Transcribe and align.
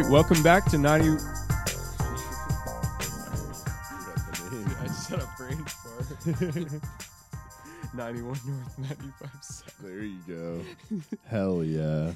right, 0.00 0.10
welcome 0.10 0.42
back 0.42 0.64
to 0.64 0.76
90. 0.76 1.04
I 1.08 1.16
just 4.86 5.08
had 5.08 5.20
a 5.20 5.28
brain 5.38 5.64
fart. 5.64 6.82
91 7.94 8.40
North 8.44 8.78
95 8.78 9.30
South. 9.40 9.78
There 9.80 10.02
you 10.02 10.18
go. 10.26 10.60
Hell 11.26 11.62
yeah. 11.62 12.12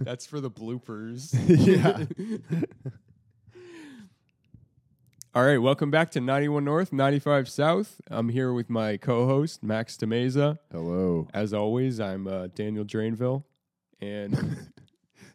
That's 0.00 0.26
for 0.26 0.40
the 0.40 0.50
bloopers. 0.50 1.34
yeah. 1.48 2.04
All 5.34 5.44
right, 5.44 5.58
welcome 5.58 5.90
back 5.90 6.12
to 6.12 6.20
91 6.20 6.64
North, 6.64 6.92
95 6.92 7.48
South. 7.48 8.00
I'm 8.08 8.28
here 8.28 8.52
with 8.52 8.70
my 8.70 8.96
co-host 8.96 9.64
Max 9.64 9.96
Demeza. 9.96 10.58
Hello. 10.70 11.26
As 11.34 11.52
always, 11.52 11.98
I'm 11.98 12.28
uh, 12.28 12.46
Daniel 12.54 12.84
Drainville, 12.84 13.42
and 14.00 14.68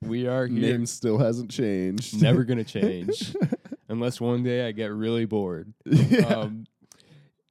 we 0.02 0.28
are 0.28 0.48
here. 0.48 0.72
Name 0.78 0.86
still 0.86 1.18
hasn't 1.18 1.52
changed. 1.52 2.22
Never 2.22 2.44
gonna 2.44 2.64
change, 2.80 3.36
unless 3.88 4.20
one 4.22 4.44
day 4.44 4.68
I 4.68 4.72
get 4.72 4.92
really 4.92 5.26
bored. 5.26 5.74
yeah. 5.86 6.20
Um, 6.26 6.66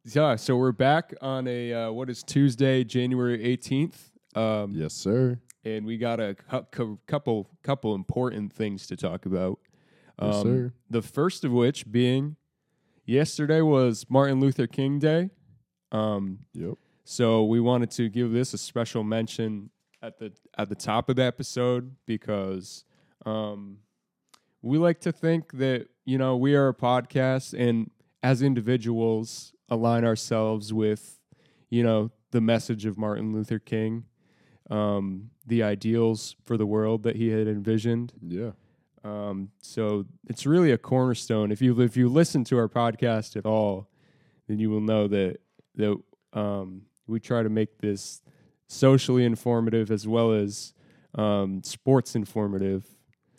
yeah, 0.05 0.37
so 0.37 0.57
we're 0.57 0.73
back 0.73 1.13
on 1.21 1.47
a 1.47 1.73
uh, 1.73 1.91
what 1.93 2.09
is 2.09 2.23
Tuesday, 2.23 2.83
January 2.85 3.39
18th. 3.57 3.97
Um, 4.35 4.73
yes, 4.75 4.95
sir. 4.95 5.39
and 5.65 5.85
we 5.85 5.99
got 5.99 6.21
a 6.21 6.35
cou- 6.71 6.99
couple 7.07 7.51
couple 7.63 7.95
important 7.95 8.53
things 8.53 8.87
to 8.87 8.97
talk 8.97 9.27
about. 9.27 9.59
Um, 10.19 10.31
Yes, 10.33 10.43
sir. 10.43 10.73
The 10.91 11.03
first 11.03 11.45
of 11.45 11.53
which 11.53 11.91
being 11.91 12.37
yesterday 13.05 13.61
was 13.61 14.07
Martin 14.09 14.41
Luther 14.41 14.67
King 14.67 14.99
Day. 14.99 15.31
Um, 15.93 16.41
Yep. 16.55 16.75
so 17.05 17.45
we 17.45 17.61
wanted 17.61 17.91
to 17.93 18.09
give 18.09 18.33
this 18.33 18.53
a 18.55 18.59
special 18.59 19.05
mention 19.05 19.71
at 20.03 20.19
the 20.19 20.33
at 20.57 20.69
the 20.69 20.75
top 20.75 21.09
of 21.09 21.17
the 21.17 21.25
episode 21.25 21.95
because 22.07 22.85
um, 23.27 23.79
we 24.63 24.79
like 24.79 25.01
to 25.01 25.13
think 25.13 25.53
that 25.53 25.89
you 26.05 26.19
know 26.19 26.37
we 26.37 26.55
are 26.55 26.69
a 26.69 26.75
podcast 26.75 27.59
and 27.59 27.91
as 28.23 28.43
individuals 28.43 29.53
align 29.69 30.05
ourselves 30.05 30.73
with 30.73 31.19
you 31.71 31.83
know 31.83 32.11
the 32.31 32.41
message 32.41 32.85
of 32.85 32.99
Martin 32.99 33.33
Luther 33.33 33.59
King, 33.59 34.05
um, 34.71 35.31
the 35.47 35.63
ideals 35.63 36.37
for 36.45 36.57
the 36.57 36.67
world 36.67 37.03
that 37.05 37.17
he 37.17 37.29
had 37.29 37.49
envisioned. 37.49 38.13
Yeah. 38.23 38.51
Um, 39.05 39.51
so 39.63 40.05
it's 40.29 40.45
really 40.45 40.73
a 40.73 40.79
cornerstone. 40.79 41.51
If 41.53 41.63
you 41.63 41.81
if 41.81 41.97
you 41.97 42.09
listen 42.09 42.45
to 42.45 42.59
our 42.59 42.69
podcast 42.69 43.37
at 43.37 43.47
all, 43.47 43.89
then 44.47 44.59
you 44.59 44.71
will 44.71 44.81
know 44.81 45.09
that 45.09 45.39
that 45.77 45.97
um, 46.33 46.83
we 47.07 47.21
try 47.21 47.43
to 47.43 47.49
make 47.49 47.79
this 47.79 48.21
socially 48.69 49.25
informative 49.25 49.91
as 49.91 50.07
well 50.07 50.33
as 50.33 50.73
um, 51.15 51.63
sports 51.65 52.15
informative. 52.15 52.87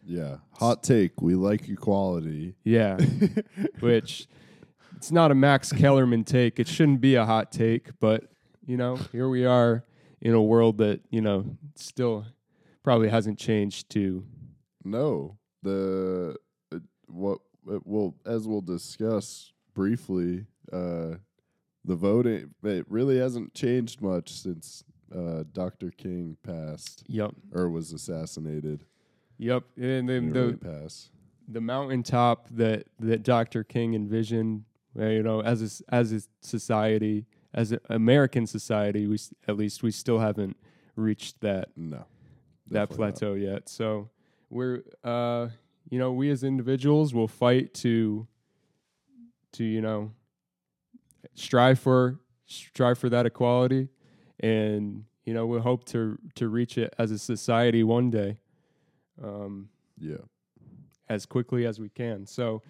Yeah. 0.04 0.38
Hot 0.54 0.84
take. 0.84 1.22
We 1.22 1.36
like 1.36 1.70
equality. 1.70 2.56
Yeah, 2.64 2.98
which 3.80 4.28
it's 4.98 5.12
not 5.12 5.32
a 5.32 5.36
Max 5.36 5.72
Kellerman 5.72 6.24
take. 6.24 6.60
It 6.60 6.68
shouldn't 6.68 7.00
be 7.00 7.16
a 7.16 7.26
hot 7.26 7.52
take, 7.52 7.92
but 8.00 8.26
you 8.66 8.76
know, 8.76 8.98
here 9.12 9.30
we 9.30 9.46
are 9.46 9.86
in 10.22 10.34
a 10.34 10.42
world 10.42 10.80
that 10.80 11.02
you 11.10 11.22
know 11.22 11.58
still 11.76 12.26
probably 12.84 13.10
hasn't 13.10 13.38
changed 13.40 13.90
to 13.92 14.26
No. 14.84 15.38
The 15.62 16.36
uh, 16.74 16.80
what 17.08 17.40
uh, 17.70 17.80
well 17.84 18.16
as 18.26 18.48
we'll 18.48 18.62
discuss 18.62 19.52
briefly, 19.74 20.46
uh 20.72 21.16
the 21.86 21.96
voting 21.96 22.54
it 22.64 22.86
really 22.90 23.18
hasn't 23.18 23.54
changed 23.54 24.02
much 24.02 24.32
since 24.32 24.84
uh 25.16 25.44
Dr. 25.54 25.92
King 25.92 26.38
passed 26.44 27.04
yep, 27.08 27.32
or 27.54 27.70
was 27.70 27.94
assassinated. 27.94 28.86
yep, 29.38 29.64
and 29.78 30.08
then 30.10 30.32
the 30.32 30.40
really 30.42 30.54
pass. 30.58 31.10
the 31.48 31.62
mountaintop 31.62 32.48
that 32.52 32.88
that 33.00 33.24
Dr. 33.24 33.64
King 33.64 33.94
envisioned, 33.96 34.66
uh, 35.00 35.06
you 35.06 35.24
know, 35.24 35.42
as 35.42 35.82
a, 35.90 35.94
as 35.96 36.12
a 36.14 36.22
society, 36.42 37.26
as 37.54 37.72
an 37.72 37.80
American 37.90 38.46
society, 38.46 39.08
we 39.08 39.18
at 39.48 39.58
least 39.58 39.82
we 39.84 39.92
still 39.92 40.20
haven't 40.20 40.58
reached 40.96 41.40
that 41.42 41.70
No. 41.76 42.06
that 42.68 42.90
definitely 42.90 43.06
not. 43.06 43.12
plateau 43.16 43.34
yet. 43.34 43.70
So 43.70 44.10
we're 44.50 44.84
uh, 45.04 45.50
you 45.90 45.98
know, 45.98 46.12
we 46.12 46.30
as 46.30 46.44
individuals 46.44 47.14
will 47.16 47.28
fight 47.28 47.74
to 47.76 48.28
to 49.54 49.64
you 49.64 49.82
know 49.82 50.12
strive 51.36 51.80
for 51.80 52.20
strive 52.46 52.98
for 52.98 53.10
that 53.10 53.26
equality, 53.26 53.88
and 54.40 55.06
you 55.26 55.34
know 55.34 55.46
we 55.46 55.60
hope 55.60 55.86
to 55.86 56.18
to 56.36 56.48
reach 56.48 56.78
it 56.78 56.94
as 56.98 57.12
a 57.12 57.20
society 57.20 57.84
one 57.84 58.10
day. 58.10 58.38
Um, 59.22 59.70
Yeah. 59.98 60.18
as 61.10 61.26
quickly 61.26 61.66
as 61.66 61.80
we 61.80 61.90
can. 61.90 62.26
So, 62.26 62.62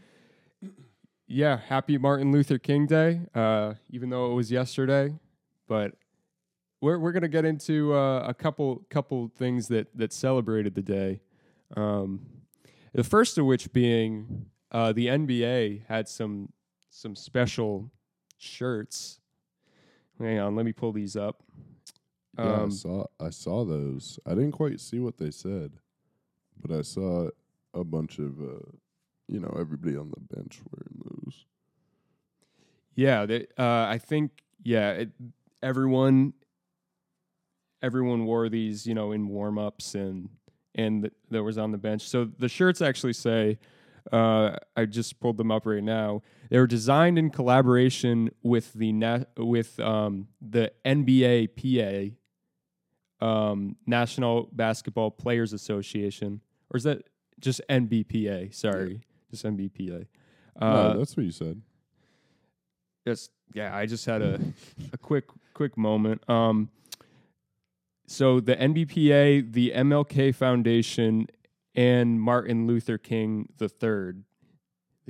yeah, 1.28 1.58
happy 1.58 1.98
Martin 1.98 2.32
Luther 2.32 2.58
King 2.58 2.88
Day, 2.88 3.22
uh, 3.36 3.76
even 3.90 4.10
though 4.10 4.32
it 4.32 4.36
was 4.36 4.52
yesterday. 4.52 5.14
But 5.68 5.94
we're 6.82 6.98
we're 6.98 7.12
gonna 7.12 7.28
get 7.28 7.46
into 7.46 7.94
uh, 7.94 8.26
a 8.28 8.34
couple 8.34 8.86
couple 8.90 9.30
things 9.36 9.68
that 9.68 9.88
that 9.96 10.12
celebrated 10.12 10.74
the 10.74 10.82
day. 10.82 11.22
Um, 11.78 12.22
the 12.94 13.04
first 13.04 13.38
of 13.38 13.46
which 13.46 13.72
being 13.72 14.48
uh, 14.72 14.92
the 14.94 15.08
NBA 15.08 15.84
had 15.88 16.08
some 16.08 16.52
some 16.90 17.16
special 17.16 17.92
shirts. 18.38 19.19
Hang 20.20 20.40
on, 20.40 20.56
let 20.56 20.66
me 20.66 20.74
pull 20.74 20.92
these 20.92 21.16
up. 21.16 21.42
Yeah, 22.38 22.46
I 22.46 22.64
Um, 22.64 22.72
saw 22.72 23.06
I 23.20 23.30
saw 23.30 23.66
those. 23.66 24.20
I 24.26 24.32
didn't 24.32 24.52
quite 24.52 24.80
see 24.80 25.00
what 25.00 25.18
they 25.18 25.32
said, 25.32 25.74
but 26.62 26.72
I 26.78 26.82
saw 26.84 27.30
a 27.74 27.84
bunch 27.84 28.20
of 28.20 28.40
uh, 28.42 28.60
you 29.28 29.40
know 29.40 29.56
everybody 29.60 29.96
on 29.98 30.10
the 30.12 30.36
bench 30.36 30.60
wearing 30.72 31.02
those. 31.24 31.46
Yeah, 32.96 33.26
they, 33.26 33.48
uh, 33.58 33.88
I 33.88 33.98
think 33.98 34.44
yeah, 34.64 34.92
it, 34.92 35.10
everyone 35.64 36.34
everyone 37.82 38.26
wore 38.26 38.50
these, 38.50 38.86
you 38.86 38.94
know, 38.94 39.12
in 39.14 39.28
warm 39.30 39.58
ups 39.58 39.96
and 39.96 40.30
and 40.76 41.04
th- 41.04 41.14
that 41.32 41.44
was 41.44 41.58
on 41.58 41.72
the 41.72 41.78
bench. 41.78 42.08
So 42.08 42.26
the 42.26 42.50
shirts 42.50 42.82
actually 42.82 43.14
say, 43.14 43.58
uh, 44.12 44.58
I 44.76 44.86
just 44.86 45.20
pulled 45.20 45.38
them 45.38 45.52
up 45.52 45.66
right 45.66 45.84
now. 45.84 46.22
They 46.50 46.58
were 46.58 46.68
designed 46.68 47.20
in 47.20 47.30
collaboration 47.30 48.32
with 48.42 48.74
the 48.74 48.92
na- 48.92 49.26
with 49.38 49.80
um, 49.80 50.28
the 50.42 50.72
NBA 50.86 52.16
PA, 53.22 53.26
um, 53.26 53.76
National 53.86 54.50
Basketball 54.52 55.12
Players 55.12 55.54
Association, 55.54 56.42
or 56.72 56.78
is 56.78 56.84
that 56.84 57.04
just 57.40 57.62
NBPA? 57.70 58.54
Sorry, 58.54 59.02
just 59.30 59.46
NBPA. 59.46 60.08
Uh, 60.60 60.74
no, 60.74 60.98
that's 60.98 61.16
what 61.16 61.26
you 61.26 61.32
said. 61.32 61.62
just 63.08 63.32
yeah, 63.54 63.76
I 63.76 63.86
just 63.86 64.06
had 64.06 64.22
a 64.22 64.40
a 64.94 64.98
quick 64.98 65.26
quick 65.54 65.78
moment. 65.78 66.28
Um, 66.30 66.70
so 68.08 68.40
the 68.40 68.56
NBPA, 68.56 69.54
the 69.54 69.72
MLK 69.76 70.34
Foundation, 70.34 71.28
and 71.80 72.20
Martin 72.20 72.68
Luther 72.68 72.98
King 72.98 73.48
III 73.62 74.24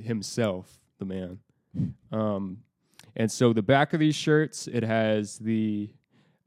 himself, 0.03 0.80
the 1.00 1.06
man. 1.06 1.40
Um, 2.12 2.59
and 3.16 3.31
so 3.31 3.53
the 3.53 3.62
back 3.62 3.94
of 3.94 4.00
these 4.00 4.16
shirts, 4.16 4.68
it 4.68 4.84
has 4.84 5.38
the 5.38 5.90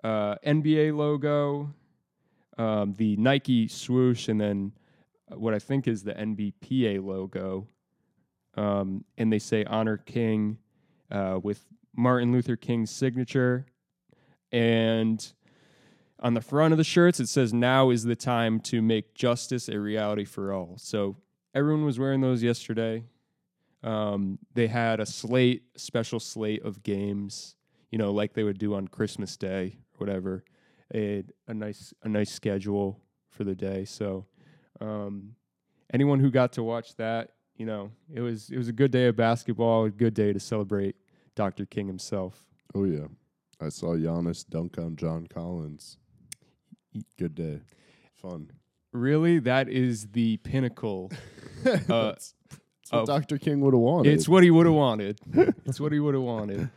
uh, 0.05 0.37
NBA 0.47 0.97
logo, 0.97 1.73
um, 2.59 2.95
the 2.95 3.17
Nike 3.17 3.67
swoosh, 3.69 4.29
and 4.29 4.41
then 4.41 4.73
what 5.29 5.55
I 5.55 5.59
think 5.59 5.89
is 5.89 6.03
the 6.03 6.15
NBPA 6.15 7.05
logo. 7.05 7.67
Um, 8.55 9.05
and 9.17 9.33
they 9.33 9.39
say 9.39 9.65
"Honor 9.65 9.97
King." 9.97 10.59
uh, 11.13 11.39
with 11.43 11.65
Martin 11.95 12.33
Luther 12.33 12.57
King's 12.57 12.91
signature. 12.91 13.67
And 14.51 15.33
on 16.23 16.35
the 16.35 16.41
front 16.41 16.73
of 16.73 16.79
the 16.79 16.85
shirts, 16.85 17.21
it 17.21 17.27
says, 17.27 17.53
Now 17.53 17.91
is 17.91 18.05
the 18.05 18.17
time 18.17 18.61
to 18.61 18.81
make 18.81 19.15
justice 19.15 19.69
a 19.69 19.79
reality 19.79 20.25
for 20.25 20.53
all. 20.53 20.77
So 20.79 21.17
everyone 21.55 21.85
was 21.85 21.99
wearing 21.99 22.21
those 22.21 22.43
yesterday. 22.43 23.05
Um, 23.83 24.39
they 24.55 24.69
had 24.69 25.01
a 25.01 25.07
slate, 25.07 25.65
special 25.77 26.21
slate 26.21 26.65
of 26.65 26.85
games, 26.85 27.57
you 27.91 27.99
know, 27.99 28.13
like 28.13 28.33
they 28.33 28.45
would 28.45 28.59
do 28.59 28.75
on 28.75 28.87
Christmas 28.87 29.37
Day 29.37 29.77
or 29.95 30.07
whatever. 30.07 30.45
Had 30.95 31.33
a 31.49 31.55
nice, 31.55 31.93
a 32.05 32.09
nice 32.09 32.31
schedule 32.31 33.01
for 33.29 33.43
the 33.43 33.57
day. 33.57 33.85
So, 33.85 34.27
um, 34.81 35.35
anyone 35.93 36.21
who 36.21 36.31
got 36.31 36.53
to 36.53 36.63
watch 36.63 36.95
that, 36.97 37.33
you 37.57 37.67
know, 37.67 37.91
it 38.13 38.21
was 38.21 38.51
it 38.51 38.59
was 38.59 38.69
a 38.69 38.73
good 38.73 38.91
day 38.91 39.07
of 39.07 39.17
basketball, 39.17 39.85
a 39.85 39.91
good 39.91 40.15
day 40.15 40.33
to 40.33 40.41
celebrate 40.41 40.97
Dr. 41.35 41.67
King 41.67 41.87
himself. 41.87 42.47
Oh 42.75 42.85
yeah, 42.85 43.07
I 43.61 43.69
saw 43.69 43.97
Giannis 43.97 44.49
dunk 44.49 44.79
on 44.79 44.97
John 44.97 45.27
Collins. 45.27 45.99
Good 47.19 47.35
day, 47.35 47.61
fun. 48.15 48.51
Really, 48.93 49.39
that 49.41 49.69
is 49.69 50.09
the 50.09 50.37
pinnacle. 50.39 51.11
Uh, 51.65 51.71
that's, 52.11 52.35
that's 52.51 52.91
what 52.91 53.01
of- 53.03 53.07
Dr. 53.07 53.39
King 53.39 53.61
would 53.61 53.73
have 53.73 53.81
wanted. 53.81 54.13
it's 54.13 54.29
what 54.29 54.43
he 54.43 54.51
would 54.51 54.67
have 54.67 54.75
wanted. 54.75 55.21
it's 55.65 55.79
what 55.79 55.93
he 55.93 56.01
would 56.01 56.15
have 56.15 56.25
wanted. 56.25 56.71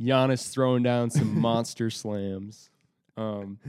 Giannis 0.00 0.50
throwing 0.50 0.82
down 0.82 1.10
some 1.10 1.38
monster 1.40 1.88
slams. 1.88 2.68
Um, 3.16 3.60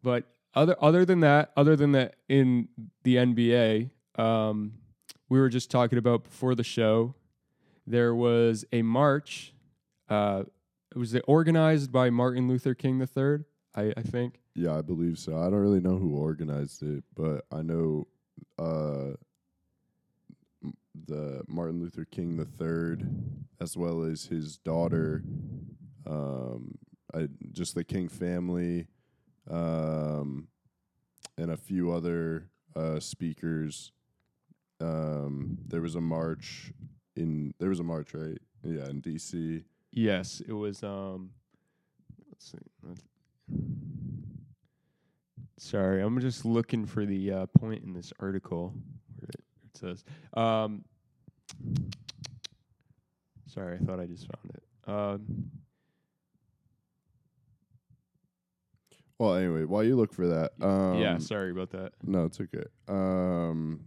but 0.00 0.26
other 0.54 0.76
other 0.80 1.04
than 1.04 1.20
that, 1.20 1.50
other 1.56 1.74
than 1.74 1.90
that, 1.92 2.14
in 2.28 2.68
the 3.02 3.16
NBA, 3.16 3.90
um, 4.16 4.74
we 5.28 5.40
were 5.40 5.48
just 5.48 5.72
talking 5.72 5.98
about 5.98 6.22
before 6.22 6.54
the 6.54 6.62
show. 6.62 7.16
There 7.84 8.14
was 8.14 8.64
a 8.72 8.82
march. 8.82 9.52
Uh, 10.08 10.44
it 10.94 10.98
was 10.98 11.16
organized 11.26 11.90
by 11.90 12.10
Martin 12.10 12.46
Luther 12.46 12.74
King 12.74 13.00
III, 13.00 13.38
I, 13.74 13.92
I 13.96 14.02
think. 14.02 14.38
Yeah, 14.54 14.78
I 14.78 14.82
believe 14.82 15.18
so. 15.18 15.36
I 15.36 15.44
don't 15.44 15.54
really 15.54 15.80
know 15.80 15.96
who 15.96 16.16
organized 16.16 16.82
it, 16.82 17.02
but 17.14 17.44
I 17.50 17.62
know 17.62 18.06
uh, 18.58 19.16
the 21.06 21.42
Martin 21.48 21.80
Luther 21.80 22.04
King 22.04 22.38
III, 22.38 23.04
as 23.60 23.76
well 23.76 24.04
as 24.04 24.26
his 24.26 24.56
daughter, 24.58 25.24
um, 26.06 26.78
I, 27.12 27.28
just 27.52 27.74
the 27.74 27.82
King 27.82 28.08
family, 28.08 28.86
um, 29.50 30.48
and 31.36 31.50
a 31.50 31.56
few 31.56 31.92
other 31.92 32.48
uh, 32.76 33.00
speakers. 33.00 33.90
Um, 34.80 35.58
there 35.66 35.80
was 35.80 35.94
a 35.96 36.00
march 36.00 36.72
in. 37.16 37.54
There 37.58 37.70
was 37.70 37.80
a 37.80 37.84
march, 37.84 38.14
right? 38.14 38.38
Yeah, 38.62 38.88
in 38.88 39.00
D.C. 39.00 39.64
Yes, 39.92 40.42
it 40.46 40.52
was. 40.52 40.82
Um, 40.82 41.30
let's 42.30 42.52
see. 42.52 42.58
Sorry, 45.56 46.02
I'm 46.02 46.18
just 46.20 46.44
looking 46.44 46.84
for 46.86 47.04
the 47.06 47.30
uh, 47.32 47.46
point 47.46 47.84
in 47.84 47.92
this 47.92 48.12
article 48.18 48.74
where 49.18 49.28
it, 49.30 49.44
it 49.72 49.78
says. 49.78 50.04
Um, 50.34 50.84
sorry, 53.46 53.76
I 53.80 53.84
thought 53.84 54.00
I 54.00 54.06
just 54.06 54.26
found 54.26 54.50
it. 54.54 54.62
Um, 54.86 55.50
Well, 59.18 59.36
anyway, 59.36 59.64
while 59.64 59.84
you 59.84 59.94
look 59.94 60.12
for 60.12 60.26
that, 60.26 60.52
um, 60.60 60.98
yeah, 60.98 61.18
sorry 61.18 61.52
about 61.52 61.70
that. 61.70 61.92
No, 62.02 62.24
it's 62.24 62.40
okay. 62.40 62.64
Um, 62.88 63.80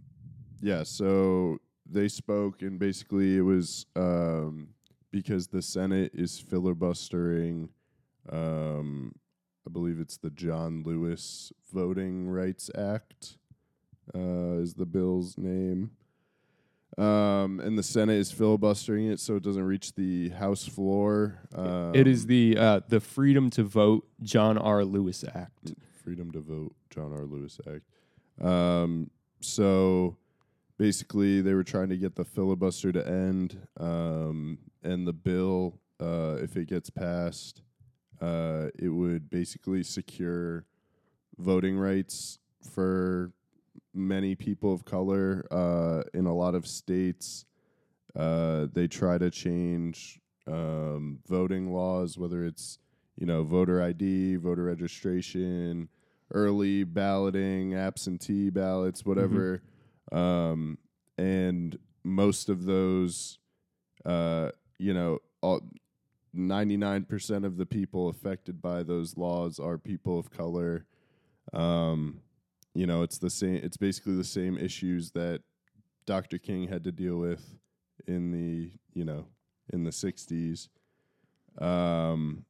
yeah, 0.60 0.82
so 0.84 1.58
they 1.84 2.08
spoke, 2.08 2.62
and 2.62 2.78
basically 2.78 3.36
it 3.36 3.42
was 3.42 3.84
um, 3.94 4.68
because 5.10 5.48
the 5.48 5.60
Senate 5.60 6.12
is 6.14 6.38
filibustering. 6.40 7.68
Um, 8.30 9.12
I 9.68 9.70
believe 9.70 10.00
it's 10.00 10.16
the 10.16 10.30
John 10.30 10.82
Lewis 10.82 11.52
Voting 11.74 12.30
Rights 12.30 12.70
Act 12.74 13.36
uh, 14.14 14.62
is 14.62 14.72
the 14.72 14.86
bill's 14.86 15.36
name. 15.36 15.90
Um, 16.96 17.60
and 17.60 17.76
the 17.76 17.82
Senate 17.82 18.16
is 18.16 18.32
filibustering 18.32 19.08
it 19.08 19.20
so 19.20 19.36
it 19.36 19.42
doesn't 19.42 19.62
reach 19.62 19.94
the 19.94 20.30
House 20.30 20.66
floor. 20.66 21.40
Um, 21.54 21.94
it 21.94 22.06
is 22.06 22.24
the 22.24 22.56
uh, 22.56 22.80
the 22.88 22.98
Freedom 22.98 23.50
to 23.50 23.62
Vote 23.62 24.08
John 24.22 24.56
R. 24.56 24.86
Lewis 24.86 25.22
Act. 25.34 25.74
Freedom 26.02 26.30
to 26.30 26.40
Vote 26.40 26.74
John 26.88 27.12
R. 27.12 27.26
Lewis 27.26 27.60
Act. 27.66 27.84
Um, 28.42 29.10
so 29.40 30.16
basically, 30.78 31.42
they 31.42 31.52
were 31.52 31.62
trying 31.62 31.90
to 31.90 31.98
get 31.98 32.16
the 32.16 32.24
filibuster 32.24 32.90
to 32.90 33.06
end, 33.06 33.60
um, 33.78 34.60
and 34.82 35.06
the 35.06 35.12
bill, 35.12 35.78
uh, 36.00 36.36
if 36.40 36.56
it 36.56 36.68
gets 36.68 36.88
passed, 36.88 37.60
uh, 38.20 38.66
it 38.78 38.88
would 38.88 39.30
basically 39.30 39.82
secure 39.82 40.64
voting 41.38 41.78
rights 41.78 42.38
for 42.72 43.32
many 43.94 44.34
people 44.34 44.72
of 44.72 44.84
color 44.84 45.46
uh, 45.50 46.02
in 46.14 46.26
a 46.26 46.34
lot 46.34 46.54
of 46.54 46.66
states. 46.66 47.44
Uh, 48.16 48.66
they 48.72 48.86
try 48.88 49.18
to 49.18 49.30
change 49.30 50.20
um, 50.46 51.20
voting 51.28 51.72
laws, 51.72 52.18
whether 52.18 52.44
it's 52.44 52.78
you 53.16 53.26
know 53.26 53.44
voter 53.44 53.82
ID, 53.82 54.36
voter 54.36 54.64
registration, 54.64 55.88
early 56.32 56.84
balloting, 56.84 57.74
absentee 57.74 58.50
ballots, 58.50 59.04
whatever. 59.04 59.62
Um, 60.10 60.78
and 61.18 61.78
most 62.04 62.48
of 62.48 62.64
those, 62.64 63.38
uh, 64.06 64.50
you 64.78 64.94
know, 64.94 65.18
all, 65.42 65.60
99% 66.36 67.44
of 67.44 67.56
the 67.56 67.66
people 67.66 68.08
affected 68.08 68.60
by 68.60 68.82
those 68.82 69.16
laws 69.16 69.58
are 69.58 69.78
people 69.78 70.18
of 70.18 70.30
color. 70.30 70.86
Um, 71.52 72.20
you 72.74 72.86
know, 72.86 73.02
it's 73.02 73.18
the 73.18 73.30
same, 73.30 73.56
it's 73.56 73.76
basically 73.76 74.16
the 74.16 74.24
same 74.24 74.58
issues 74.58 75.10
that 75.12 75.42
Dr. 76.06 76.38
King 76.38 76.68
had 76.68 76.84
to 76.84 76.92
deal 76.92 77.16
with 77.16 77.54
in 78.06 78.30
the, 78.30 78.70
you 78.94 79.04
know, 79.04 79.26
in 79.72 79.84
the 79.84 79.90
60s. 79.90 80.68
Um, 81.58 82.44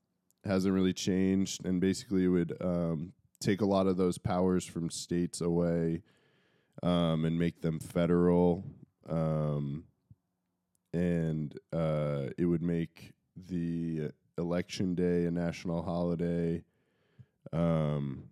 hasn't 0.44 0.74
really 0.74 0.92
changed 0.92 1.64
and 1.64 1.80
basically 1.80 2.24
it 2.24 2.28
would 2.28 2.56
um, 2.60 3.12
take 3.40 3.60
a 3.60 3.66
lot 3.66 3.86
of 3.86 3.96
those 3.96 4.18
powers 4.18 4.64
from 4.64 4.90
states 4.90 5.40
away 5.40 6.02
um, 6.82 7.24
and 7.24 7.38
make 7.38 7.60
them 7.60 7.78
federal 7.78 8.64
um, 9.08 9.84
and 10.92 11.58
uh, 11.72 12.26
it 12.36 12.44
would 12.44 12.62
make 12.62 13.12
the 13.48 14.10
election 14.36 14.94
day 14.94 15.24
a 15.26 15.30
national 15.30 15.82
holiday 15.82 16.62
um, 17.52 18.24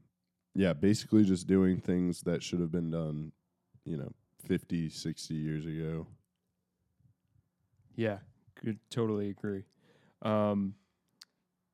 yeah 0.55 0.73
basically 0.73 1.25
just 1.25 1.47
doing 1.47 1.79
things 1.79 2.23
that 2.23 2.43
should 2.43 2.61
have 2.61 2.73
been 2.73 2.91
done 2.91 3.33
you 3.85 3.97
know 3.97 4.13
50 4.47 4.89
60 4.89 5.35
years 5.35 5.67
ago 5.67 6.07
Yeah, 7.97 8.19
could 8.55 8.79
totally 8.91 9.31
agree. 9.31 9.65
Um, 10.23 10.75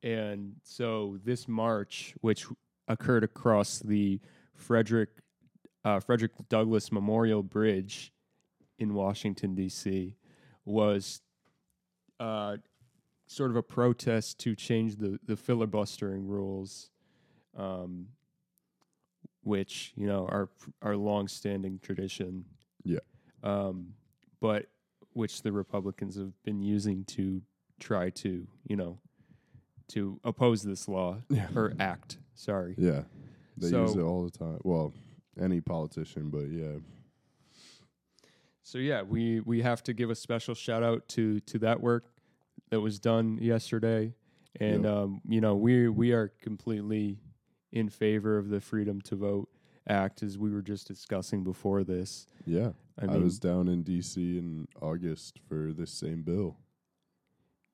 and 0.01 0.55
so 0.63 1.19
this 1.23 1.47
march, 1.47 2.13
which 2.21 2.47
occurred 2.87 3.23
across 3.23 3.79
the 3.79 4.19
Frederick 4.55 5.09
uh, 5.85 5.99
Frederick 5.99 6.31
Douglass 6.47 6.93
Memorial 6.93 7.43
Bridge 7.43 8.13
in 8.79 8.93
Washington 8.93 9.53
D.C., 9.53 10.15
was 10.63 11.21
uh, 12.21 12.55
sort 13.27 13.49
of 13.51 13.55
a 13.57 13.63
protest 13.63 14.39
to 14.39 14.55
change 14.55 14.97
the 14.97 15.19
the 15.25 15.35
filibustering 15.35 16.25
rules, 16.27 16.89
um, 17.57 18.07
which 19.43 19.93
you 19.95 20.07
know 20.07 20.25
are 20.27 20.49
are 20.81 20.95
longstanding 20.95 21.79
tradition. 21.81 22.45
Yeah. 22.83 22.99
Um, 23.43 23.93
but 24.39 24.67
which 25.13 25.41
the 25.41 25.51
Republicans 25.51 26.15
have 26.17 26.33
been 26.43 26.61
using 26.61 27.05
to 27.05 27.41
try 27.79 28.09
to, 28.09 28.47
you 28.67 28.75
know, 28.75 28.97
to 29.89 30.19
oppose 30.23 30.63
this 30.63 30.87
law 30.87 31.17
Yeah. 31.29 31.47
or 31.55 31.73
act. 31.79 32.17
Sorry. 32.35 32.73
yeah 32.77 33.03
they 33.57 33.67
use 33.67 33.95
it 33.95 34.01
all 34.01 34.23
the 34.25 34.31
time 34.31 34.57
well 34.63 34.91
any 35.39 35.61
politician 35.61 36.31
but 36.31 36.49
yeah 36.49 36.79
So 38.63 38.79
yeah, 38.79 39.03
we 39.03 39.39
we 39.41 39.61
have 39.61 39.83
to 39.83 39.93
give 39.93 40.09
a 40.09 40.15
special 40.15 40.55
shout 40.55 40.81
out 40.83 41.07
to 41.09 41.39
to 41.41 41.59
that 41.59 41.79
work 41.81 42.05
that 42.73 42.81
was 42.81 42.97
done 42.97 43.37
yesterday, 43.39 44.15
and 44.59 44.83
Yep. 44.83 44.91
um, 44.93 45.21
you 45.27 45.39
know 45.41 45.55
we 45.55 45.87
we 45.89 46.11
are 46.11 46.29
completely 46.41 47.19
in 47.71 47.87
favor 47.87 48.39
of 48.39 48.49
the 48.49 48.59
Freedom 48.59 48.99
to 49.01 49.15
Vote 49.15 49.47
Act, 49.87 50.23
as 50.23 50.39
we 50.39 50.49
were 50.51 50.63
just 50.63 50.87
discussing 50.87 51.43
before 51.43 51.83
this. 51.83 52.25
yeah 52.47 52.71
I 52.97 53.05
I, 53.05 53.17
was 53.17 53.37
down 53.37 53.67
in 53.67 53.83
DC 53.83 54.17
in 54.17 54.67
August 54.81 55.39
for 55.47 55.71
this 55.71 55.91
same 55.91 56.23
bill. 56.23 56.57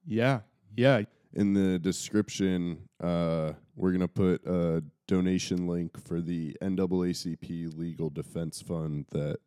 yeah, 0.06 0.42
yeah, 0.76 1.04
In 1.34 1.54
the 1.54 1.80
description, 1.80 2.90
uh, 3.00 3.54
we're 3.78 3.94
gonna 3.94 4.08
put 4.10 4.46
a 4.46 4.84
donation 5.08 5.66
link 5.66 5.98
for 5.98 6.20
the 6.20 6.58
NAACP 6.62 7.74
Legal 7.78 8.10
Defense 8.10 8.62
Fund 8.62 9.06
that 9.12 9.40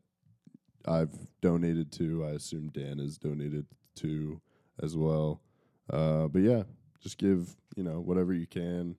I've 0.87 1.15
donated 1.43 1.93
to. 1.93 2.25
I 2.25 2.31
assume 2.31 2.71
Dan 2.71 2.99
has 3.01 3.19
donated 3.19 3.67
to 3.97 4.41
as 4.83 4.97
well. 4.97 5.41
Uh, 5.91 6.29
but 6.29 6.43
yeah, 6.43 6.63
just 7.01 7.19
give 7.19 7.57
you 7.77 7.83
know 7.83 8.01
whatever 8.01 8.33
you 8.33 8.47
can, 8.47 8.97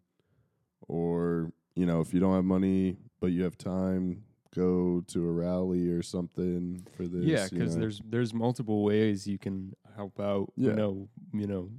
or 0.87 1.51
you 1.75 1.85
know 1.85 2.01
if 2.01 2.13
you 2.13 2.19
don't 2.19 2.35
have 2.35 2.45
money 2.45 2.97
but 3.19 3.31
you 3.31 3.43
have 3.43 3.57
time, 3.57 4.21
go 4.53 5.01
to 5.07 5.25
a 5.27 5.31
rally 5.31 5.89
or 5.89 6.03
something 6.03 6.85
for 6.97 7.03
this. 7.03 7.23
yeah, 7.23 7.47
you 7.51 7.59
because 7.59 7.75
know. 7.75 7.81
there's 7.81 8.01
there's 8.09 8.33
multiple 8.33 8.83
ways 8.83 9.25
you 9.25 9.37
can 9.37 9.73
help 9.95 10.19
out. 10.19 10.51
Yeah. 10.57 10.71
You 10.71 10.75
know, 10.75 11.07
you 11.33 11.47
know, 11.47 11.69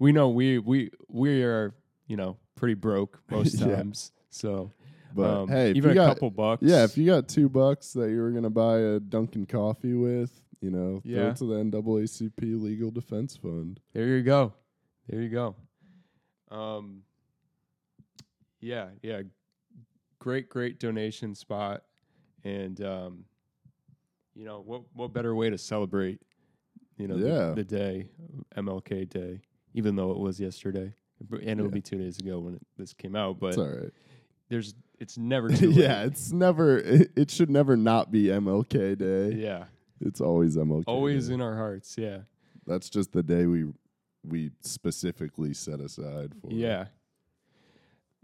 we 0.00 0.10
know 0.12 0.28
we 0.28 0.58
we 0.58 0.90
we 1.08 1.44
are 1.44 1.72
you 2.08 2.16
know 2.16 2.36
pretty 2.56 2.74
broke 2.74 3.20
most 3.30 3.60
Yeah. 3.60 3.76
times. 3.76 4.10
So, 4.30 4.72
But 5.14 5.42
um, 5.42 5.48
hey, 5.48 5.70
if 5.70 5.76
even 5.76 5.90
you 5.90 5.92
a 5.92 5.94
got, 5.94 6.14
couple 6.14 6.30
bucks. 6.30 6.62
Yeah, 6.64 6.82
if 6.84 6.98
you 6.98 7.06
got 7.06 7.28
two 7.28 7.48
bucks 7.48 7.92
that 7.92 8.10
you 8.10 8.20
were 8.20 8.30
gonna 8.32 8.50
buy 8.50 8.78
a 8.78 8.98
Dunkin' 8.98 9.46
coffee 9.46 9.94
with, 9.94 10.41
you 10.62 10.70
know, 10.70 11.02
throw 11.04 11.28
it 11.28 11.36
to 11.36 11.44
the 11.44 11.56
NAACP 11.56 12.62
Legal 12.62 12.90
Defense 12.90 13.36
Fund. 13.36 13.80
There 13.92 14.06
you 14.06 14.22
go. 14.22 14.54
There 15.08 15.20
you 15.20 15.28
go. 15.28 15.56
Um, 16.50 17.02
yeah, 18.60 18.88
yeah. 19.02 19.22
Great, 20.18 20.48
great 20.48 20.78
donation 20.78 21.34
spot. 21.34 21.82
And, 22.44 22.80
um, 22.82 23.24
you 24.34 24.44
know, 24.44 24.60
what, 24.64 24.82
what 24.94 25.12
better 25.12 25.34
way 25.34 25.50
to 25.50 25.58
celebrate, 25.58 26.20
you 26.96 27.08
know, 27.08 27.16
the- 27.18 27.28
Yeah. 27.28 27.52
the, 27.54 27.64
day, 27.64 28.08
MLK 28.56 29.04
Day, 29.08 29.40
even 29.74 29.96
though 29.96 30.12
it 30.12 30.18
was 30.18 30.38
yesterday. 30.40 30.94
And 31.30 31.42
it'll 31.42 31.64
Yeah. 31.66 31.70
be 31.70 31.80
two 31.80 31.98
days 31.98 32.18
ago 32.18 32.38
when 32.40 32.54
it, 32.54 32.62
this 32.76 32.92
came 32.92 33.14
out. 33.16 33.38
But 33.40 33.48
It's 33.48 33.58
all 33.58 33.68
right. 33.68 33.90
there's, 34.48 34.74
It's 34.98 35.18
never 35.18 35.48
too 35.56 35.70
late. 35.70 35.76
yeah, 35.76 36.04
it's 36.04 36.30
never. 36.32 36.78
It, 36.78 37.10
it 37.16 37.30
should 37.30 37.50
never 37.50 37.76
not 37.76 38.10
be 38.12 38.24
MLK 38.26 38.96
Day. 38.98 39.32
Yeah. 39.34 39.64
It's 40.02 40.20
always 40.20 40.56
MLK. 40.56 40.84
Always 40.86 41.28
Day. 41.28 41.34
in 41.34 41.40
our 41.40 41.56
hearts. 41.56 41.96
Yeah. 41.96 42.18
That's 42.66 42.90
just 42.90 43.12
the 43.12 43.22
day 43.22 43.46
we 43.46 43.66
we 44.24 44.50
specifically 44.60 45.52
set 45.54 45.80
aside 45.80 46.32
for. 46.40 46.48
it. 46.48 46.54
Yeah. 46.54 46.86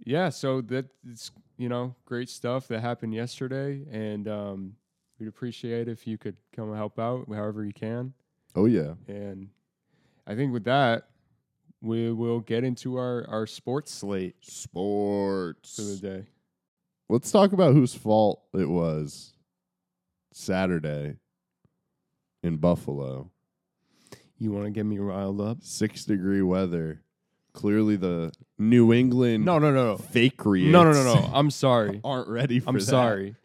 Yeah, 0.04 0.28
so 0.28 0.60
that's 0.60 1.30
you 1.56 1.68
know, 1.68 1.94
great 2.04 2.28
stuff 2.28 2.68
that 2.68 2.80
happened 2.80 3.14
yesterday 3.14 3.84
and 3.90 4.28
um 4.28 4.74
we'd 5.18 5.28
appreciate 5.28 5.88
if 5.88 6.06
you 6.06 6.16
could 6.18 6.36
come 6.54 6.72
help 6.74 6.98
out 6.98 7.26
however 7.28 7.64
you 7.64 7.72
can. 7.72 8.12
Oh 8.54 8.66
yeah. 8.66 8.94
And 9.08 9.48
I 10.26 10.34
think 10.34 10.52
with 10.52 10.64
that 10.64 11.08
we 11.80 12.12
will 12.12 12.40
get 12.40 12.64
into 12.64 12.96
our 12.96 13.24
our 13.28 13.46
sports 13.46 13.92
slate 13.92 14.36
Sports. 14.40 15.76
for 15.76 15.82
the 15.82 15.96
day. 15.96 16.26
Let's 17.08 17.30
talk 17.30 17.52
about 17.52 17.72
whose 17.72 17.94
fault 17.94 18.42
it 18.54 18.68
was 18.68 19.32
Saturday 20.32 21.16
in 22.48 22.56
Buffalo. 22.56 23.30
You 24.38 24.50
want 24.50 24.64
to 24.64 24.70
get 24.70 24.84
me 24.86 24.98
riled 24.98 25.40
up? 25.40 25.58
Six 25.62 26.04
degree 26.04 26.42
weather. 26.42 27.02
Clearly 27.52 27.96
the 27.96 28.32
New 28.58 28.92
England 28.92 29.44
No, 29.44 29.58
no, 29.58 29.72
no, 29.72 29.86
no. 29.92 29.96
fake 29.96 30.44
No, 30.44 30.84
no, 30.84 30.92
no, 30.92 31.02
no. 31.02 31.30
I'm 31.32 31.50
sorry. 31.50 32.00
aren't 32.04 32.28
ready 32.28 32.60
for 32.60 32.68
I'm 32.70 32.74
that. 32.76 32.80
sorry. 32.82 33.36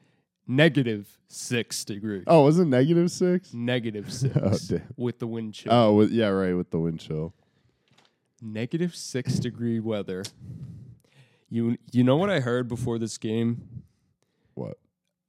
Negative 0.47 1.07
six 1.29 1.83
degrees. 1.85 2.23
Oh, 2.27 2.43
was 2.43 2.59
it 2.59 2.65
negative 2.65 3.09
six? 3.11 3.53
Negative 3.53 4.05
oh, 4.09 4.11
six 4.11 4.35
Oh, 4.37 4.57
damn. 4.77 4.87
with 4.97 5.19
the 5.19 5.27
wind 5.27 5.53
chill. 5.53 5.71
Oh, 5.73 5.93
with, 5.93 6.11
yeah, 6.11 6.27
right, 6.27 6.53
with 6.53 6.69
the 6.69 6.79
wind 6.79 6.99
chill. 6.99 7.33
Negative 8.41 8.93
six 8.95 9.39
degree 9.39 9.79
weather. 9.79 10.23
You 11.49 11.77
you 11.91 12.03
know 12.03 12.17
what 12.17 12.29
I 12.29 12.39
heard 12.41 12.67
before 12.67 12.99
this 12.99 13.17
game? 13.17 13.83
What? 14.53 14.77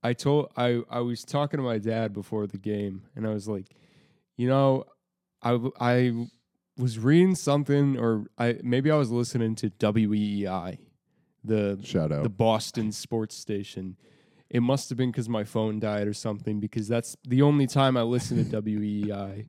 I 0.05 0.13
told 0.13 0.53
I 0.57 0.83
I 0.91 1.01
was 1.01 1.25
talking 1.25 1.59
to 1.59 1.65
my 1.65 1.79
dad 1.79 2.13
before 2.13 2.47
the 2.47 2.59
game, 2.59 3.03
and 3.17 3.27
I 3.27 3.31
was 3.31 3.49
like, 3.49 3.67
you 4.37 4.47
know, 4.47 4.85
I 5.43 5.59
I 5.81 6.27
was 6.77 6.99
reading 6.99 7.35
something, 7.35 7.99
or 7.99 8.27
I 8.39 8.59
maybe 8.63 8.91
I 8.91 8.97
was 8.97 9.11
listening 9.11 9.55
to 9.57 9.71
WEEI, 9.71 10.79
the 11.43 11.81
Shout 11.83 12.13
out. 12.13 12.23
the 12.23 12.29
Boston 12.29 12.93
sports 12.93 13.35
station. 13.35 13.97
It 14.51 14.61
must 14.61 14.89
have 14.91 14.99
been 14.99 15.11
because 15.11 15.29
my 15.29 15.43
phone 15.43 15.81
died 15.81 16.07
or 16.07 16.13
something, 16.13 16.61
because 16.61 16.87
that's 16.87 17.17
the 17.27 17.43
only 17.43 17.67
time 17.67 17.97
I 17.97 18.03
listen 18.03 18.37
to 18.45 18.63
WEEI 18.63 19.47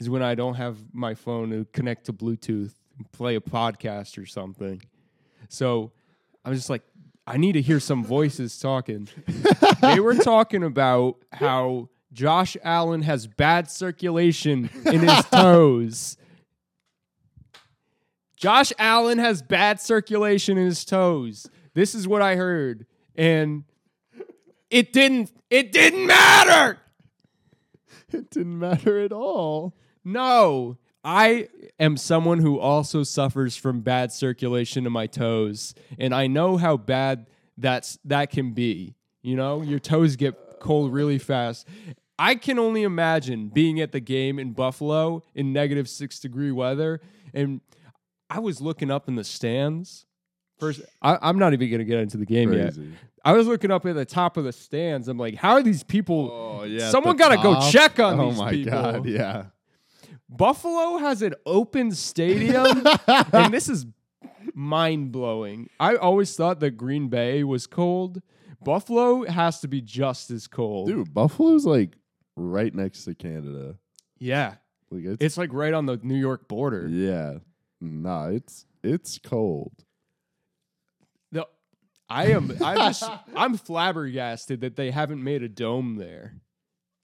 is 0.00 0.10
when 0.10 0.22
I 0.22 0.34
don't 0.34 0.54
have 0.54 0.76
my 0.92 1.14
phone 1.14 1.50
to 1.50 1.66
connect 1.72 2.06
to 2.06 2.12
Bluetooth 2.12 2.74
and 2.98 3.10
play 3.12 3.36
a 3.36 3.40
podcast 3.40 4.20
or 4.20 4.26
something. 4.26 4.82
So 5.48 5.92
I 6.44 6.50
was 6.50 6.58
just 6.58 6.68
like, 6.70 6.82
I 7.26 7.36
need 7.36 7.52
to 7.52 7.62
hear 7.62 7.80
some 7.80 8.04
voices 8.04 8.58
talking. 8.58 9.08
they 9.80 10.00
were 10.00 10.14
talking 10.14 10.62
about 10.62 11.16
how 11.32 11.88
Josh 12.12 12.56
Allen 12.62 13.02
has 13.02 13.26
bad 13.26 13.70
circulation 13.70 14.70
in 14.86 15.00
his 15.00 15.24
toes. 15.32 16.16
Josh 18.36 18.72
Allen 18.78 19.18
has 19.18 19.42
bad 19.42 19.80
circulation 19.80 20.58
in 20.58 20.66
his 20.66 20.84
toes. 20.84 21.48
This 21.74 21.94
is 21.94 22.06
what 22.06 22.22
I 22.22 22.36
heard. 22.36 22.86
And 23.16 23.64
it 24.70 24.92
didn't 24.92 25.32
it 25.50 25.72
didn't 25.72 26.06
matter. 26.06 26.78
it 28.12 28.30
didn't 28.30 28.58
matter 28.58 29.00
at 29.00 29.12
all. 29.12 29.74
No. 30.04 30.78
I 31.04 31.48
am 31.78 31.96
someone 31.96 32.38
who 32.38 32.58
also 32.58 33.02
suffers 33.02 33.56
from 33.56 33.80
bad 33.80 34.12
circulation 34.12 34.84
in 34.84 34.92
my 34.92 35.06
toes, 35.06 35.74
and 35.98 36.12
I 36.12 36.26
know 36.26 36.56
how 36.56 36.76
bad 36.76 37.28
that's 37.56 37.98
that 38.04 38.30
can 38.30 38.52
be. 38.52 38.94
You 39.22 39.36
know, 39.36 39.62
your 39.62 39.78
toes 39.78 40.16
get 40.16 40.34
cold 40.60 40.92
really 40.92 41.18
fast. 41.18 41.66
I 42.18 42.34
can 42.34 42.58
only 42.58 42.82
imagine 42.82 43.48
being 43.48 43.80
at 43.80 43.92
the 43.92 44.00
game 44.00 44.38
in 44.38 44.52
Buffalo 44.52 45.22
in 45.34 45.52
negative 45.52 45.88
six 45.88 46.18
degree 46.18 46.50
weather, 46.50 47.00
and 47.32 47.60
I 48.28 48.40
was 48.40 48.60
looking 48.60 48.90
up 48.90 49.08
in 49.08 49.14
the 49.14 49.24
stands. 49.24 50.06
First, 50.58 50.80
I, 51.00 51.18
I'm 51.22 51.38
not 51.38 51.52
even 51.52 51.68
going 51.70 51.78
to 51.78 51.84
get 51.84 52.00
into 52.00 52.16
the 52.16 52.26
game 52.26 52.52
yet. 52.52 52.74
I 53.24 53.32
was 53.32 53.46
looking 53.46 53.70
up 53.70 53.86
at 53.86 53.94
the 53.94 54.04
top 54.04 54.36
of 54.36 54.44
the 54.44 54.52
stands. 54.52 55.06
I'm 55.06 55.18
like, 55.18 55.36
how 55.36 55.52
are 55.52 55.62
these 55.62 55.84
people? 55.84 56.30
Oh 56.32 56.64
yeah. 56.64 56.90
Someone 56.90 57.16
got 57.16 57.30
gotta 57.36 57.42
go 57.42 57.70
check 57.70 58.00
on 58.00 58.18
oh 58.18 58.30
these 58.30 58.38
my 58.38 58.50
people. 58.50 58.72
god, 58.72 59.06
yeah. 59.06 59.44
Buffalo 60.28 60.98
has 60.98 61.22
an 61.22 61.34
open 61.46 61.92
stadium, 61.92 62.84
and 63.06 63.54
this 63.54 63.68
is 63.68 63.86
mind 64.54 65.12
blowing. 65.12 65.70
I 65.78 65.96
always 65.96 66.34
thought 66.34 66.60
that 66.60 66.72
Green 66.72 67.08
Bay 67.08 67.44
was 67.44 67.66
cold. 67.66 68.20
Buffalo 68.62 69.24
has 69.24 69.60
to 69.60 69.68
be 69.68 69.80
just 69.80 70.30
as 70.30 70.46
cold. 70.46 70.88
Dude, 70.88 71.12
Buffalo's 71.14 71.64
like 71.66 71.96
right 72.36 72.74
next 72.74 73.04
to 73.04 73.14
Canada. 73.14 73.76
Yeah, 74.18 74.54
Like 74.90 75.04
it's, 75.04 75.16
it's 75.24 75.38
like 75.38 75.52
right 75.52 75.72
on 75.72 75.86
the 75.86 75.98
New 76.02 76.16
York 76.16 76.48
border. 76.48 76.88
yeah. 76.88 77.38
Nah, 77.80 78.28
it's 78.30 78.66
it's 78.82 79.18
cold. 79.22 79.72
The, 81.30 81.46
I 82.08 82.32
am. 82.32 82.50
I'm 82.62 82.76
just. 82.76 83.08
I'm 83.36 83.56
flabbergasted 83.56 84.62
that 84.62 84.74
they 84.74 84.90
haven't 84.90 85.22
made 85.22 85.42
a 85.44 85.48
dome 85.48 85.94
there. 85.96 86.34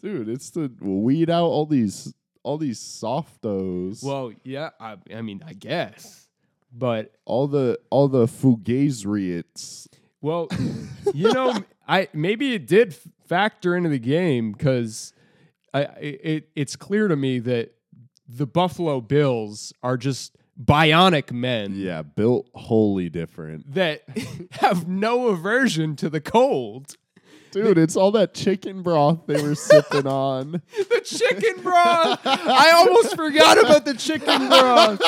Dude, 0.03 0.29
it's 0.29 0.51
to 0.51 0.71
weed 0.81 1.31
out 1.31 1.47
all 1.47 1.67
these 1.67 2.13
all 2.43 2.59
these 2.59 2.81
softos. 2.81 4.03
Well, 4.03 4.33
yeah. 4.43 4.71
I, 4.81 4.97
I 5.15 5.23
mean, 5.23 5.43
I 5.47 5.53
guess, 5.53 6.27
but 6.73 7.13
all 7.25 7.47
the 7.47 7.79
all 7.91 8.09
the 8.09 8.27
fugazriots. 8.27 9.87
Well, 10.25 10.49
you 11.15 11.31
know, 11.35 11.55
I 11.87 12.09
maybe 12.15 12.55
it 12.55 12.67
did 12.67 12.97
factor 13.29 13.77
into 13.77 13.91
the 13.91 13.99
game 13.99 14.53
because 14.53 15.13
I 15.75 15.83
it, 16.01 16.49
it's 16.57 16.77
clear 16.77 17.09
to 17.09 17.17
me 17.17 17.41
that 17.41 17.75
the 18.27 18.47
Buffalo 18.47 19.03
Bills 19.03 19.75
are 19.83 19.99
just 19.99 20.35
bionic 20.59 21.31
men 21.31 21.75
Yeah, 21.77 22.01
built 22.01 22.49
wholly 22.55 23.11
different. 23.11 23.75
that 23.75 24.05
have 24.53 24.89
no 24.89 25.27
aversion 25.29 25.95
to 25.97 26.09
the 26.09 26.23
cold. 26.23 26.97
Dude, 27.51 27.77
it's 27.77 27.95
all 27.95 28.11
that 28.13 28.33
chicken 28.33 28.83
broth 28.83 29.27
they 29.27 29.43
were 29.43 29.55
sipping 29.55 30.07
on. 30.07 30.63
The 30.77 31.01
chicken 31.05 31.63
broth. 31.63 32.21
I 32.25 32.73
almost 32.75 33.15
forgot 33.15 33.63
about 33.63 33.85
the 33.85 33.93
chicken 33.95 34.49
broth. 34.49 35.03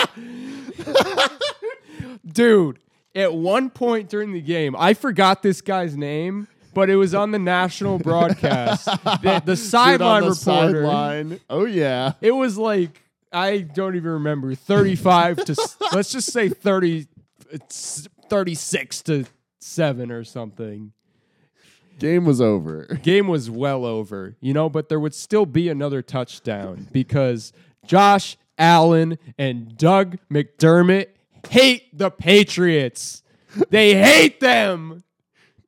Dude, 2.31 2.79
at 3.17 3.35
one 3.35 3.71
point 3.71 4.09
during 4.09 4.33
the 4.33 4.41
game, 4.41 4.77
I 4.79 4.95
forgot 4.95 5.43
this 5.43 5.61
guy's 5.61 5.97
name, 5.97 6.47
but 6.75 6.91
it 6.91 6.97
was 6.97 7.15
on 7.15 7.31
the 7.31 7.39
national 7.39 7.99
broadcast. 7.99 8.85
the 9.05 9.43
the 9.45 9.57
sideline 9.57 10.23
reporter. 10.25 10.37
sideline. 10.37 11.41
Oh 11.49 11.65
yeah. 11.65 12.13
It 12.21 12.33
was 12.33 12.59
like 12.59 13.03
I 13.33 13.59
don't 13.59 13.97
even 13.97 14.11
remember 14.13 14.55
35 14.55 15.45
to 15.47 15.53
s- 15.53 15.77
let's 15.93 16.13
just 16.13 16.33
say 16.33 16.49
30 16.49 17.09
it's 17.51 18.07
36 18.29 19.03
to 19.03 19.25
7 19.61 20.11
or 20.13 20.23
something. 20.25 20.93
Game 21.99 22.27
was 22.27 22.43
over. 22.43 22.85
Game 23.03 23.27
was 23.27 23.49
well 23.49 23.87
over, 23.87 24.37
you 24.41 24.53
know, 24.53 24.69
but 24.69 24.91
there 24.91 25.01
would 25.01 25.15
still 25.15 25.47
be 25.47 25.71
another 25.71 26.03
touchdown 26.03 26.89
because 26.93 27.55
Josh 27.87 28.37
Allen 28.59 29.19
and 29.39 29.77
Doug 29.79 30.19
McDermott 30.31 31.07
hate 31.49 31.97
the 31.97 32.11
Patriots. 32.11 33.23
They 33.71 33.95
hate 33.95 34.41
them. 34.41 35.03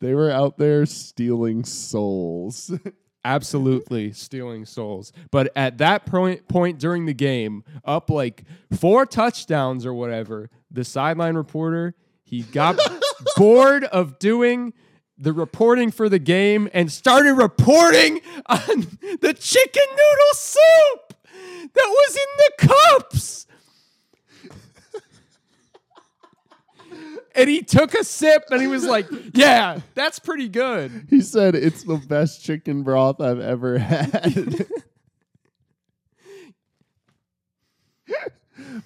They 0.00 0.14
were 0.14 0.30
out 0.30 0.58
there 0.58 0.86
stealing 0.86 1.64
souls. 1.64 2.72
absolutely 3.24 4.12
stealing 4.12 4.64
souls. 4.64 5.12
But 5.30 5.52
at 5.54 5.78
that 5.78 6.06
point 6.06 6.48
point 6.48 6.78
during 6.78 7.06
the 7.06 7.14
game, 7.14 7.64
up 7.84 8.10
like 8.10 8.44
four 8.78 9.06
touchdowns 9.06 9.84
or 9.84 9.92
whatever, 9.92 10.50
the 10.70 10.84
sideline 10.84 11.34
reporter 11.34 11.94
he 12.24 12.42
got 12.42 12.78
bored 13.36 13.84
of 13.84 14.18
doing 14.18 14.72
the 15.16 15.32
reporting 15.32 15.90
for 15.90 16.08
the 16.08 16.18
game 16.18 16.68
and 16.72 16.92
started 16.92 17.34
reporting 17.34 18.20
on 18.46 18.86
the 19.20 19.34
chicken 19.38 19.82
noodle 19.90 20.34
soup 20.34 21.14
that 21.74 21.88
was 21.88 22.16
in 22.16 22.22
the 22.38 22.68
cups. 22.68 23.46
And 27.38 27.48
he 27.48 27.62
took 27.62 27.94
a 27.94 28.02
sip 28.02 28.46
and 28.50 28.60
he 28.60 28.66
was 28.66 28.84
like, 28.84 29.06
Yeah, 29.32 29.78
that's 29.94 30.18
pretty 30.18 30.48
good. 30.48 31.06
he 31.10 31.20
said 31.20 31.54
it's 31.54 31.84
the 31.84 31.96
best 31.96 32.42
chicken 32.42 32.82
broth 32.82 33.20
I've 33.20 33.38
ever 33.40 33.78
had. 33.78 34.66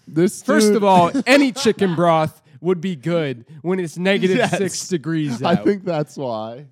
this 0.07 0.43
First 0.43 0.69
dude- 0.69 0.77
of 0.77 0.85
all, 0.85 1.11
any 1.27 1.53
chicken 1.53 1.95
broth 1.95 2.43
would 2.61 2.81
be 2.81 2.95
good 2.95 3.47
when 3.63 3.81
it's 3.81 3.97
negative 3.97 4.37
Yes. 4.37 4.57
six 4.59 4.87
degrees 4.89 5.43
I 5.43 5.57
think 5.57 5.85
that's 5.85 6.17
why. 6.17 6.67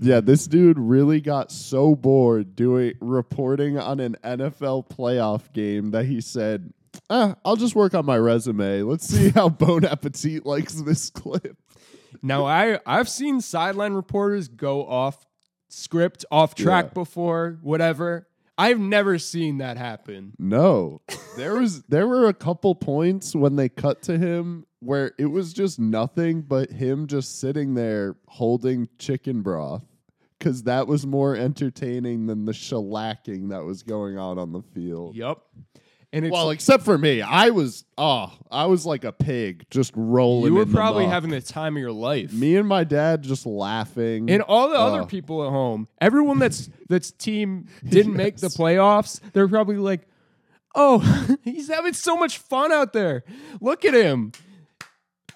Yeah, 0.00 0.20
this 0.20 0.46
dude 0.46 0.78
really 0.78 1.20
got 1.20 1.50
so 1.50 1.96
bored 1.96 2.54
doing 2.54 2.94
reporting 3.00 3.78
on 3.78 3.98
an 3.98 4.16
NFL 4.22 4.88
playoff 4.88 5.52
game 5.52 5.90
that 5.90 6.04
he 6.06 6.20
said, 6.20 6.72
ah, 7.10 7.34
I'll 7.44 7.56
just 7.56 7.74
work 7.74 7.94
on 7.94 8.04
my 8.06 8.18
resume. 8.18 8.82
Let's 8.82 9.06
see 9.06 9.30
how 9.34 9.48
Bon 9.48 9.84
Appetit 9.84 10.44
likes 10.46 10.74
this 10.74 11.10
clip. 11.10 11.56
Now 12.22 12.46
I 12.46 12.80
I've 12.86 13.08
seen 13.08 13.40
sideline 13.40 13.92
reporters 13.92 14.48
go 14.48 14.86
off 14.86 15.26
script, 15.68 16.24
off 16.30 16.54
track 16.54 16.86
Yeah. 16.86 16.94
before, 16.94 17.58
whatever. 17.62 18.26
I've 18.56 18.80
never 18.80 19.18
seen 19.20 19.58
that 19.58 19.76
happen. 19.76 20.32
No, 20.38 21.00
there 21.36 21.54
was 21.60 21.82
there 21.84 22.08
were 22.08 22.26
a 22.26 22.34
couple 22.34 22.74
points 22.74 23.34
when 23.34 23.54
they 23.56 23.68
cut 23.68 24.02
to 24.02 24.18
him 24.18 24.66
where 24.80 25.12
it 25.18 25.26
was 25.26 25.52
just 25.52 25.78
nothing 25.78 26.40
but 26.42 26.70
him 26.72 27.06
just 27.06 27.38
sitting 27.38 27.74
there 27.74 28.16
holding 28.26 28.88
chicken 28.98 29.42
broth 29.42 29.84
because 30.38 30.64
that 30.64 30.86
was 30.88 31.06
more 31.06 31.36
entertaining 31.36 32.26
than 32.26 32.46
the 32.46 32.52
shellacking 32.52 33.50
that 33.50 33.62
was 33.64 33.82
going 33.84 34.18
on 34.18 34.38
on 34.38 34.52
the 34.52 34.62
field. 34.62 35.14
Yep. 35.14 35.38
And 36.12 36.24
it's 36.24 36.32
Well, 36.32 36.50
except 36.50 36.84
for 36.84 36.96
me, 36.96 37.20
I 37.20 37.50
was 37.50 37.84
oh, 37.98 38.32
I 38.50 38.66
was 38.66 38.86
like 38.86 39.04
a 39.04 39.12
pig 39.12 39.66
just 39.70 39.92
rolling. 39.94 40.52
you 40.52 40.58
were 40.58 40.64
probably 40.64 41.04
muck. 41.04 41.12
having 41.12 41.30
the 41.30 41.40
time 41.42 41.76
of 41.76 41.80
your 41.80 41.92
life. 41.92 42.32
me 42.32 42.56
and 42.56 42.66
my 42.66 42.84
dad 42.84 43.22
just 43.22 43.44
laughing. 43.44 44.30
and 44.30 44.42
all 44.42 44.70
the 44.70 44.78
other 44.78 45.02
oh. 45.02 45.06
people 45.06 45.44
at 45.44 45.50
home, 45.50 45.86
everyone 46.00 46.38
that's 46.38 46.70
that's 46.88 47.10
team 47.10 47.66
didn't 47.84 48.14
make 48.14 48.38
the 48.38 48.48
playoffs, 48.48 49.20
they're 49.32 49.48
probably 49.48 49.76
like, 49.76 50.08
"Oh, 50.74 51.36
he's 51.44 51.68
having 51.68 51.92
so 51.92 52.16
much 52.16 52.38
fun 52.38 52.72
out 52.72 52.94
there. 52.94 53.24
Look 53.60 53.84
at 53.84 53.92
him." 53.92 54.32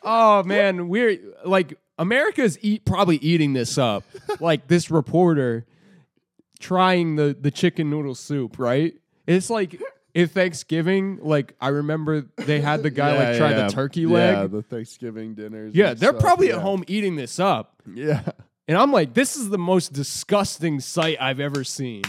Oh 0.03 0.43
man, 0.43 0.89
we're 0.89 1.19
like 1.45 1.79
America's 1.99 2.59
eat 2.63 2.87
probably 2.87 3.17
eating 3.17 3.53
this 3.53 3.77
up. 3.77 4.05
like 4.41 4.69
this 4.69 4.91
reporter 4.91 5.67
trying 6.61 7.17
the 7.17 7.37
the 7.39 7.51
chicken 7.51 7.91
noodle 7.91 8.15
soup, 8.15 8.59
right? 8.59 8.95
It's 9.27 9.51
like 9.51 9.81
at 10.15 10.31
Thanksgiving, 10.31 11.19
like 11.23 11.55
I 11.61 11.69
remember 11.69 12.23
they 12.37 12.61
had 12.61 12.83
the 12.83 12.91
guy 12.91 13.17
like 13.17 13.39
try 13.39 13.51
yeah. 13.51 13.67
the 13.67 13.73
turkey 13.73 14.03
Yeah, 14.03 14.41
leg. 14.41 14.51
the 14.51 14.63
Thanksgiving 14.63 15.35
dinners. 15.35 15.75
Yeah, 15.75 15.91
and 15.91 15.99
they're 15.99 16.11
stuff, 16.11 16.21
probably 16.23 16.49
yeah. 16.49 16.57
at 16.57 16.63
home 16.63 16.85
eating 16.87 17.17
this 17.17 17.39
up. 17.39 17.81
Yeah. 17.93 18.23
And 18.69 18.79
I'm 18.79 18.93
like, 18.93 19.13
this 19.13 19.37
is 19.37 19.51
the 19.51 19.59
most 19.59 19.93
disgusting 19.93 20.79
sight 20.79 21.17
I've 21.21 21.41
ever 21.41 21.65
seen. 21.65 22.05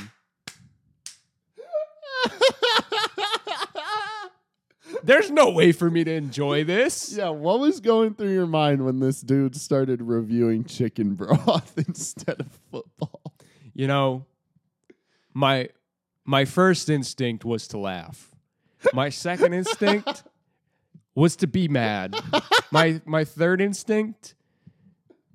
There's 5.03 5.31
no 5.31 5.49
way 5.49 5.71
for 5.71 5.89
me 5.89 6.03
to 6.03 6.11
enjoy 6.11 6.63
this. 6.63 7.13
Yeah, 7.17 7.29
what 7.29 7.59
was 7.59 7.79
going 7.79 8.13
through 8.13 8.31
your 8.33 8.45
mind 8.45 8.85
when 8.85 8.99
this 8.99 9.19
dude 9.21 9.55
started 9.55 10.01
reviewing 10.01 10.63
chicken 10.63 11.15
broth 11.15 11.73
instead 11.87 12.39
of 12.39 12.47
football? 12.71 13.33
You 13.73 13.87
know, 13.87 14.25
my 15.33 15.69
my 16.25 16.45
first 16.45 16.89
instinct 16.89 17.45
was 17.45 17.67
to 17.69 17.77
laugh. 17.77 18.31
My 18.93 19.09
second 19.09 19.53
instinct 19.61 20.23
was 21.15 21.35
to 21.37 21.47
be 21.47 21.67
mad. 21.67 22.15
My 22.71 23.01
my 23.05 23.23
third 23.23 23.61
instinct 23.61 24.35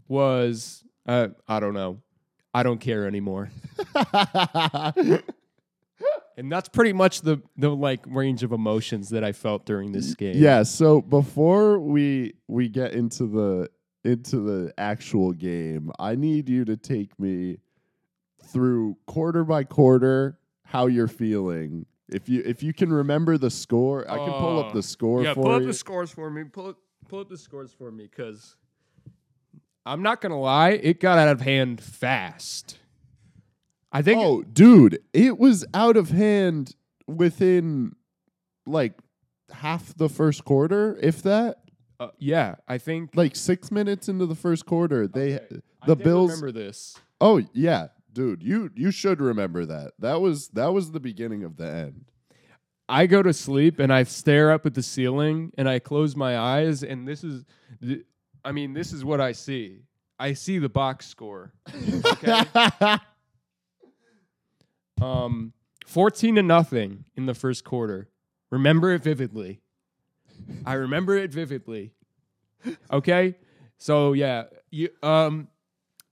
was 0.07 0.85
uh, 1.07 1.29
I 1.47 1.61
don't 1.61 1.75
know. 1.75 2.01
I 2.53 2.63
don't 2.63 2.81
care 2.81 3.07
anymore. 3.07 3.51
And 6.39 6.53
that's 6.53 6.69
pretty 6.69 6.93
much 6.93 7.23
the 7.23 7.43
the 7.57 7.69
like 7.69 8.05
range 8.07 8.45
of 8.45 8.53
emotions 8.53 9.09
that 9.09 9.25
I 9.25 9.33
felt 9.33 9.67
during 9.67 9.91
this 9.91 10.15
game. 10.15 10.37
yeah, 10.37 10.63
so 10.63 11.01
before 11.01 11.81
we 11.81 12.35
we 12.47 12.69
get 12.69 12.93
into 12.93 13.27
the 13.27 13.69
into 14.05 14.39
the 14.39 14.73
actual 14.79 15.33
game, 15.33 15.91
I 15.99 16.15
need 16.15 16.49
you 16.49 16.65
to 16.67 16.77
take 16.77 17.19
me 17.19 17.59
through 18.45 18.97
quarter 19.05 19.43
by 19.43 19.65
quarter 19.65 20.39
how 20.69 20.87
you're 20.87 21.09
feeling. 21.09 21.87
If 22.11 22.29
you 22.29 22.43
if 22.45 22.63
you 22.63 22.73
can 22.73 22.93
remember 22.93 23.37
the 23.39 23.51
score, 23.51 24.11
I 24.11 24.17
can 24.17 24.33
pull 24.33 24.59
up 24.65 24.73
the 24.73 24.83
score 24.83 25.23
yeah, 25.25 25.35
for 25.35 25.43
pull 25.43 25.53
up 25.53 25.61
you. 25.63 25.67
the 25.67 25.75
scores 25.75 26.11
for 26.11 26.31
me. 26.31 26.45
Pull 26.45 26.69
up, 26.69 26.77
pull 27.09 27.21
up 27.21 27.29
the 27.29 27.37
scores 27.39 27.73
for 27.73 27.91
me, 27.91 28.05
because 28.05 28.57
I'm 29.85 30.03
not 30.03 30.21
gonna 30.21 30.39
lie, 30.41 30.71
it 30.71 31.01
got 31.01 31.19
out 31.19 31.29
of 31.29 31.41
hand 31.41 31.81
fast. 31.81 32.79
I 33.93 34.03
think. 34.03 34.21
Oh, 34.23 34.43
dude, 34.43 35.01
it 35.13 35.39
was 35.39 35.65
out 35.75 35.97
of 35.97 36.11
hand 36.11 36.75
within 37.07 37.95
like 38.67 38.95
half 39.51 39.95
the 39.97 40.09
first 40.11 40.45
quarter, 40.45 40.99
if 41.03 41.23
that. 41.23 41.61
uh, 42.01 42.09
yeah, 42.19 42.57
I 42.69 42.77
think 42.79 43.11
Like 43.15 43.35
six 43.37 43.71
minutes 43.71 44.09
into 44.09 44.27
the 44.27 44.35
first 44.35 44.67
quarter, 44.67 45.07
they 45.09 45.37
Okay, 45.37 45.61
I 45.83 45.87
the 45.87 45.97
did 45.97 46.05
Bills. 46.05 46.31
Remember 46.31 46.53
this? 46.53 46.97
Oh 47.21 47.43
yeah, 47.55 47.89
dude, 48.13 48.43
you 48.43 48.71
you 48.75 48.91
should 48.91 49.21
remember 49.21 49.65
that. 49.67 49.93
That 49.99 50.21
was 50.21 50.49
that 50.49 50.73
was 50.73 50.93
the 50.93 51.01
beginning 51.01 51.45
of 51.45 51.57
the 51.57 51.67
end. 51.67 52.05
I 52.89 53.07
go 53.07 53.23
to 53.23 53.35
sleep 53.35 53.79
and 53.79 53.93
I 53.93 54.05
stare 54.05 54.51
up 54.51 54.65
at 54.65 54.75
the 54.75 54.83
ceiling 54.83 55.53
and 55.59 55.69
I 55.69 55.79
close 55.79 56.17
my 56.17 56.39
eyes 56.39 56.83
and 56.83 57.07
this 57.07 57.23
is, 57.23 57.45
I 58.43 58.53
mean, 58.53 58.73
this 58.73 58.95
is 58.95 59.05
what 59.05 59.21
I 59.21 59.33
see. 59.33 59.83
I 60.19 60.33
see 60.33 60.59
the 60.59 60.71
box 60.71 61.07
score. 61.07 61.53
Okay. 62.05 62.45
Um, 65.01 65.53
14 65.87 66.35
to 66.37 66.43
nothing 66.43 67.05
in 67.17 67.27
the 67.27 67.35
first 67.35 67.65
quarter. 67.65 68.09
Remember 68.51 68.93
it 68.93 69.03
vividly. 69.03 69.61
I 70.67 70.75
remember 70.75 71.17
it 71.17 71.33
vividly. 71.33 71.93
Okay? 72.91 73.37
So 73.79 74.13
yeah, 74.13 74.45
you 74.71 74.89
um 75.03 75.49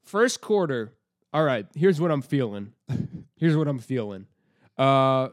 first 0.04 0.40
quarter. 0.40 0.92
All 1.36 1.44
right, 1.44 1.66
here's 1.74 2.00
what 2.00 2.10
I'm 2.10 2.22
feeling. 2.22 2.72
Here's 3.36 3.54
what 3.54 3.68
I'm 3.68 3.78
feeling. 3.78 4.24
Uh 4.78 5.28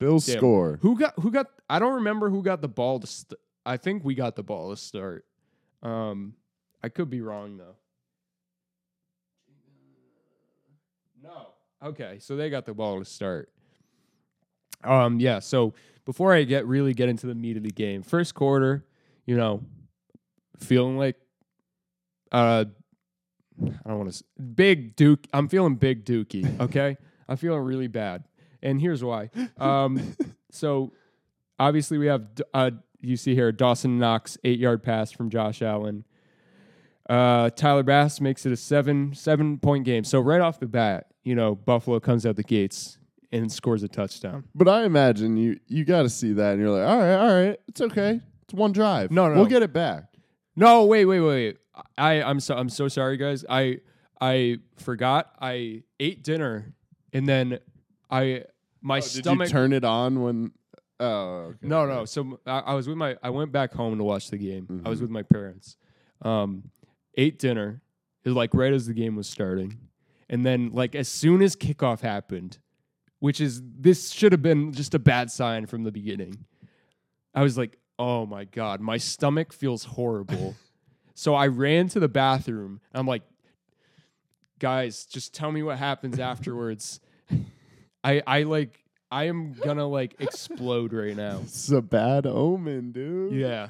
Bills 0.00 0.26
Damn. 0.26 0.38
score. 0.38 0.78
who 0.82 0.98
got 0.98 1.14
who 1.20 1.30
got 1.30 1.46
I 1.70 1.78
don't 1.78 1.94
remember 1.94 2.30
who 2.30 2.42
got 2.42 2.60
the 2.60 2.66
ball 2.66 2.98
to 2.98 3.06
st- 3.06 3.38
I 3.64 3.76
think 3.76 4.04
we 4.04 4.16
got 4.16 4.34
the 4.34 4.42
ball 4.42 4.70
to 4.70 4.76
start. 4.76 5.24
Um 5.84 6.34
I 6.82 6.88
could 6.88 7.10
be 7.10 7.20
wrong 7.20 7.58
though. 7.58 7.76
No. 11.22 11.46
Okay, 11.80 12.16
so 12.18 12.34
they 12.34 12.50
got 12.50 12.66
the 12.66 12.74
ball 12.74 12.98
to 12.98 13.04
start. 13.04 13.52
Um 14.82 15.20
yeah, 15.20 15.38
so 15.38 15.74
before 16.04 16.34
I 16.34 16.42
get 16.42 16.66
really 16.66 16.92
get 16.92 17.08
into 17.08 17.28
the 17.28 17.36
meat 17.36 17.56
of 17.56 17.62
the 17.62 17.70
game, 17.70 18.02
first 18.02 18.34
quarter, 18.34 18.84
you 19.26 19.36
know, 19.36 19.62
feeling 20.58 20.98
like 20.98 21.14
uh 22.32 22.64
I 23.62 23.88
don't 23.88 23.98
want 23.98 24.12
to 24.12 24.24
big 24.40 24.96
Duke. 24.96 25.26
I'm 25.32 25.48
feeling 25.48 25.76
big 25.76 26.04
Dookie, 26.04 26.60
okay? 26.60 26.96
I'm 27.28 27.36
feeling 27.36 27.60
really 27.60 27.88
bad. 27.88 28.24
And 28.62 28.80
here's 28.80 29.02
why. 29.04 29.30
Um 29.58 30.16
so 30.50 30.92
obviously 31.58 31.98
we 31.98 32.06
have 32.06 32.26
uh 32.52 32.70
you 33.00 33.16
see 33.16 33.34
here 33.34 33.52
Dawson 33.52 33.98
Knox 33.98 34.38
8-yard 34.44 34.82
pass 34.82 35.12
from 35.12 35.28
Josh 35.28 35.60
Allen. 35.60 36.04
Uh, 37.08 37.50
Tyler 37.50 37.82
Bass 37.82 38.20
makes 38.20 38.46
it 38.46 38.52
a 38.52 38.56
seven 38.56 39.12
seven 39.14 39.58
point 39.58 39.84
game. 39.84 40.04
So 40.04 40.20
right 40.20 40.40
off 40.40 40.58
the 40.58 40.66
bat, 40.66 41.08
you 41.22 41.34
know 41.34 41.54
Buffalo 41.54 42.00
comes 42.00 42.24
out 42.24 42.36
the 42.36 42.42
gates 42.42 42.98
and 43.30 43.50
scores 43.52 43.82
a 43.82 43.88
touchdown. 43.88 44.44
But 44.54 44.68
I 44.68 44.84
imagine 44.84 45.36
you 45.36 45.58
you 45.66 45.84
got 45.84 46.02
to 46.02 46.08
see 46.08 46.32
that, 46.32 46.52
and 46.52 46.60
you're 46.60 46.70
like, 46.70 46.88
all 46.88 46.98
right, 46.98 47.14
all 47.16 47.42
right, 47.42 47.60
it's 47.68 47.80
okay. 47.80 48.20
It's 48.44 48.54
one 48.54 48.72
drive. 48.72 49.10
No, 49.10 49.28
no, 49.28 49.34
we'll 49.34 49.44
no. 49.44 49.50
get 49.50 49.62
it 49.62 49.72
back. 49.72 50.04
No, 50.56 50.84
wait, 50.86 51.04
wait, 51.04 51.20
wait. 51.20 51.58
I 51.98 52.22
I'm 52.22 52.40
so 52.40 52.56
I'm 52.56 52.68
so 52.68 52.88
sorry, 52.88 53.16
guys. 53.16 53.44
I 53.48 53.78
I 54.20 54.58
forgot. 54.76 55.32
I 55.40 55.82
ate 55.98 56.22
dinner 56.22 56.74
and 57.12 57.28
then 57.28 57.58
I 58.10 58.44
my 58.80 58.98
Oh, 58.98 59.00
Did 59.00 59.08
stomach. 59.24 59.48
you 59.48 59.52
turn 59.52 59.72
it 59.72 59.84
on 59.84 60.22
when? 60.22 60.52
Oh, 61.00 61.46
okay. 61.48 61.58
No, 61.66 61.86
no. 61.86 62.04
So 62.04 62.38
I, 62.46 62.58
I 62.60 62.74
was 62.74 62.86
with 62.86 62.96
my. 62.96 63.16
I 63.22 63.30
went 63.30 63.50
back 63.50 63.72
home 63.74 63.98
to 63.98 64.04
watch 64.04 64.30
the 64.30 64.38
game. 64.38 64.82
I 64.84 64.88
was 64.88 64.98
Mhm. 64.98 65.02
with 65.02 65.10
my 65.10 65.22
parents. 65.22 65.76
Um, 66.22 66.70
ate 67.16 67.38
dinner. 67.38 67.82
It 68.24 68.28
was 68.28 68.36
like 68.36 68.54
right 68.54 68.72
as 68.72 68.86
the 68.86 68.94
game 68.94 69.16
was 69.16 69.28
starting, 69.28 69.76
and 70.30 70.46
then 70.46 70.70
like 70.72 70.94
as 70.94 71.08
soon 71.08 71.42
as 71.42 71.56
kickoff 71.56 72.00
happened, 72.00 72.58
which 73.18 73.40
is 73.40 73.60
this 73.64 74.10
should 74.12 74.32
have 74.32 74.40
been 74.42 74.72
just 74.72 74.94
a 74.94 74.98
bad 75.00 75.30
sign 75.30 75.66
from 75.66 75.82
the 75.82 75.92
beginning. 75.92 76.44
I 77.34 77.42
was 77.42 77.58
like, 77.58 77.76
oh 77.98 78.24
my 78.26 78.44
god, 78.44 78.80
my 78.80 78.96
stomach 78.96 79.52
feels 79.52 79.84
horrible. 79.84 80.54
So 81.14 81.34
I 81.34 81.46
ran 81.46 81.88
to 81.88 82.00
the 82.00 82.08
bathroom. 82.08 82.80
I'm 82.92 83.06
like, 83.06 83.22
guys, 84.58 85.06
just 85.06 85.32
tell 85.32 85.50
me 85.50 85.62
what 85.62 85.78
happens 85.78 86.18
afterwards. 86.18 87.00
I 88.02 88.22
I 88.26 88.42
like 88.42 88.84
I 89.10 89.24
am 89.24 89.52
gonna 89.52 89.86
like 89.86 90.16
explode 90.18 90.92
right 90.92 91.16
now. 91.16 91.40
It's 91.44 91.70
a 91.70 91.80
bad 91.80 92.26
omen, 92.26 92.92
dude. 92.92 93.32
Yeah. 93.32 93.68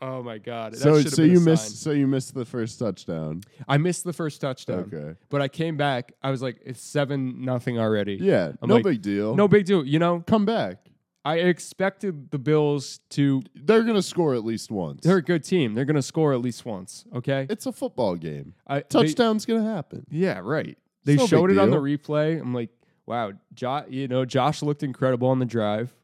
Oh 0.00 0.22
my 0.22 0.38
god. 0.38 0.72
That 0.72 0.80
So 0.80 1.00
so 1.00 1.22
you 1.22 1.40
missed 1.40 1.82
so 1.82 1.92
you 1.92 2.06
missed 2.06 2.34
the 2.34 2.44
first 2.44 2.78
touchdown. 2.78 3.42
I 3.68 3.78
missed 3.78 4.04
the 4.04 4.12
first 4.12 4.40
touchdown. 4.40 4.90
Okay. 4.92 5.18
But 5.30 5.40
I 5.40 5.48
came 5.48 5.76
back. 5.76 6.12
I 6.22 6.30
was 6.30 6.42
like, 6.42 6.60
it's 6.64 6.82
seven 6.82 7.44
nothing 7.44 7.78
already. 7.78 8.18
Yeah. 8.20 8.52
I'm 8.60 8.68
no 8.68 8.74
like, 8.76 8.84
big 8.84 9.02
deal. 9.02 9.34
No 9.36 9.48
big 9.48 9.64
deal. 9.64 9.84
You 9.84 9.98
know, 9.98 10.22
Come 10.26 10.44
back. 10.44 10.78
I 11.26 11.36
expected 11.36 12.30
the 12.30 12.38
Bills 12.38 13.00
to. 13.10 13.42
They're 13.54 13.82
gonna 13.82 14.02
score 14.02 14.34
at 14.34 14.44
least 14.44 14.70
once. 14.70 15.02
They're 15.04 15.16
a 15.18 15.22
good 15.22 15.42
team. 15.44 15.74
They're 15.74 15.86
going 15.86 15.96
to 15.96 16.02
score 16.02 16.32
at 16.34 16.40
least 16.40 16.66
once. 16.66 17.04
Okay. 17.14 17.46
it's 17.48 17.64
a 17.66 17.72
football 17.72 18.14
game. 18.16 18.54
I, 18.66 18.80
Touchdown's 18.80 19.46
gonna 19.46 19.64
happen. 19.74 20.04
yeah, 20.10 20.40
right. 20.42 20.76
They 21.04 21.16
no 21.16 21.26
showed 21.26 21.50
it 21.50 21.58
on 21.58 21.70
the 21.70 21.76
replay. 21.78 22.40
I'm 22.40 22.52
like, 22.54 22.70
wow, 23.06 23.32
jo- 23.54 23.84
you 23.88 24.08
know, 24.08 24.24
Josh 24.24 24.62
looked 24.62 24.82
incredible 24.82 25.28
on 25.28 25.38
the 25.38 25.44
drive. 25.46 25.94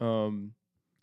Um, 0.00 0.52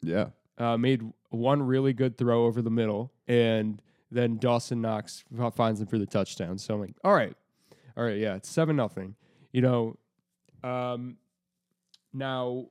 Yeah. 0.01 0.27
uh, 0.57 0.77
made 0.77 1.01
one 1.29 1.61
really 1.63 1.93
good 1.93 2.17
throw 2.17 2.45
over 2.45 2.61
the 2.61 2.69
middle, 2.71 3.11
and 3.27 3.81
then 4.11 4.37
Dawson 4.37 4.81
Knox 4.81 5.23
finds 5.55 5.81
him 5.81 5.87
for 5.87 5.97
the 5.97 6.05
touchdown. 6.05 6.57
So 6.57 6.73
I'm 6.75 6.81
like, 6.81 6.95
all 7.03 7.13
right, 7.13 7.35
all 7.97 8.03
right, 8.03 8.17
yeah, 8.17 8.35
it's 8.35 8.49
seven 8.49 8.75
nothing. 8.75 9.15
You 9.53 9.61
know, 9.61 9.97
um, 10.63 11.17
now 12.13 12.67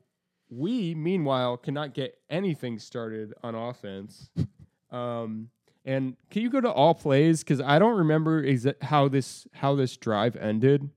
we 0.51 0.95
meanwhile 0.95 1.57
cannot 1.57 1.95
get 1.95 2.19
anything 2.29 2.79
started 2.79 3.33
on 3.43 3.55
offense. 3.55 4.31
um, 4.91 5.49
and 5.85 6.17
can 6.31 6.43
you 6.43 6.51
go 6.51 6.61
to 6.61 6.71
all 6.71 6.95
plays 6.95 7.43
because 7.43 7.61
I 7.61 7.79
don't 7.79 7.97
remember 7.97 8.43
exa- 8.45 8.83
how 8.83 9.09
this 9.09 9.47
how 9.55 9.75
this 9.77 9.97
drive 9.97 10.37
ended. 10.37 10.91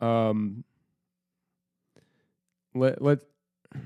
Um, 0.00 0.64
let 2.74 3.00
let. 3.02 3.20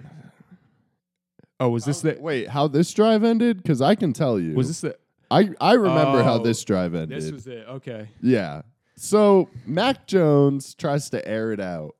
Oh, 1.60 1.70
was 1.70 1.84
this 1.84 2.02
How- 2.02 2.12
the 2.12 2.20
wait, 2.20 2.48
how 2.48 2.68
this 2.68 2.92
drive 2.94 3.24
ended? 3.24 3.56
Because 3.56 3.82
I 3.82 3.96
can 3.96 4.12
tell 4.12 4.38
you. 4.38 4.54
was 4.54 4.68
this 4.68 4.80
the 4.80 4.96
I 5.28 5.50
I 5.60 5.72
remember 5.72 6.22
how 6.22 6.34
Oh, 6.34 6.42
this 6.44 6.62
drive 6.62 6.94
ended. 6.94 7.20
this 7.20 7.32
was 7.32 7.48
it? 7.48 7.66
Okay. 7.68 8.08
yeah. 8.22 8.62
So 8.96 9.48
Mac 9.66 10.06
Jones 10.06 10.74
tries 10.74 11.10
to 11.10 11.28
air 11.28 11.50
it 11.52 11.58
out. 11.58 11.96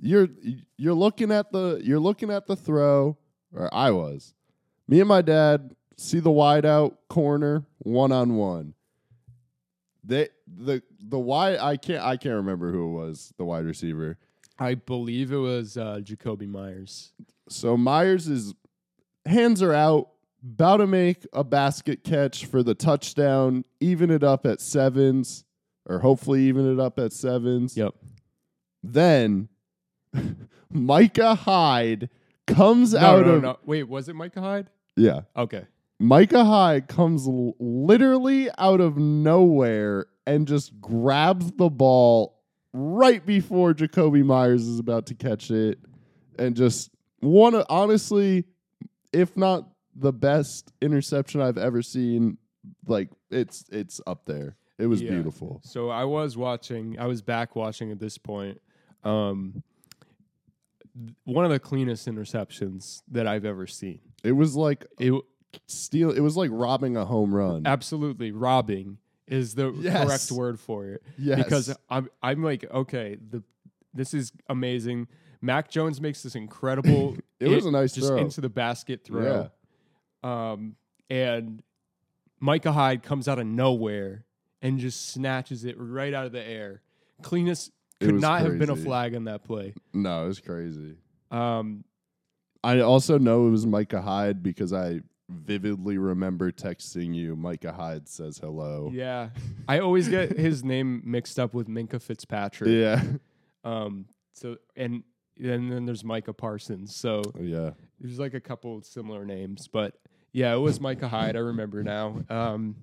You're 0.00 0.28
you're 0.76 0.94
looking 0.94 1.30
at 1.30 1.52
the 1.52 1.80
you're 1.84 2.00
looking 2.00 2.30
at 2.30 2.46
the 2.46 2.56
throw, 2.56 3.18
or 3.52 3.72
I 3.72 3.90
was. 3.90 4.34
Me 4.88 5.00
and 5.00 5.08
my 5.08 5.22
dad 5.22 5.74
see 5.96 6.18
the 6.18 6.30
wide 6.30 6.64
out 6.64 6.98
corner 7.08 7.64
one 7.78 8.12
on 8.12 8.36
one. 8.36 8.74
They 10.02 10.28
the 10.46 10.82
the 10.98 11.18
wide 11.18 11.58
I 11.58 11.76
can't 11.76 12.02
I 12.02 12.16
can't 12.16 12.36
remember 12.36 12.72
who 12.72 12.86
it 12.88 12.92
was 12.92 13.32
the 13.36 13.44
wide 13.44 13.64
receiver. 13.64 14.16
I 14.58 14.74
believe 14.74 15.32
it 15.32 15.36
was 15.36 15.76
uh, 15.76 16.00
Jakobi 16.02 16.48
Meyers. 16.48 17.12
So 17.48 17.76
Meyers 17.76 18.28
is 18.28 18.54
hands 19.26 19.62
are 19.62 19.72
out, 19.72 20.10
about 20.42 20.78
to 20.78 20.86
make 20.86 21.26
a 21.32 21.44
basket 21.44 22.04
catch 22.04 22.46
for 22.46 22.62
the 22.62 22.74
touchdown, 22.74 23.64
even 23.80 24.10
it 24.10 24.22
up 24.22 24.46
at 24.46 24.60
sevens, 24.60 25.44
or 25.86 25.98
hopefully 26.00 26.42
even 26.44 26.70
it 26.70 26.80
up 26.80 26.98
at 26.98 27.12
sevens. 27.12 27.76
Yep. 27.76 27.94
Then 28.82 29.48
Micah 30.70 31.34
Hyde 31.34 32.08
comes 32.46 32.92
No, 32.92 32.98
out 33.00 33.26
no, 33.26 33.32
of 33.34 33.42
no. 33.42 33.58
Wait, 33.64 33.84
was 33.84 34.08
it 34.08 34.14
Micah 34.16 34.40
Hyde? 34.40 34.68
yeah. 34.96 35.22
Okay. 35.36 35.64
Micah 35.98 36.44
Hyde 36.44 36.88
comes 36.88 37.26
l- 37.28 37.54
literally 37.58 38.48
out 38.58 38.80
of 38.80 38.96
nowhere 38.96 40.06
and 40.26 40.48
just 40.48 40.80
grabs 40.80 41.52
the 41.52 41.68
ball 41.68 42.40
right 42.72 43.24
before 43.26 43.74
Jakobi 43.74 44.24
Meyers 44.24 44.66
is 44.66 44.78
about 44.78 45.06
to 45.06 45.14
catch 45.14 45.50
it, 45.50 45.78
and 46.38 46.56
just 46.56 46.90
one 47.20 47.54
of 47.54 47.66
honestly, 47.68 48.44
if 49.12 49.36
not 49.36 49.68
the 49.94 50.12
best 50.12 50.72
interception 50.80 51.40
I've 51.42 51.58
ever 51.58 51.82
seen. 51.82 52.38
Like 52.86 53.10
it's 53.30 53.64
it's 53.70 54.00
up 54.06 54.24
there. 54.26 54.56
It 54.78 54.86
was 54.86 55.02
Yeah. 55.02 55.10
beautiful. 55.10 55.60
So 55.64 55.90
I 55.90 56.04
was 56.04 56.36
watching. 56.36 56.98
I 56.98 57.06
was 57.06 57.20
back 57.22 57.54
watching 57.56 57.90
at 57.90 57.98
this 57.98 58.16
point. 58.16 58.58
Um, 59.04 59.62
one 61.24 61.44
of 61.44 61.50
the 61.50 61.58
cleanest 61.60 62.06
interceptions 62.08 63.02
that 63.10 63.26
I've 63.26 63.44
ever 63.44 63.66
seen. 63.66 64.00
It 64.24 64.32
was 64.32 64.56
like 64.56 64.86
It 64.98 65.12
steal. 65.66 66.10
It 66.10 66.20
was 66.20 66.36
like 66.36 66.50
robbing 66.52 66.96
a 66.96 67.04
home 67.04 67.34
run. 67.34 67.62
absolutely 67.66 68.32
robbing 68.32 68.98
is 69.26 69.54
the 69.54 69.72
Yes. 69.72 70.04
correct 70.04 70.30
word 70.32 70.58
for 70.60 70.86
it. 70.86 71.02
yes, 71.18 71.38
because 71.42 71.76
I'm 71.88 72.08
I'm 72.22 72.42
like 72.42 72.68
okay 72.70 73.16
the 73.30 73.42
this 73.94 74.14
is 74.14 74.32
amazing. 74.48 75.08
Mac 75.42 75.70
Jones 75.70 76.00
makes 76.00 76.22
this 76.22 76.34
incredible. 76.34 77.16
It 77.40 77.48
was 77.48 77.64
a 77.64 77.70
nice 77.70 77.94
just 77.94 78.08
throw. 78.08 78.18
into 78.18 78.42
the 78.42 78.50
basket 78.50 79.02
throw. 79.04 79.50
Um, 80.22 80.76
and 81.08 81.62
Micah 82.38 82.72
Hyde 82.72 83.02
comes 83.02 83.28
out 83.28 83.38
of 83.38 83.46
nowhere 83.46 84.26
and 84.60 84.78
just 84.78 85.08
snatches 85.08 85.64
it 85.64 85.74
right 85.78 86.12
out 86.12 86.26
of 86.26 86.32
the 86.32 86.42
air. 86.46 86.82
Cleanest 87.22 87.68
It 87.68 87.74
could 88.00 88.20
not 88.20 88.40
have 88.42 88.58
been 88.58 88.70
a 88.70 88.76
flag 88.76 89.14
on 89.14 89.24
that 89.24 89.44
play. 89.44 89.74
no, 89.92 90.24
it 90.24 90.28
was 90.28 90.40
crazy. 90.40 90.96
Um, 91.30 91.84
I 92.64 92.80
also 92.80 93.18
know 93.18 93.46
it 93.46 93.50
was 93.50 93.66
Micah 93.66 94.02
Hyde 94.02 94.42
because 94.42 94.72
I 94.72 95.00
vividly 95.28 95.96
remember 95.96 96.50
texting 96.50 97.14
you. 97.14 97.36
Micah 97.36 97.72
Hyde 97.72 98.08
says 98.08 98.38
hello. 98.38 98.90
yeah, 98.92 99.30
I 99.68 99.78
always 99.78 100.08
get 100.08 100.32
his 100.36 100.64
name 100.64 101.02
mixed 101.04 101.38
up 101.38 101.54
with 101.54 101.68
Minkah 101.68 102.02
Fitzpatrick. 102.02 102.70
Yeah. 102.70 103.02
Um, 103.64 104.06
so 104.32 104.56
and 104.76 105.04
and 105.38 105.70
then 105.70 105.86
there's 105.86 106.02
Micah 106.04 106.32
Parsons. 106.32 106.94
So 106.96 107.22
Yeah. 107.38 107.70
There's 108.00 108.18
like 108.18 108.34
a 108.34 108.40
couple 108.40 108.80
similar 108.82 109.24
names, 109.24 109.68
but 109.68 109.94
yeah, 110.32 110.52
it 110.54 110.58
was 110.58 110.80
Micah 110.80 111.08
Hyde. 111.08 111.36
I 111.36 111.40
remember 111.40 111.82
now. 111.82 112.22
Um, 112.28 112.76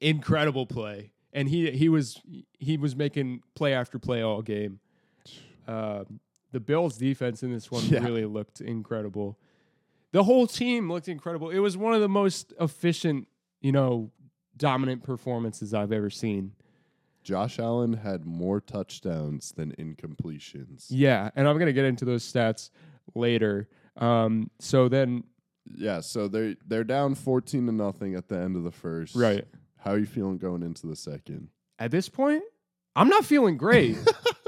incredible 0.00 0.66
play, 0.66 1.12
and 1.32 1.48
he 1.48 1.70
he 1.72 1.88
was 1.88 2.20
he 2.58 2.76
was 2.76 2.94
making 2.96 3.42
play 3.54 3.72
after 3.74 3.98
play 3.98 4.22
all 4.22 4.42
game. 4.42 4.80
Um, 5.68 6.20
the 6.52 6.60
Bills' 6.60 6.96
defense 6.96 7.42
in 7.42 7.52
this 7.52 7.70
one 7.70 7.84
Yeah. 7.86 8.04
really 8.04 8.24
looked 8.24 8.60
incredible. 8.60 9.38
The 10.12 10.24
whole 10.24 10.46
team 10.48 10.90
looked 10.90 11.06
incredible. 11.08 11.50
It 11.50 11.60
was 11.60 11.76
one 11.76 11.94
of 11.94 12.00
the 12.00 12.08
most 12.08 12.52
efficient, 12.60 13.28
you 13.60 13.70
know, 13.70 14.10
dominant 14.56 15.04
performances 15.04 15.72
I've 15.72 15.92
ever 15.92 16.10
seen. 16.10 16.52
Josh 17.22 17.58
Allen 17.60 17.92
had 17.92 18.24
more 18.24 18.60
touchdowns 18.60 19.52
than 19.52 19.72
incompletions. 19.72 20.86
Yeah, 20.88 21.30
and 21.36 21.46
I'm 21.46 21.58
gonna 21.58 21.72
get 21.72 21.84
into 21.84 22.04
those 22.04 22.24
stats 22.30 22.70
later. 23.14 23.68
Um, 23.96 24.50
so 24.58 24.88
then, 24.88 25.24
Yeah, 25.76 26.00
so 26.00 26.26
they're 26.26 26.56
they're 26.66 26.82
down 26.84 27.14
fourteen 27.14 27.66
to 27.66 27.72
nothing 27.72 28.14
at 28.16 28.26
the 28.28 28.38
end 28.38 28.56
of 28.56 28.64
the 28.64 28.72
first. 28.72 29.14
right. 29.14 29.46
How 29.80 29.92
are 29.92 29.98
you 29.98 30.06
feeling 30.06 30.38
going 30.38 30.62
into 30.62 30.86
the 30.86 30.96
second? 30.96 31.48
at 31.78 31.90
this 31.90 32.08
point, 32.10 32.42
I'm 32.94 33.08
not 33.08 33.24
feeling 33.24 33.56
great. 33.56 33.96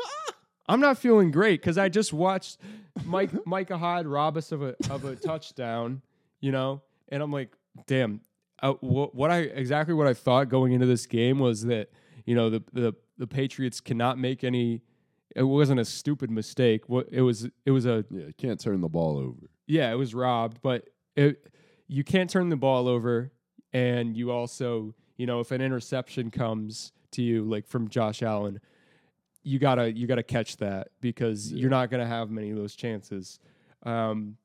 I'm 0.68 0.81
not 0.81 0.99
feeling 0.99 1.31
great 1.31 1.61
because 1.61 1.77
I 1.79 1.88
just 1.88 2.12
watched 2.12 2.59
Mike 3.05 3.31
Micah 3.47 3.79
Hyde 3.79 4.07
rob 4.07 4.37
us 4.37 4.53
of 4.53 4.62
a 4.62 4.75
of 4.90 5.05
a 5.05 5.16
touchdown, 5.16 6.03
you 6.40 6.53
know, 6.53 6.83
and 7.09 7.23
I'm 7.23 7.33
like, 7.33 7.51
damn. 7.87 8.21
Uh, 8.62 8.75
wh- 8.75 9.12
what 9.14 9.31
I 9.31 9.38
exactly 9.38 9.92
what 9.95 10.07
I 10.07 10.14
thought 10.14 10.49
going 10.49 10.73
into 10.73 10.87
this 10.87 11.07
game 11.07 11.38
was 11.40 11.64
that 11.64 11.90
you 12.27 12.35
know 12.35 12.49
the 12.51 12.62
the 12.73 12.92
the 13.18 13.27
Patriots 13.27 13.81
cannot 13.81 14.18
make 14.18 14.45
any. 14.45 14.83
It 15.35 15.42
wasn't 15.45 15.81
a 15.81 15.85
stupid 15.85 16.31
mistake. 16.31 16.88
What 16.88 17.09
it 17.11 17.23
was, 17.23 17.49
it 17.64 17.71
was 17.71 17.87
a 17.87 18.05
Yeah, 18.11 18.27
you 18.27 18.35
can't 18.37 18.61
turn 18.61 18.83
the 18.83 18.88
ball 18.88 19.16
over. 19.16 19.49
yeah, 19.66 19.90
it 19.90 19.97
was 19.97 20.14
robbed, 20.14 20.59
but 20.62 20.90
it, 21.16 21.49
you 21.88 22.05
can't 22.05 22.29
turn 22.31 22.51
the 22.51 22.57
ball 22.57 22.87
over, 22.87 23.33
and 23.73 24.14
you 24.16 24.31
also, 24.31 24.95
you 25.16 25.27
know, 25.27 25.40
if 25.40 25.51
an 25.51 25.61
interception 25.61 26.31
comes 26.31 26.92
to 27.12 27.22
you 27.22 27.44
like 27.44 27.66
from 27.66 27.88
Josh 27.88 28.22
Allen, 28.22 28.61
you 29.42 29.59
gotta 29.59 29.92
you 29.92 30.07
gotta 30.07 30.22
catch 30.22 30.57
that 30.59 30.88
because 31.01 31.53
Yeah. 31.53 31.61
you're 31.61 31.70
not 31.70 31.90
gonna 31.90 32.07
have 32.07 32.31
many 32.31 32.51
of 32.51 32.57
those 32.57 32.75
chances. 32.77 33.38
Um, 33.83 34.37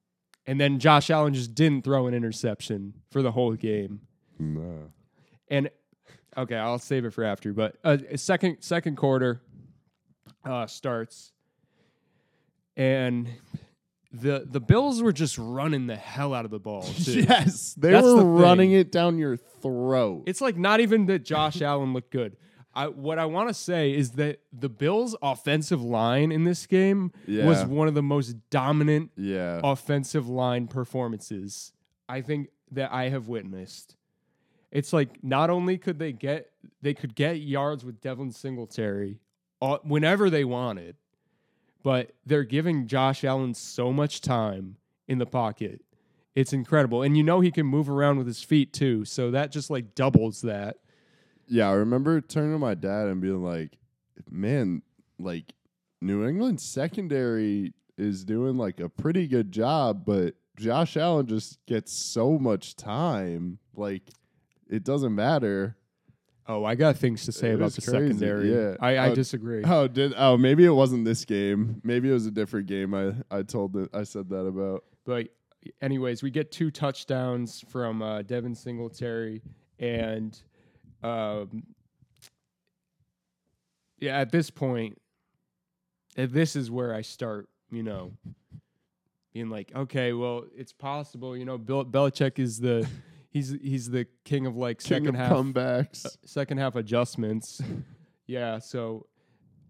and 0.45 0.59
then 0.59 0.79
Josh 0.79 1.09
Allen 1.09 1.33
just 1.33 1.53
didn't 1.55 1.83
throw 1.83 2.07
an 2.07 2.13
interception 2.13 2.93
for 3.11 3.21
the 3.21 3.31
whole 3.31 3.53
game, 3.53 4.01
No. 4.39 4.91
and 5.49 5.69
okay, 6.35 6.55
I'll 6.55 6.79
save 6.79 7.05
it 7.05 7.11
for 7.11 7.23
after. 7.23 7.53
But 7.53 7.77
uh, 7.83 7.97
second 8.15 8.57
second 8.61 8.95
quarter 8.97 9.41
uh, 10.45 10.65
starts, 10.67 11.31
and 12.75 13.27
the 14.11 14.47
the 14.49 14.59
Bills 14.59 15.01
were 15.01 15.11
just 15.11 15.37
running 15.37 15.87
the 15.87 15.95
hell 15.95 16.33
out 16.33 16.45
of 16.45 16.51
the 16.51 16.59
ball. 16.59 16.83
Too. 17.03 17.21
Yes, 17.21 17.73
they 17.73 17.91
That's 17.91 18.05
were 18.05 18.15
the 18.15 18.25
running 18.25 18.71
it 18.71 18.91
down 18.91 19.17
your 19.17 19.37
throat. 19.37 20.23
It's 20.27 20.41
like 20.41 20.57
not 20.57 20.79
even 20.79 21.05
that 21.07 21.25
Josh 21.25 21.61
Allen 21.61 21.93
looked 21.93 22.11
good. 22.11 22.37
I, 22.73 22.87
what 22.89 23.17
I 23.17 23.25
want 23.25 23.49
to 23.49 23.55
say 23.55 23.91
is 23.91 24.11
that 24.11 24.39
the 24.53 24.69
Bills' 24.69 25.15
offensive 25.23 25.81
line 25.81 26.31
in 26.31 26.43
this 26.43 26.67
game 26.67 27.11
was 27.27 27.65
one 27.65 27.87
of 27.87 27.95
the 27.95 28.03
most 28.03 28.35
dominant 28.51 29.09
yeah. 29.17 29.59
offensive 29.63 30.29
line 30.29 30.67
performances 30.67 31.71
I 32.07 32.21
think 32.21 32.49
that 32.71 32.91
I 32.93 33.09
have 33.09 33.27
witnessed. 33.27 33.95
It's 34.71 34.93
like 34.93 35.23
not 35.23 35.49
only 35.49 35.77
could 35.77 35.97
they 35.99 36.11
get 36.11 36.51
they 36.81 36.93
could 36.93 37.15
get 37.15 37.39
yards 37.39 37.83
with 37.83 38.01
Devin 38.01 38.31
Singletary 38.31 39.19
uh, 39.61 39.77
whenever 39.83 40.29
they 40.29 40.43
wanted, 40.43 40.97
but 41.87 42.11
they're 42.25 42.43
giving 42.43 42.85
Josh 42.85 43.23
Allen 43.23 43.53
so 43.53 43.93
much 43.93 44.19
time 44.19 44.75
in 45.07 45.19
the 45.19 45.25
pocket. 45.25 45.85
It's 46.35 46.51
incredible. 46.51 47.01
And 47.01 47.15
you 47.15 47.23
know 47.23 47.39
he 47.39 47.49
can 47.49 47.65
move 47.65 47.89
around 47.89 48.17
with 48.17 48.27
his 48.27 48.43
feet 48.43 48.73
too, 48.73 49.05
so 49.05 49.31
that 49.31 49.53
just 49.53 49.69
like 49.69 49.95
doubles 49.95 50.41
that. 50.41 50.79
Yeah, 51.47 51.69
I 51.69 51.75
remember 51.75 52.19
turning 52.19 52.51
to 52.51 52.59
my 52.59 52.73
dad 52.75 53.07
and 53.07 53.21
being 53.21 53.41
like, 53.41 53.77
"Man, 54.29 54.81
like 55.17 55.53
New 56.01 56.27
England 56.27 56.59
secondary 56.59 57.73
is 57.97 58.25
doing 58.25 58.57
like 58.57 58.81
a 58.81 58.89
pretty 58.89 59.25
good 59.25 59.53
job, 59.53 60.03
but 60.05 60.35
Josh 60.57 60.97
Allen 60.97 61.25
just 61.25 61.65
gets 61.67 61.93
so 61.93 62.37
much 62.37 62.75
time. 62.75 63.59
Like 63.77 64.09
it 64.69 64.83
doesn't 64.83 65.15
matter." 65.15 65.76
Oh, 66.49 66.63
I 66.63 66.75
got 66.75 66.95
things 66.97 67.25
to 67.25 67.31
say 67.33 67.49
It 67.49 67.55
about 67.55 67.65
was 67.65 67.75
the 67.75 67.81
crazy, 67.91 68.05
secondary. 68.13 68.53
yeah. 68.53 68.75
I, 68.79 68.97
I 68.97 69.09
Oh, 69.09 69.15
disagree. 69.15 69.63
Oh, 69.65 69.87
did 69.87 70.13
oh 70.15 70.37
maybe 70.37 70.63
it 70.65 70.69
wasn't 70.71 71.03
this 71.03 71.25
game. 71.25 71.81
Maybe 71.83 72.09
it 72.09 72.13
was 72.13 72.25
a 72.25 72.31
different 72.31 72.67
game. 72.67 72.93
I 72.93 73.13
I 73.29 73.41
told 73.43 73.75
it. 73.75 73.89
I 73.93 74.03
said 74.03 74.29
that 74.29 74.45
about. 74.45 74.83
But 75.05 75.27
anyways, 75.81 76.23
we 76.23 76.31
get 76.31 76.51
two 76.51 76.71
touchdowns 76.71 77.63
from 77.69 78.01
uh, 78.01 78.21
Devin 78.21 78.55
Singletary, 78.55 79.41
and 79.79 80.39
um, 81.03 81.63
yeah, 83.99 84.17
at 84.19 84.31
this 84.31 84.49
point, 84.49 84.97
uh, 86.17 86.27
this 86.29 86.55
is 86.55 86.71
where 86.71 86.93
I 86.93 87.01
start. 87.01 87.49
You 87.71 87.83
know, 87.83 88.13
being 89.33 89.49
like, 89.49 89.71
okay, 89.75 90.13
well, 90.13 90.45
it's 90.55 90.71
possible. 90.71 91.35
You 91.35 91.43
know, 91.43 91.57
Bill 91.57 91.83
Belichick 91.83 92.39
is 92.39 92.59
the 92.61 92.87
he's 93.29 93.55
he's 93.61 93.89
the 93.89 94.07
king 94.23 94.45
of 94.45 94.55
like 94.55 94.79
King 94.79 94.87
second 94.87 95.09
of 95.09 95.15
half 95.15 95.31
comebacks. 95.31 96.17
second 96.25 96.57
half 96.57 96.75
adjustments. 96.75 97.61
yeah, 98.27 98.59
so 98.59 99.07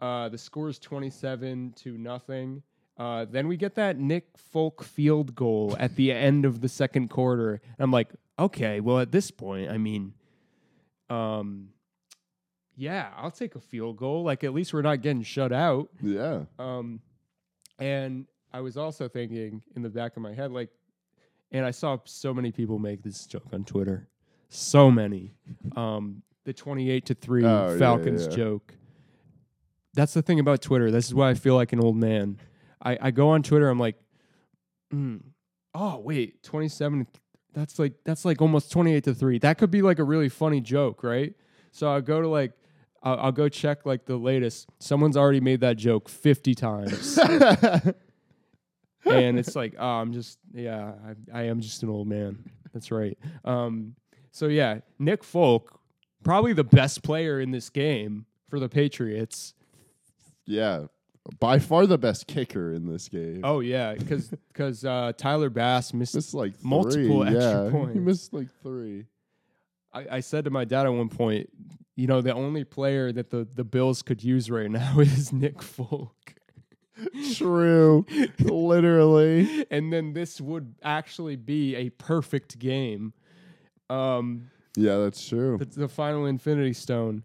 uh, 0.02 0.30
the 0.30 0.38
score 0.38 0.70
is 0.70 0.80
27 0.80 1.74
to 1.78 1.98
nothing. 1.98 2.64
Uh, 2.98 3.26
then 3.26 3.48
we 3.48 3.58
get 3.58 3.76
that 3.76 3.98
Nick 3.98 4.26
Folk 4.38 4.84
field 4.84 5.36
goal 5.36 5.76
at 5.80 5.96
the 5.96 6.12
end 6.12 6.46
of 6.46 6.62
the 6.62 6.70
second 6.70 7.10
quarter. 7.10 7.54
And 7.54 7.80
I'm 7.80 7.92
like, 7.92 8.10
okay, 8.40 8.80
well, 8.80 9.00
at 9.00 9.12
this 9.12 9.30
point, 9.30 9.70
I 9.70 9.78
mean, 9.78 10.14
um, 11.10 11.70
yeah, 12.76 13.10
I'll 13.16 13.32
take 13.32 13.56
a 13.56 13.60
field 13.60 13.98
goal. 13.98 14.24
Like, 14.24 14.44
at 14.44 14.54
least 14.54 14.74
we're 14.74 14.82
not 14.82 15.02
getting 15.02 15.24
shut 15.24 15.52
out. 15.52 15.90
yeah. 16.02 16.44
Um, 16.58 17.02
and 17.80 18.26
I 18.52 18.62
was 18.62 18.78
also 18.78 19.08
thinking 19.08 19.62
in 19.76 19.84
the 19.84 19.90
back 19.90 20.16
of 20.16 20.24
my 20.24 20.34
head, 20.34 20.52
like, 20.52 20.70
and 21.52 21.66
I 21.66 21.72
saw 21.72 21.98
so 22.06 22.34
many 22.34 22.52
people 22.52 22.80
make 22.80 23.04
this 23.04 23.26
joke 23.26 23.48
on 23.54 23.64
Twitter. 23.64 24.08
So 24.50 24.90
many. 24.92 25.34
Um, 25.76 26.22
the 26.46 26.54
28 26.54 27.06
to 27.08 27.14
3 27.14 27.46
Oh, 27.46 27.72
yeah, 27.72 27.78
Falcons 27.78 28.28
yeah. 28.30 28.36
joke. 28.36 28.74
That's 29.94 30.14
the 30.14 30.22
thing 30.22 30.40
about 30.40 30.62
Twitter. 30.62 30.92
This 30.92 31.08
is 31.08 31.14
why 31.14 31.30
I 31.30 31.34
feel 31.34 31.56
like 31.56 31.74
an 31.74 31.80
old 31.80 31.96
man. 31.98 32.40
I, 32.82 32.98
I 33.02 33.12
go 33.12 33.30
on 33.30 33.44
Twitter, 33.44 33.70
I'm 33.70 33.80
like, 33.80 33.96
mm, 34.94 35.22
oh, 35.74 35.98
wait, 36.00 36.44
27. 36.44 37.08
That's 37.54 37.80
like, 37.80 37.94
that's 38.06 38.24
like 38.24 38.42
almost 38.42 38.72
28 38.72 39.04
to 39.06 39.14
3. 39.14 39.40
That 39.40 39.58
could 39.58 39.72
be 39.72 39.82
like 39.82 40.00
a 40.00 40.04
really 40.04 40.30
funny 40.30 40.62
joke, 40.62 41.04
right? 41.04 41.34
So 41.72 41.92
I'll 41.92 42.02
go 42.02 42.22
to 42.22 42.28
like, 42.28 42.54
I'll, 43.04 43.20
I'll 43.20 43.32
go 43.32 43.50
check 43.50 43.86
like 43.86 44.06
the 44.06 44.18
latest. 44.18 44.68
Someone's 44.80 45.18
already 45.18 45.40
made 45.42 45.62
that 45.62 45.78
joke 45.78 46.08
50 46.10 46.54
times. 46.56 47.20
and 49.10 49.40
it's 49.40 49.56
like, 49.56 49.76
oh, 49.78 49.86
I'm 49.86 50.14
just, 50.14 50.40
yeah, 50.54 50.94
I, 51.34 51.40
I 51.40 51.44
am 51.44 51.62
just 51.62 51.84
an 51.84 51.90
old 51.90 52.08
man. 52.08 52.50
That's 52.74 52.92
right. 52.92 53.18
Um, 53.46 53.96
so 54.32 54.48
yeah, 54.48 54.80
Nick 55.00 55.24
Folk, 55.24 55.80
probably 56.24 56.54
the 56.54 56.64
best 56.64 57.04
player 57.04 57.40
in 57.40 57.52
this 57.52 57.70
game 57.70 58.26
for 58.50 58.60
the 58.60 58.70
Patriots. 58.70 59.54
yeah. 60.46 60.86
By 61.42 61.60
far 61.60 61.86
the 61.86 61.98
best 61.98 62.26
kicker 62.28 62.72
in 62.72 62.86
this 62.90 63.10
game. 63.10 63.42
Oh 63.44 63.60
yeah, 63.60 63.96
because 63.96 64.30
because 64.48 64.86
uh, 64.86 65.12
Tyler 65.18 65.50
Bass 65.50 65.94
missed. 65.94 66.16
missed 66.16 66.34
like 66.34 66.56
three. 66.56 66.70
multiple 66.70 67.24
extra 67.24 67.42
yeah. 67.42 67.66
He 67.66 67.72
points. 67.72 67.96
missed 68.00 68.34
like 68.34 68.48
three. 68.64 69.08
I, 69.94 70.06
I 70.10 70.20
said 70.22 70.46
to 70.46 70.52
my 70.52 70.64
dad 70.64 70.86
at 70.86 70.94
one 70.94 71.10
point, 71.10 71.50
you 71.98 72.08
know, 72.08 72.22
the 72.22 72.34
only 72.34 72.64
player 72.64 73.12
that 73.12 73.30
the 73.30 73.46
the 73.56 73.66
Bills 73.66 74.02
could 74.04 74.24
use 74.24 74.50
right 74.50 74.72
now 74.72 75.02
is 75.02 75.34
Nick 75.34 75.62
Folk. 75.62 76.34
True. 77.36 78.06
Literally. 78.40 79.66
and 79.72 79.92
then 79.92 80.14
this 80.14 80.42
would 80.42 80.76
actually 80.84 81.36
be 81.36 81.76
a 81.76 81.90
perfect 81.90 82.60
game. 82.60 83.14
Um, 83.90 84.50
Yeah, 84.76 84.98
that's 84.98 85.26
true. 85.28 85.58
the, 85.58 85.66
the 85.66 85.88
final 85.88 86.26
Infinity 86.26 86.74
Stone. 86.74 87.24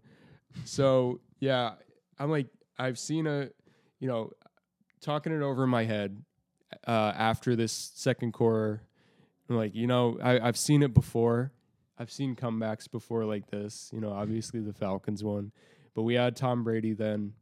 So 0.65 1.19
yeah, 1.39 1.73
I'm 2.19 2.29
like 2.29 2.47
I've 2.77 2.97
seen 2.97 3.27
a, 3.27 3.49
you 3.99 4.07
know, 4.07 4.31
talking 5.01 5.33
it 5.33 5.41
over 5.41 5.63
in 5.63 5.69
my 5.69 5.83
head 5.83 6.23
uh, 6.87 7.13
after 7.15 7.55
this 7.55 7.71
second 7.95 8.33
quarter. 8.33 8.81
I'm 9.49 9.57
like, 9.57 9.75
you 9.75 9.87
know, 9.87 10.17
I, 10.23 10.39
I've 10.39 10.57
seen 10.57 10.83
it 10.83 10.93
before. 10.93 11.51
I've 11.97 12.11
seen 12.11 12.35
comebacks 12.35 12.89
before 12.89 13.25
like 13.25 13.49
this. 13.51 13.89
You 13.93 14.01
know, 14.01 14.11
obviously 14.11 14.61
the 14.61 14.73
Falcons 14.73 15.23
won, 15.23 15.51
but 15.93 16.03
we 16.03 16.15
had 16.15 16.35
Tom 16.35 16.63
Brady 16.63 16.93
then. 16.93 17.33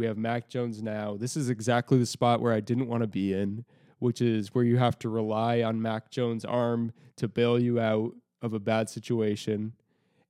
We 0.00 0.06
have 0.06 0.16
Mac 0.16 0.48
Jones 0.48 0.82
now. 0.82 1.18
This 1.18 1.36
is 1.36 1.50
exactly 1.50 1.98
the 1.98 2.06
spot 2.06 2.40
where 2.40 2.54
I 2.54 2.60
didn't 2.60 2.88
want 2.88 3.02
to 3.02 3.06
be 3.06 3.34
in, 3.34 3.66
which 3.98 4.22
is 4.22 4.54
where 4.54 4.64
you 4.64 4.78
have 4.78 4.98
to 5.00 5.10
rely 5.10 5.60
on 5.60 5.82
Mac 5.82 6.10
Jones' 6.10 6.42
arm 6.42 6.94
to 7.16 7.28
bail 7.28 7.58
you 7.58 7.78
out 7.78 8.14
of 8.40 8.54
a 8.54 8.58
bad 8.58 8.88
situation. 8.88 9.74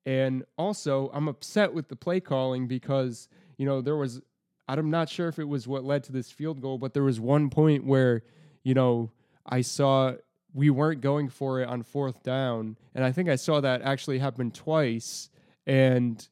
And 0.05 0.45
also, 0.59 1.09
I'm 1.15 1.29
upset 1.29 1.73
with 1.73 1.87
the 1.87 1.95
play 1.95 2.19
calling 2.19 2.67
because, 2.67 3.29
you 3.59 3.65
know, 3.65 3.81
there 3.81 3.95
was, 3.95 4.21
I'm 4.67 4.91
not 4.91 5.09
sure 5.09 5.29
if 5.29 5.39
it 5.39 5.47
was 5.47 5.69
what 5.69 5.85
led 5.85 6.03
to 6.03 6.13
this 6.13 6.33
field 6.33 6.61
goal, 6.61 6.77
but 6.77 6.93
there 6.93 7.05
was 7.05 7.21
one 7.21 7.49
point 7.49 7.87
where, 7.87 8.25
you 8.65 8.75
know, 8.75 9.13
I 9.47 9.61
saw 9.61 10.15
we 10.53 10.69
weren't 10.71 11.01
going 11.01 11.29
for 11.29 11.61
it 11.61 11.69
on 11.69 11.85
fourth 11.85 12.25
down. 12.25 12.77
And 12.93 13.05
I 13.05 13.13
think 13.13 13.29
I 13.29 13.37
saw 13.37 13.61
that 13.61 13.83
actually 13.83 14.19
happen 14.19 14.51
twice. 14.51 15.31
And 15.65 16.29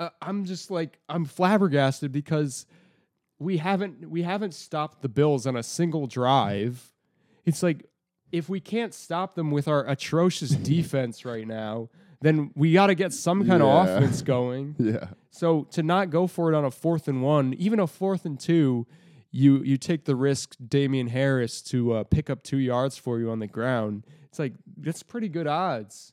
uh, 0.00 0.08
I'm 0.20 0.44
just 0.44 0.70
like, 0.70 0.98
I'm 1.08 1.24
flabbergasted 1.24 2.10
because 2.10 2.66
we 3.38 3.58
haven't 3.58 4.10
we 4.10 4.22
haven't 4.22 4.54
stopped 4.54 5.02
the 5.02 5.08
Bills 5.08 5.46
on 5.46 5.56
a 5.56 5.62
single 5.62 6.06
drive. 6.08 6.90
It's 7.46 7.62
like 7.62 7.84
if 8.32 8.48
we 8.48 8.60
can't 8.60 8.92
stop 8.94 9.34
them 9.34 9.50
with 9.50 9.68
our 9.68 9.86
atrocious 9.88 10.50
defense 10.74 11.24
right 11.24 11.46
now, 11.46 11.88
then 12.20 12.50
we 12.54 12.72
got 12.72 12.88
to 12.88 12.94
get 12.94 13.12
some 13.12 13.46
kind 13.46 13.62
Yeah. 13.62 13.82
of 13.82 13.88
offense 13.88 14.22
going. 14.36 14.74
Yeah. 14.78 15.08
So 15.30 15.64
to 15.72 15.82
not 15.82 16.10
go 16.10 16.26
for 16.26 16.52
it 16.52 16.56
on 16.56 16.64
a 16.64 16.70
fourth 16.70 17.06
and 17.08 17.22
one, 17.22 17.54
even 17.54 17.78
a 17.80 17.86
fourth 17.86 18.24
and 18.24 18.38
two, 18.38 18.86
you 19.30 19.62
you 19.62 19.76
take 19.76 20.04
the 20.06 20.16
risk 20.16 20.56
Damien 20.66 21.06
Harris 21.08 21.62
to 21.62 21.92
uh, 21.92 22.04
pick 22.04 22.28
up 22.30 22.42
two 22.42 22.58
yards 22.58 22.96
for 22.98 23.18
you 23.20 23.30
on 23.30 23.38
the 23.38 23.46
ground. 23.46 24.04
It's 24.24 24.38
like 24.38 24.54
that's 24.76 25.02
pretty 25.02 25.28
good 25.28 25.46
odds. 25.46 26.12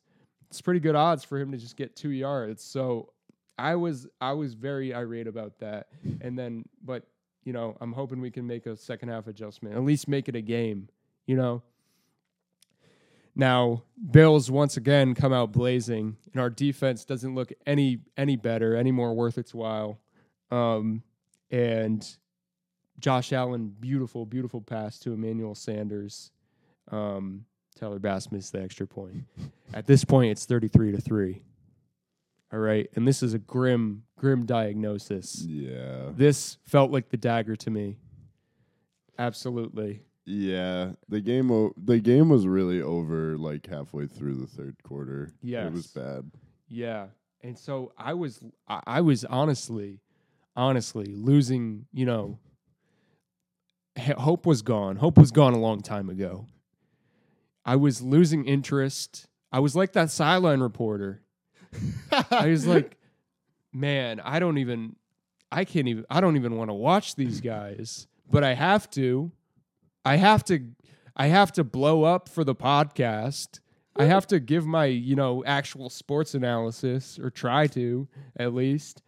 It's 0.49 0.61
pretty 0.61 0.79
good 0.79 0.95
odds 0.95 1.23
for 1.23 1.37
him 1.39 1.51
to 1.51 1.57
just 1.57 1.75
get 1.75 1.95
two 1.95 2.11
yards. 2.11 2.63
So 2.63 3.09
I 3.57 3.75
was 3.75 4.07
I 4.21 4.33
was 4.33 4.53
very 4.53 4.93
irate 4.93 5.27
about 5.27 5.59
that. 5.59 5.87
And 6.21 6.37
then, 6.37 6.65
but 6.83 7.03
you 7.43 7.53
know, 7.53 7.77
I'm 7.79 7.93
hoping 7.93 8.21
we 8.21 8.31
can 8.31 8.45
make 8.45 8.65
a 8.65 8.75
second 8.75 9.09
half 9.09 9.27
adjustment. 9.27 9.75
At 9.75 9.83
least 9.83 10.07
make 10.07 10.27
it 10.29 10.35
a 10.35 10.41
game. 10.41 10.89
You 11.25 11.35
know. 11.37 11.63
Now, 13.39 13.83
Bills 14.11 14.49
once 14.49 14.77
again 14.77 15.13
come 15.13 15.31
out 15.31 15.51
blazing, 15.51 16.17
and 16.33 16.41
our 16.41 16.49
defense 16.49 17.05
doesn't 17.05 17.35
look 17.35 17.53
any 17.67 17.99
any 18.17 18.35
better, 18.35 18.75
any 18.75 18.91
more 18.91 19.13
worth 19.13 19.37
its 19.37 19.53
while. 19.53 19.99
Um, 20.49 21.03
and 21.51 22.03
Josh 22.99 23.31
Allen, 23.31 23.75
beautiful, 23.79 24.25
beautiful 24.25 24.59
pass 24.59 24.97
to 24.99 25.13
Emmanuel 25.13 25.53
Sanders. 25.53 26.31
Um, 26.91 27.45
Tyler 27.75 27.99
Bass 27.99 28.31
missed 28.31 28.53
the 28.53 28.61
extra 28.61 28.87
point. 28.87 29.23
At 29.71 29.85
this 29.85 30.03
point, 30.03 30.31
it's 30.31 30.45
thirty-three 30.45 30.91
to 30.93 30.99
three. 30.99 31.43
All 32.51 32.59
right, 32.59 32.87
and 32.95 33.05
this 33.07 33.21
is 33.21 33.33
a 33.33 33.39
grim, 33.39 34.03
grim 34.17 34.45
diagnosis. 34.45 35.41
Yeah. 35.45 36.11
This 36.15 36.57
felt 36.65 36.91
like 36.91 37.09
the 37.09 37.17
dagger 37.17 37.55
to 37.57 37.69
me. 37.69 37.97
Absolutely. 39.19 40.03
Yeah. 40.25 40.91
The 41.09 41.19
game 41.21 41.51
o- 41.51 41.73
the 41.77 41.99
game 41.99 42.29
was 42.29 42.47
really 42.47 42.81
over 42.81 43.37
like 43.37 43.65
halfway 43.67 44.07
through 44.07 44.35
the 44.35 44.47
third 44.47 44.75
quarter. 44.83 45.31
Yeah. 45.41 45.65
It 45.67 45.73
was 45.73 45.87
bad. 45.87 46.29
Yeah. 46.69 47.07
And 47.41 47.57
so 47.57 47.93
I 47.97 48.13
was 48.13 48.41
I 48.67 48.81
I 48.85 49.01
was 49.01 49.25
honestly 49.25 49.99
honestly 50.55 51.05
losing, 51.15 51.85
you 51.93 52.05
know, 52.05 52.39
hope 54.17 54.45
was 54.45 54.61
gone. 54.61 54.97
Hope 54.97 55.17
was 55.17 55.31
gone 55.31 55.53
a 55.53 55.59
long 55.59 55.81
time 55.81 56.09
ago. 56.09 56.47
I 57.65 57.75
was 57.75 58.01
losing 58.01 58.45
interest. 58.45 59.27
I 59.51 59.59
was 59.59 59.75
like 59.75 59.93
that 59.93 60.11
sideline 60.11 60.59
reporter. 60.61 61.21
I 62.31 62.47
was 62.47 62.67
like, 62.67 62.97
man, 63.73 64.19
I 64.19 64.39
don't 64.39 64.57
even 64.57 64.95
I 65.51 65.65
can't 65.65 65.87
even 65.87 66.05
I 66.09 66.21
don't 66.21 66.35
even 66.35 66.55
want 66.57 66.69
to 66.69 66.73
watch 66.73 67.15
these 67.15 67.41
guys, 67.41 68.07
but 68.29 68.43
I 68.43 68.53
have 68.53 68.89
to. 68.91 69.31
I 70.03 70.15
have 70.15 70.43
to 70.45 70.61
I 71.15 71.27
have 71.27 71.51
to 71.53 71.63
blow 71.63 72.03
up 72.03 72.29
for 72.29 72.43
the 72.43 72.55
podcast. 72.55 73.59
I 73.95 74.05
have 74.05 74.27
to 74.27 74.39
give 74.39 74.65
my, 74.65 74.85
you 74.85 75.15
know, 75.15 75.43
actual 75.45 75.89
sports 75.89 76.35
analysis 76.35 77.17
or 77.17 77.31
try 77.31 77.67
to 77.67 78.07
at 78.37 78.53
least. 78.53 79.01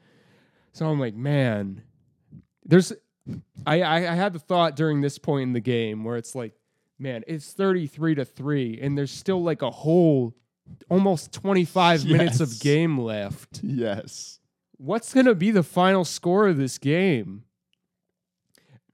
So 0.74 0.88
I'm 0.88 1.00
like, 1.00 1.16
man, 1.16 1.84
there's 2.66 2.92
I, 3.66 3.82
I 3.82 3.96
I 3.98 4.16
had 4.16 4.34
the 4.34 4.40
thought 4.40 4.76
during 4.76 5.02
this 5.02 5.20
point 5.20 5.44
in 5.44 5.54
the 5.54 5.60
game 5.60 6.04
where 6.04 6.18
it's 6.18 6.36
like, 6.36 6.54
man, 6.98 7.24
it's 7.28 7.54
33 7.54 8.16
to 8.16 8.26
3 8.26 8.80
and 8.82 8.98
there's 8.98 9.12
still 9.12 9.44
like 9.44 9.62
a 9.62 9.70
whole 9.70 10.34
almost 10.90 11.32
25 11.34 12.06
minutes 12.10 12.40
of 12.40 12.60
game 12.60 12.98
left. 13.00 13.62
yes. 13.64 14.40
What's 14.78 15.14
going 15.14 15.26
to 15.26 15.36
be 15.36 15.52
the 15.52 15.64
final 15.64 16.06
score 16.06 16.48
of 16.48 16.58
this 16.58 16.78
game? 16.78 17.44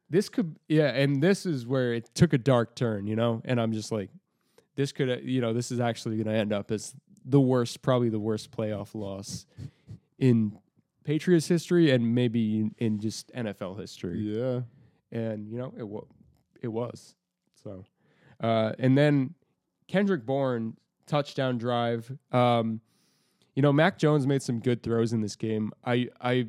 This 0.09 0.29
could 0.29 0.55
yeah, 0.67 0.87
and 0.87 1.21
this 1.21 1.45
is 1.45 1.65
where 1.67 1.93
it 1.93 2.13
took 2.15 2.33
a 2.33 2.37
dark 2.37 2.75
turn, 2.75 3.05
you 3.05 3.15
know? 3.15 3.41
And 3.45 3.59
I'm 3.59 3.71
just 3.71 3.91
like 3.91 4.09
this 4.75 4.91
could 4.91 5.21
you 5.23 5.41
know, 5.41 5.53
this 5.53 5.71
is 5.71 5.79
actually 5.79 6.15
going 6.15 6.27
to 6.27 6.33
end 6.33 6.53
up 6.53 6.71
as 6.71 6.95
the 7.23 7.41
worst 7.41 7.81
probably 7.81 8.09
the 8.09 8.19
worst 8.19 8.51
playoff 8.51 8.95
loss 8.95 9.45
in 10.17 10.57
Patriots 11.03 11.47
history 11.47 11.91
and 11.91 12.15
maybe 12.15 12.59
in, 12.59 12.75
in 12.77 12.99
just 12.99 13.31
NFL 13.33 13.79
history. 13.79 14.19
Yeah. 14.19 14.61
And 15.11 15.47
you 15.47 15.57
know 15.57 15.73
it 15.77 15.87
wa- 15.87 16.05
it 16.61 16.67
was 16.67 17.15
so. 17.63 17.83
Uh, 18.39 18.73
and 18.79 18.97
then 18.97 19.33
Kendrick 19.87 20.25
Bourne 20.25 20.77
touchdown 21.07 21.57
drive. 21.57 22.11
Um, 22.31 22.81
you 23.55 23.61
know 23.61 23.71
Mac 23.71 23.97
Jones 23.97 24.27
made 24.27 24.41
some 24.43 24.59
good 24.59 24.83
throws 24.83 25.13
in 25.13 25.21
this 25.21 25.35
game. 25.35 25.71
I 25.85 26.09
I 26.19 26.47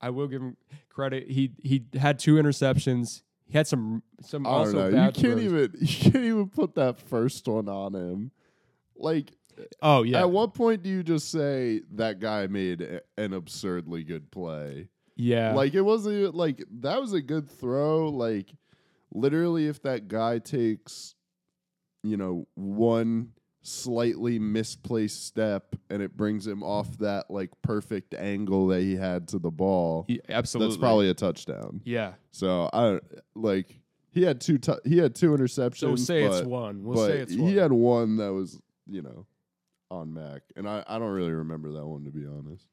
I 0.00 0.10
will 0.10 0.26
give 0.28 0.42
him 0.42 0.56
credit. 0.88 1.28
He 1.30 1.52
he 1.62 1.84
had 1.98 2.18
two 2.18 2.34
interceptions. 2.36 3.22
He 3.46 3.56
had 3.58 3.66
some 3.66 4.02
some 4.20 4.46
I 4.46 4.50
also 4.50 4.72
don't 4.72 4.92
know. 4.92 5.06
You 5.06 5.12
can't 5.12 5.16
throws. 5.16 5.40
even 5.44 5.70
you 5.80 6.10
can't 6.10 6.24
even 6.24 6.48
put 6.48 6.74
that 6.74 6.98
first 7.00 7.46
one 7.46 7.68
on 7.68 7.94
him. 7.94 8.30
Like 8.96 9.32
Oh 9.82 10.02
yeah, 10.02 10.20
at 10.20 10.30
what 10.30 10.54
point 10.54 10.82
do 10.82 10.88
you 10.90 11.02
just 11.02 11.30
say 11.30 11.82
that 11.92 12.18
guy 12.18 12.46
made 12.46 12.80
a- 12.80 13.00
an 13.18 13.32
absurdly 13.34 14.02
good 14.04 14.30
play? 14.30 14.88
yeah. 15.16 15.52
Like 15.52 15.74
it 15.74 15.82
wasn't 15.82 16.16
even- 16.16 16.32
like 16.32 16.64
that 16.80 17.00
was 17.00 17.12
a 17.12 17.20
good 17.20 17.48
throw. 17.50 18.08
Like 18.08 18.50
literally, 19.12 19.66
if 19.66 19.82
that 19.82 20.08
guy 20.08 20.38
takes, 20.38 21.14
you 22.02 22.16
know, 22.16 22.46
one 22.54 23.32
slightly 23.62 24.38
misplaced 24.38 25.26
step 25.26 25.76
and 25.90 26.00
it 26.02 26.16
brings 26.16 26.46
him 26.46 26.62
off 26.62 26.96
that 26.98 27.30
like 27.30 27.50
perfect 27.62 28.14
angle 28.14 28.66
that 28.68 28.80
he 28.80 28.96
had 28.96 29.28
to 29.28 29.38
the 29.38 29.50
ball, 29.50 30.06
Yeah, 30.08 30.18
absolutely. 30.28 30.72
that's 30.74 30.80
probably 30.80 31.10
a 31.10 31.14
touchdown. 31.14 31.80
yeah. 31.84 32.14
So 32.30 32.70
I 32.72 33.00
like 33.34 33.80
he 34.12 34.22
had 34.22 34.40
two 34.40 34.58
tou- 34.58 34.80
he 34.84 34.98
had 34.98 35.14
two 35.14 35.30
interceptions. 35.32 35.76
So 35.78 35.88
we'll 35.88 35.96
say 35.98 36.26
but, 36.26 36.38
it's 36.38 36.46
one. 36.46 36.84
We'll 36.84 37.06
say 37.06 37.18
it's 37.18 37.32
he 37.32 37.40
one. 37.40 37.54
had 37.56 37.72
one 37.72 38.16
that 38.16 38.32
was 38.32 38.58
you 38.86 39.02
know 39.02 39.26
on 39.90 40.14
Mac, 40.14 40.42
and 40.56 40.68
I 40.68 40.82
I 40.86 40.98
don't 40.98 41.10
really 41.12 41.32
remember 41.32 41.70
that 41.72 41.86
one 41.86 42.04
to 42.04 42.10
be 42.10 42.24
honest. 42.26 42.64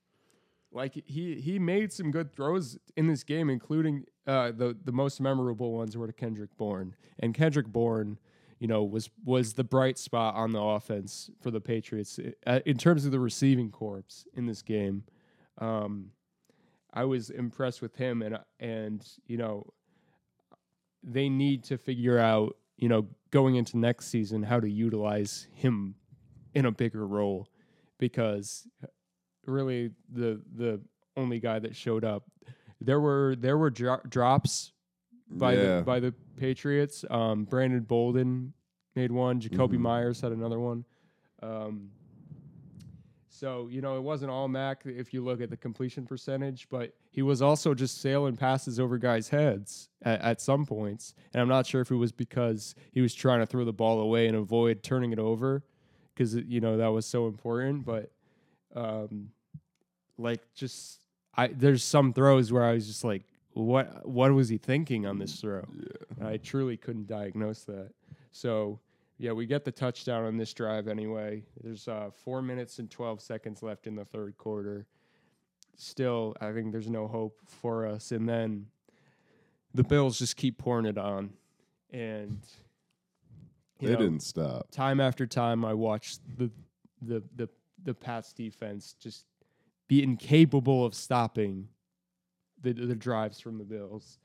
like 0.71 0.93
he 1.05 1.35
he 1.41 1.59
made 1.59 1.91
some 1.91 2.11
good 2.11 2.31
throws 2.33 2.77
in 2.95 3.07
this 3.07 3.23
game, 3.23 3.49
including 3.49 4.05
uh, 4.25 4.51
the 4.51 4.75
the 4.85 4.91
most 4.91 5.19
memorable 5.19 5.73
ones 5.73 5.97
were 5.97 6.07
to 6.07 6.13
Kendrick 6.13 6.55
Bourne, 6.57 6.95
and 7.19 7.33
Kendrick 7.33 7.67
Bourne, 7.67 8.17
you 8.59 8.67
know, 8.67 8.83
was 8.83 9.09
was 9.23 9.53
the 9.53 9.63
bright 9.63 9.97
spot 9.97 10.35
on 10.35 10.51
the 10.51 10.61
offense 10.61 11.29
for 11.41 11.51
the 11.51 11.61
Patriots 11.61 12.19
uh, 12.45 12.59
in 12.65 12.77
terms 12.77 13.05
of 13.05 13.11
the 13.11 13.19
receiving 13.19 13.71
corps 13.71 14.25
in 14.35 14.45
this 14.45 14.61
game. 14.61 15.03
Um, 15.59 16.11
I 16.93 17.05
was 17.05 17.29
impressed 17.29 17.81
with 17.81 17.95
him, 17.95 18.21
and 18.21 18.39
and 18.59 19.07
you 19.27 19.37
know, 19.37 19.71
they 21.03 21.29
need 21.29 21.63
to 21.65 21.77
figure 21.77 22.17
out, 22.17 22.57
you 22.77 22.89
know, 22.89 23.07
going 23.31 23.55
into 23.55 23.77
next 23.77 24.07
season 24.07 24.43
how 24.43 24.59
to 24.59 24.69
utilize 24.69 25.47
him 25.53 25.95
in 26.55 26.65
a 26.65 26.71
bigger 26.71 27.05
role 27.05 27.47
because 27.99 28.67
really 29.45 29.91
the 30.11 30.41
the 30.55 30.81
only 31.15 31.39
guy 31.39 31.59
that 31.59 31.75
showed 31.75 32.03
up. 32.03 32.23
There 32.79 32.99
were 32.99 33.35
there 33.37 33.57
were 33.57 33.69
dro- 33.69 34.01
drops 34.07 34.71
by 35.29 35.53
yeah, 35.53 35.77
the 35.77 35.83
by 35.83 35.99
the 35.99 36.13
Patriots. 36.37 37.03
Um, 37.09 37.43
Brandon 37.45 37.81
Bolden 37.81 38.53
made 38.95 39.11
one. 39.11 39.39
Jakobi 39.39 39.73
Mhm. 39.75 39.79
Meyers 39.79 40.21
had 40.21 40.31
another 40.31 40.59
one. 40.59 40.85
Um, 41.41 41.91
so 43.29 43.67
you 43.69 43.81
know 43.81 43.97
it 43.97 44.01
wasn't 44.01 44.31
all 44.31 44.47
Mac 44.47 44.81
if 44.85 45.13
you 45.13 45.23
look 45.23 45.41
at 45.41 45.49
the 45.49 45.57
completion 45.57 46.05
percentage, 46.07 46.67
but 46.69 46.93
he 47.11 47.21
was 47.21 47.41
also 47.41 47.73
just 47.75 48.01
sailing 48.01 48.35
passes 48.35 48.79
over 48.79 48.97
guys' 48.97 49.29
heads 49.29 49.89
at, 50.01 50.19
at 50.21 50.41
some 50.41 50.65
points. 50.65 51.13
And 51.33 51.41
I'm 51.41 51.47
not 51.47 51.67
sure 51.67 51.81
if 51.81 51.91
it 51.91 51.95
was 51.95 52.11
because 52.11 52.73
he 52.91 53.01
was 53.01 53.13
trying 53.13 53.39
to 53.41 53.45
throw 53.45 53.63
the 53.65 53.73
ball 53.73 53.99
away 53.99 54.27
and 54.27 54.35
avoid 54.35 54.81
turning 54.81 55.11
it 55.11 55.19
over, 55.19 55.63
because 56.13 56.33
you 56.35 56.59
know 56.61 56.77
that 56.77 56.87
was 56.87 57.05
so 57.05 57.27
important. 57.27 57.85
But 57.85 58.11
um, 58.75 59.29
like 60.17 60.41
just 60.55 60.99
I 61.35 61.47
there's 61.47 61.83
some 61.83 62.13
throws 62.13 62.51
where 62.51 62.63
I 62.63 62.73
was 62.73 62.87
just 62.87 63.03
like, 63.03 63.23
what 63.57 64.07
what 64.07 64.31
was 64.33 64.49
he 64.49 64.57
thinking 64.57 65.05
on 65.05 65.17
this 65.19 65.39
throw? 65.41 65.63
yeah. 66.19 66.27
I 66.27 66.37
truly 66.37 66.77
couldn't 66.77 67.07
diagnose 67.07 67.63
that. 67.63 67.91
So 68.31 68.79
yeah, 69.17 69.31
we 69.31 69.45
get 69.47 69.65
the 69.65 69.71
touchdown 69.71 70.25
on 70.25 70.37
this 70.37 70.53
drive 70.53 70.87
anyway. 70.87 71.43
There's 71.63 71.87
uh, 71.87 72.11
four 72.23 72.41
minutes 72.41 72.79
and 72.79 72.89
twelve 72.89 73.21
seconds 73.21 73.63
left 73.63 73.87
in 73.87 73.95
the 73.95 74.05
third 74.05 74.37
quarter. 74.37 74.85
Still, 75.75 76.35
I 76.41 76.51
think 76.53 76.71
there's 76.71 76.89
no 76.89 77.07
hope 77.07 77.39
for 77.45 77.85
us. 77.85 78.11
And 78.11 78.27
then 78.27 78.67
the 79.73 79.83
Bills 79.83 80.17
just 80.19 80.35
keep 80.35 80.57
pouring 80.57 80.85
it 80.85 80.97
on, 80.97 81.31
and 81.91 82.39
They 83.79 83.91
know, 83.91 83.97
didn't 83.97 84.21
stop. 84.21 84.71
time 84.71 84.99
after 84.99 85.25
time 85.27 85.63
I 85.65 85.73
watched 85.73 86.19
the 86.37 86.51
the 87.01 87.23
the 87.35 87.49
the 87.83 87.93
Pats 87.93 88.33
defense 88.33 88.95
just 88.99 89.25
be 89.87 90.03
incapable 90.03 90.83
of 90.85 90.93
stopping 90.93 91.69
the 92.61 92.73
the 92.73 92.95
drives 92.95 93.39
from 93.39 93.57
the 93.57 93.63
Bills. 93.63 94.19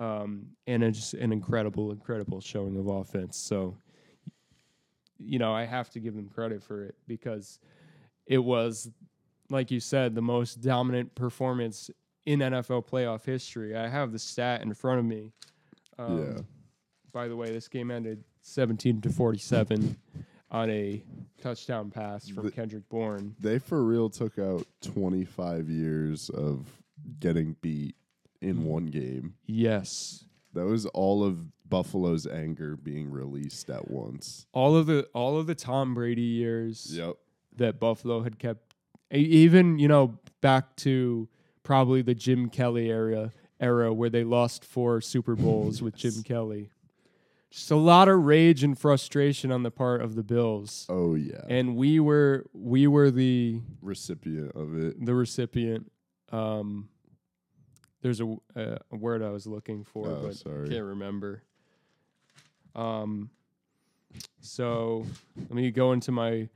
Um, 0.00 0.46
and 0.66 0.82
it's 0.84 0.98
just 0.98 1.14
an 1.14 1.32
incredible, 1.32 1.90
incredible 1.90 2.40
showing 2.40 2.76
of 2.76 2.86
offense. 2.86 3.36
So, 3.36 3.76
you 5.18 5.38
know, 5.40 5.52
I 5.52 5.64
have 5.64 5.90
to 5.90 6.00
give 6.00 6.14
them 6.14 6.28
credit 6.28 6.62
for 6.62 6.84
it 6.84 6.94
because 7.08 7.58
it 8.26 8.38
was, 8.38 8.88
like 9.50 9.70
you 9.72 9.80
said, 9.80 10.14
the 10.14 10.22
most 10.22 10.60
dominant 10.60 11.14
performance 11.16 11.90
in 12.26 12.38
NFL 12.40 12.86
playoff 12.86 13.24
history. 13.24 13.74
I 13.76 13.88
have 13.88 14.12
the 14.12 14.18
stat 14.20 14.62
in 14.62 14.72
front 14.72 15.00
of 15.00 15.04
me. 15.04 15.32
Um, 15.98 16.18
Yeah. 16.18 16.40
By 17.10 17.26
the 17.26 17.34
way, 17.34 17.50
this 17.50 17.66
game 17.66 17.90
ended 17.90 18.22
17 18.42 19.00
to 19.00 19.08
47 19.10 19.96
on 20.52 20.70
a 20.70 21.02
touchdown 21.42 21.90
pass 21.90 22.28
from 22.28 22.44
The- 22.44 22.52
Kendrick 22.52 22.88
Bourne. 22.88 23.34
They 23.40 23.58
for 23.58 23.82
real 23.82 24.10
took 24.10 24.38
out 24.38 24.64
25 24.82 25.68
years 25.68 26.30
of 26.30 26.66
getting 27.20 27.56
beat 27.60 27.96
in 28.40 28.64
one 28.64 28.86
game. 28.86 29.34
Yes. 29.46 30.24
That 30.54 30.64
was 30.66 30.86
all 30.86 31.22
of 31.24 31.38
Buffalo's 31.68 32.26
anger 32.26 32.76
being 32.76 33.10
released 33.10 33.68
at 33.70 33.90
once. 33.90 34.46
All 34.52 34.76
of 34.76 34.86
the 34.86 35.06
all 35.12 35.38
of 35.38 35.46
the 35.46 35.54
Tom 35.54 35.94
Brady 35.94 36.22
years 36.22 36.88
Yep. 36.96 37.16
that 37.56 37.78
Buffalo 37.78 38.22
had 38.22 38.38
kept 38.38 38.74
even, 39.10 39.78
you 39.78 39.88
know, 39.88 40.18
back 40.40 40.76
to 40.76 41.28
probably 41.62 42.00
the 42.02 42.14
Jim 42.14 42.48
Kelly 42.48 42.90
era 42.90 43.32
era 43.60 43.92
where 43.92 44.08
they 44.10 44.24
lost 44.24 44.64
four 44.64 45.00
Super 45.00 45.34
Bowls 45.44 45.82
with 45.82 45.96
Jim 45.96 46.22
Kelly. 46.24 46.70
Just 47.50 47.70
a 47.70 47.76
lot 47.76 48.08
of 48.08 48.20
rage 48.24 48.62
and 48.62 48.78
frustration 48.78 49.50
on 49.50 49.62
the 49.62 49.70
part 49.70 50.00
of 50.02 50.14
the 50.14 50.22
Bills. 50.22 50.86
Oh 50.88 51.14
yeah. 51.14 51.42
And 51.48 51.76
we 51.76 51.98
were 52.00 52.46
we 52.54 52.86
were 52.86 53.10
the 53.10 53.60
Recipient 53.82 54.52
of 54.54 54.76
it. 54.78 55.04
the 55.04 55.14
recipient. 55.14 55.90
Um, 56.30 56.88
there's 58.02 58.20
a 58.20 58.36
a 58.54 58.78
word 58.96 59.22
I 59.22 59.30
was 59.30 59.46
looking 59.46 59.84
for, 59.84 60.08
Oh, 60.08 60.20
but 60.22 60.34
sorry. 60.36 60.68
can't 60.68 60.84
remember. 60.84 61.42
Um, 62.74 63.30
so 64.40 65.04
let 65.36 65.50
me 65.52 65.70
go 65.70 65.92
into 65.92 66.12
my 66.12 66.48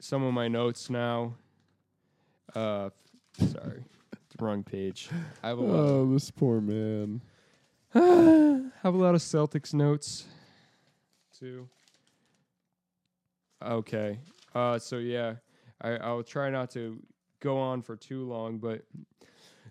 some 0.00 0.22
of 0.22 0.34
my 0.34 0.48
notes 0.48 0.90
now. 0.90 1.34
Uh, 2.54 2.90
sorry, 3.38 3.84
wrong 4.38 4.62
page. 4.62 5.08
I 5.42 5.48
have 5.48 5.58
a 5.58 5.62
lot. 5.62 5.74
Oh, 5.74 6.12
this 6.12 6.30
poor 6.30 6.60
man. 6.60 7.20
have 7.94 8.94
a 8.94 8.98
lot 8.98 9.14
of 9.14 9.20
Celtics 9.20 9.72
notes 9.72 10.26
too. 11.38 11.68
Okay. 13.64 14.18
Uh, 14.54 14.78
so 14.78 14.96
yeah, 14.98 15.34
I, 15.80 15.90
I'll 15.96 16.22
try 16.22 16.50
not 16.50 16.70
to 16.72 17.00
go 17.44 17.58
on 17.58 17.82
for 17.82 17.94
too 17.96 18.24
long, 18.24 18.58
but 18.58 18.82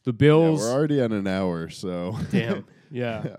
the 0.03 0.11
Yeah, 0.11 0.17
Bills. 0.17 0.61
we're 0.61 0.71
already 0.71 1.01
at 1.01 1.11
an 1.11 1.27
hour, 1.27 1.69
so 1.69 2.17
damn. 2.31 2.65
Yeah. 2.91 3.23
yeah. 3.25 3.35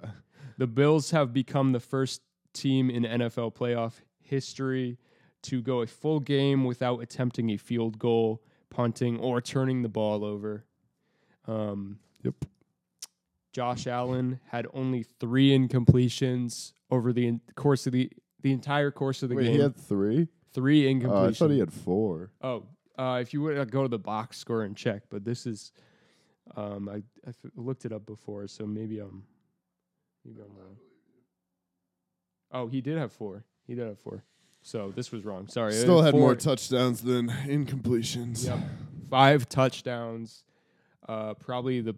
The 0.59 0.67
Bills 0.67 1.11
have 1.13 1.33
become 1.33 1.73
the 1.73 1.81
first 1.81 2.21
team 2.53 2.91
in 2.91 3.05
NFL 3.05 3.55
playoff 3.55 3.95
history 4.21 4.99
to 5.45 5.63
go 5.63 5.81
a 5.83 5.87
full 5.87 6.21
game 6.21 6.65
without 6.65 6.99
attempting 7.03 7.51
a 7.51 7.57
field 7.57 7.99
goal, 7.99 8.43
punting, 8.71 9.19
or 9.19 9.41
turning 9.41 9.83
the 9.83 9.89
ball 9.89 10.25
over. 10.25 10.65
Um, 11.47 11.99
Yep. 12.23 12.47
Josh 13.53 13.87
Allen 13.87 14.41
had 14.49 14.67
only 14.73 15.03
three 15.05 15.51
incompletions 15.57 16.73
over 16.91 17.13
the 17.13 17.27
en- 17.29 17.41
course 17.55 17.87
of 17.87 17.93
the 17.93 18.11
the 18.43 18.53
entire 18.53 18.91
course 18.91 19.23
of 19.23 19.29
the 19.31 19.37
Wait, 19.37 19.45
game. 19.45 19.53
he 19.55 19.61
had 19.61 19.77
three. 19.77 20.29
three 20.53 20.87
Oh, 20.87 20.91
I 20.91 20.93
incompletions. 20.95 21.37
thought 21.39 21.51
he 21.51 21.59
had 21.61 21.73
four. 21.73 22.31
Oh, 22.43 22.65
uh, 22.99 23.19
if 23.21 23.33
you 23.33 23.43
would 23.43 23.59
uh, 23.59 23.65
go 23.65 23.83
to 23.83 23.89
the 23.89 23.99
box 23.99 24.39
score 24.39 24.63
and 24.63 24.77
check, 24.77 25.03
but 25.11 25.25
this 25.25 25.47
is, 25.47 25.73
um, 26.57 26.89
I, 26.89 26.97
I 27.27 27.29
f- 27.31 27.51
looked 27.57 27.85
it 27.85 27.93
up 27.93 28.07
before, 28.07 28.47
so 28.49 28.67
maybe 28.67 28.99
I'm, 28.99 29.25
maybe 30.25 30.41
I'm 30.41 30.57
wrong. 30.57 30.77
Oh, 32.53 32.67
he 32.69 32.81
did 32.81 32.99
have 32.99 33.13
four. 33.13 33.45
He 33.67 33.75
did 33.75 33.87
have 33.87 33.99
four. 33.99 34.23
So 34.63 34.93
this 34.95 35.11
was 35.13 35.25
wrong. 35.25 35.49
Sorry. 35.49 35.73
Still 35.73 36.03
had 36.03 36.13
four- 36.13 36.21
more 36.21 36.35
touchdowns 36.35 37.03
than 37.03 37.29
incompletions. 37.29 38.47
Yep. 38.47 38.59
Five 39.11 39.49
touchdowns. 39.49 40.45
Uh, 41.09 41.35
probably 41.35 41.81
the, 41.81 41.95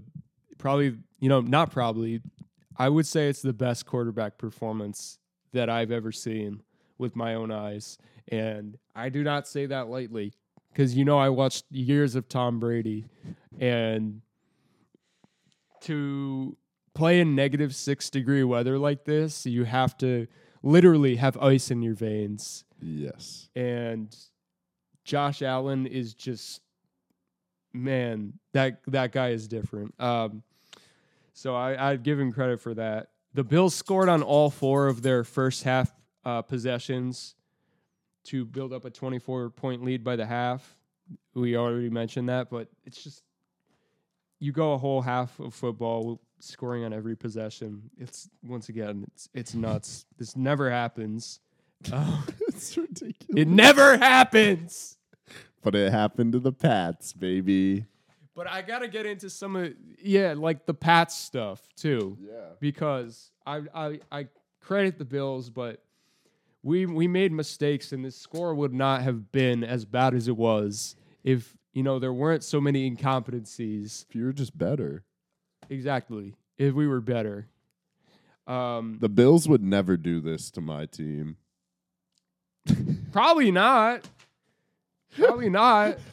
probably 0.59 0.97
you 1.21 1.29
know 1.29 1.41
not 1.41 1.71
probably, 1.71 2.23
I 2.77 2.89
would 2.89 3.07
say 3.07 3.29
it's 3.29 3.43
the 3.43 3.53
best 3.53 3.87
quarterback 3.87 4.37
performance 4.37 5.19
that 5.53 5.71
I've 5.71 5.93
ever 5.93 6.11
seen 6.11 6.63
with 6.99 7.15
my 7.15 7.35
own 7.35 7.53
eyes, 7.53 7.99
and 8.29 8.77
I 8.97 9.09
do 9.11 9.23
not 9.23 9.47
say 9.47 9.67
that 9.67 9.89
lightly 9.89 10.33
because 10.77 10.95
you 10.95 11.07
know 11.07 11.19
I 11.19 11.31
watched 11.31 11.65
years 11.71 12.17
of 12.17 12.29
Tom 12.29 12.61
Brady, 12.61 13.07
and 13.59 14.21
to 15.81 16.55
play 16.95 17.21
in 17.21 17.35
negative 17.35 17.75
six 17.75 18.11
degree 18.11 18.45
weather 18.45 18.79
like 18.79 19.07
this, 19.07 19.47
you 19.47 19.65
have 19.65 19.97
to 19.99 20.27
literally 20.63 21.17
have 21.17 21.39
ice 21.39 21.71
in 21.71 21.81
your 21.81 21.95
veins. 21.95 22.65
Yes. 22.83 23.49
And 23.57 24.15
Josh 25.03 25.41
Allen 25.41 25.87
is 25.87 26.13
just 26.13 26.61
man, 27.73 28.35
that 28.53 28.81
that 28.89 29.13
guy 29.13 29.31
is 29.31 29.49
different. 29.49 29.95
Um, 29.99 30.43
so 31.33 31.55
I, 31.55 31.91
I'd 31.91 32.03
give 32.03 32.21
him 32.21 32.33
credit 32.33 32.61
for 32.61 32.75
that. 32.75 33.09
The 33.33 33.45
Bills 33.45 33.75
scored 33.75 34.11
on 34.11 34.23
all 34.23 34.51
four 34.51 34.89
of 34.89 35.01
their 35.01 35.25
first 35.25 35.63
half 35.63 35.91
uh, 36.23 36.43
possessions 36.43 37.35
to 38.27 38.45
build 38.45 38.73
up 38.73 38.85
a 38.85 38.91
24 38.91 39.51
point 39.51 39.85
lead 39.85 40.03
by 40.05 40.17
the 40.17 40.27
half. 40.27 40.77
We 41.35 41.57
already 41.57 41.91
mentioned 41.91 42.29
that, 42.29 42.51
but 42.51 42.69
it's 42.85 43.03
just 43.03 43.23
you 44.41 44.53
go 44.53 44.73
a 44.73 44.79
whole 44.79 45.01
half 45.01 45.39
of 45.41 45.55
football 45.55 46.21
scoring 46.41 46.85
on 46.85 46.93
every 46.93 47.17
possession. 47.17 47.91
It's 47.99 48.29
once 48.45 48.69
again, 48.69 49.05
it's 49.13 49.29
it's 49.35 49.55
nuts. 49.55 50.05
this 50.19 50.37
never 50.37 50.71
happens. 50.71 51.41
Oh, 51.93 52.25
it's 52.49 52.77
ridiculous. 52.77 53.15
it 53.37 53.49
never 53.49 53.97
happens. 53.97 54.97
but 55.63 55.75
it 55.75 55.93
happened 55.93 56.33
to 56.33 56.41
the 56.41 56.53
Pats, 56.53 57.13
baby. 57.13 57.87
But 58.35 58.47
I 58.49 58.61
gotta 58.63 58.89
get 58.89 59.07
into 59.07 59.31
some 59.31 59.57
of 59.57 59.73
yeah, 60.03 60.35
like 60.37 60.67
the 60.67 60.75
Pats 60.75 61.17
stuff 61.17 61.67
too, 61.77 62.19
Yeah. 62.21 62.51
because 62.61 63.31
I 63.47 63.63
I 63.75 64.01
I 64.11 64.29
credit 64.61 64.99
the 64.99 65.05
Bills, 65.05 65.49
but 65.49 65.83
we 66.63 66.87
we 66.87 67.07
made 67.09 67.33
mistakes, 67.33 67.93
and 67.93 68.05
this 68.05 68.17
score 68.17 68.55
would 68.55 68.73
not 68.75 69.03
have 69.03 69.31
been 69.33 69.63
as 69.65 69.85
bad 69.85 70.15
as 70.15 70.29
it 70.29 70.37
was 70.37 70.97
if 71.23 71.57
you 71.73 71.83
know 71.83 71.99
there 71.99 72.13
weren't 72.13 72.43
so 72.45 72.61
many 72.61 72.91
incompetencies. 72.91 74.05
If 74.09 74.15
you 74.15 74.25
were 74.25 74.33
just 74.33 74.57
better. 74.57 75.05
Exactly, 75.69 76.35
if 76.59 76.75
we 76.75 76.87
were 76.87 77.01
better. 77.01 77.49
Um, 78.47 78.99
The 79.01 79.09
Bills 79.09 79.49
would 79.49 79.63
never 79.63 79.97
do 79.97 80.21
this 80.21 80.51
to 80.53 80.61
my 80.61 80.87
team. 80.87 81.37
probably 83.13 83.51
not. 83.51 84.09
Probably 85.17 85.49
not. 85.51 85.99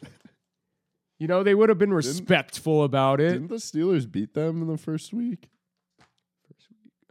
You 1.19 1.27
know, 1.27 1.41
they 1.41 1.55
would 1.55 1.69
have 1.69 1.77
been 1.77 1.93
respectful 1.93 2.83
about 2.83 3.21
it. 3.21 3.29
Didn't 3.33 3.47
the 3.47 3.55
Steelers 3.55 4.11
beat 4.11 4.33
them 4.33 4.61
in 4.61 4.67
the 4.67 4.77
first 4.77 5.13
week? 5.13 5.47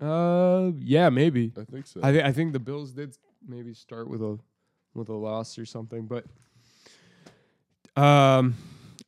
Uh, 0.03 0.73
yeah, 0.81 1.09
maybe. 1.11 1.53
I 1.57 1.65
think 1.65 1.87
so. 1.87 2.01
I, 2.03 2.11
th- 2.11 2.25
I 2.25 2.33
think 2.33 2.53
the 2.53 2.59
Bills 2.59 2.93
did 2.93 3.17
maybe 3.47 3.73
start 3.73 4.09
with 4.09 4.21
a 4.21 4.39
with 4.95 5.09
a 5.09 5.15
loss 5.15 5.59
or 5.59 5.65
something, 5.65 6.07
but 6.07 6.25
um, 8.01 8.55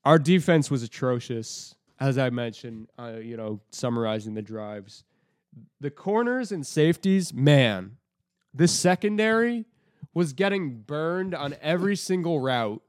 our 0.05 0.19
defense 0.19 0.71
was 0.71 0.83
atrocious, 0.83 1.75
as 1.99 2.17
I 2.17 2.31
mentioned. 2.31 2.89
Uh, 2.99 3.15
you 3.21 3.37
know, 3.37 3.61
summarizing 3.71 4.35
the 4.35 4.43
drives, 4.43 5.03
the 5.81 5.91
corners 5.91 6.53
and 6.53 6.65
safeties, 6.65 7.35
man, 7.35 7.97
the 8.55 8.69
secondary 8.69 9.65
was 10.15 10.33
getting 10.33 10.81
burned 10.81 11.35
on 11.35 11.57
every 11.61 11.97
single 12.11 12.39
route 12.39 12.83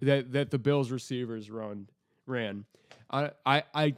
that 0.00 0.32
that 0.32 0.50
the 0.50 0.58
Bills 0.58 0.90
receivers 0.90 1.50
run 1.50 1.88
ran. 2.26 2.64
I 3.10 3.32
I 3.44 3.62
I, 3.74 3.94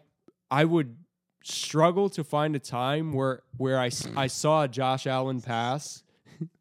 I 0.50 0.64
would 0.64 0.96
struggle 1.42 2.08
to 2.10 2.22
find 2.24 2.54
a 2.54 2.58
time 2.58 3.12
where 3.12 3.42
where 3.56 3.78
I, 3.78 3.86
s- 3.86 4.08
I 4.16 4.26
saw 4.26 4.62
a 4.64 4.68
Josh 4.68 5.06
Allen 5.06 5.40
pass. 5.40 6.02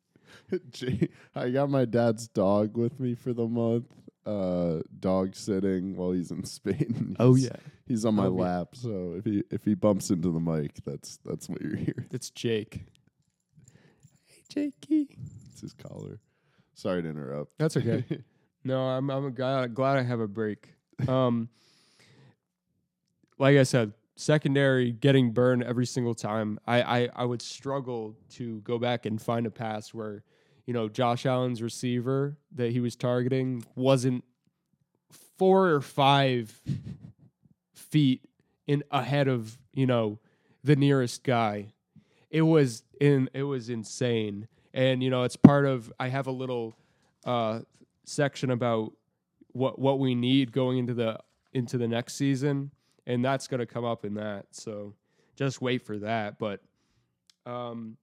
Gee, 0.71 1.09
I 1.35 1.49
got 1.49 1.69
my 1.69 1.85
dad's 1.85 2.27
dog 2.27 2.75
with 2.77 2.99
me 2.99 3.13
for 3.15 3.33
the 3.33 3.47
month. 3.47 3.85
Uh, 4.25 4.81
dog 4.99 5.35
sitting 5.35 5.95
while 5.95 6.11
he's 6.11 6.29
in 6.31 6.43
Spain. 6.43 6.75
He's- 7.09 7.15
oh 7.19 7.35
yeah, 7.35 7.55
he's 7.87 8.05
on 8.05 8.15
my 8.15 8.25
Oh, 8.27 8.35
yeah. 8.35 8.41
lap. 8.43 8.67
So 8.73 9.13
if 9.17 9.25
he 9.25 9.43
if 9.49 9.63
he 9.65 9.73
bumps 9.75 10.09
into 10.11 10.31
the 10.31 10.39
mic, 10.39 10.73
that's 10.85 11.17
that's 11.25 11.49
what 11.49 11.61
you're 11.61 11.75
hearing. 11.75 12.05
it's 12.11 12.29
Jake. 12.29 12.85
Hey 14.27 14.43
Jakey. 14.49 15.17
It's 15.51 15.61
his 15.61 15.73
collar. 15.73 16.19
Sorry 16.75 17.01
to 17.01 17.09
interrupt. 17.09 17.57
That's 17.57 17.75
okay. 17.77 18.03
no, 18.63 18.79
I'm 18.81 19.09
I'm 19.09 19.33
glad 19.33 19.73
glad 19.73 19.97
I 19.97 20.03
have 20.03 20.19
a 20.19 20.27
break. 20.27 20.73
Um, 21.07 21.49
like 23.37 23.57
I 23.57 23.63
said, 23.63 23.93
secondary 24.19 24.91
getting 24.91 25.31
burned 25.31 25.63
every 25.63 25.85
single 25.85 26.13
time. 26.13 26.59
I, 26.67 26.81
I 26.81 27.09
I 27.15 27.25
would 27.25 27.41
struggle 27.41 28.15
to 28.31 28.59
go 28.61 28.77
back 28.77 29.05
and 29.05 29.21
find 29.21 29.45
a 29.45 29.51
pass 29.51 29.93
where, 29.93 30.23
you 30.65 30.73
know, 30.73 30.89
Josh 30.89 31.25
Allen's 31.25 31.61
receiver 31.61 32.37
that 32.55 32.71
he 32.71 32.81
was 32.81 32.95
targeting 32.95 33.63
wasn't 33.75 34.25
four 35.37 35.69
or 35.69 35.79
five 35.79 36.59
feet 37.73 38.21
in 38.67 38.83
ahead 38.91 39.29
of 39.29 39.57
you 39.73 39.85
know 39.85 40.19
the 40.63 40.75
nearest 40.75 41.23
guy. 41.23 41.73
It 42.29 42.41
was 42.41 42.83
in 42.99 43.29
it 43.33 43.43
was 43.43 43.69
insane, 43.69 44.49
and 44.73 45.01
you 45.01 45.09
know 45.09 45.23
it's 45.23 45.37
part 45.37 45.65
of. 45.65 45.91
I 45.97 46.09
have 46.09 46.27
a 46.27 46.31
little 46.31 46.75
uh, 47.25 47.61
section 48.03 48.51
about 48.51 48.91
what 49.53 49.79
what 49.79 49.97
we 49.97 50.13
need 50.13 50.51
going 50.51 50.77
into 50.77 50.93
the 50.93 51.19
into 51.53 51.77
the 51.77 51.87
next 51.87 52.15
season, 52.15 52.71
and 53.09 53.25
that's 53.25 53.47
going 53.47 53.59
to 53.59 53.65
come 53.65 53.83
up 53.83 54.05
in 54.05 54.13
that. 54.13 54.45
So 54.51 54.93
just 55.35 55.61
wait 55.61 55.81
for 55.81 55.97
that. 55.97 56.37
But 56.37 56.61
um, 57.45 57.97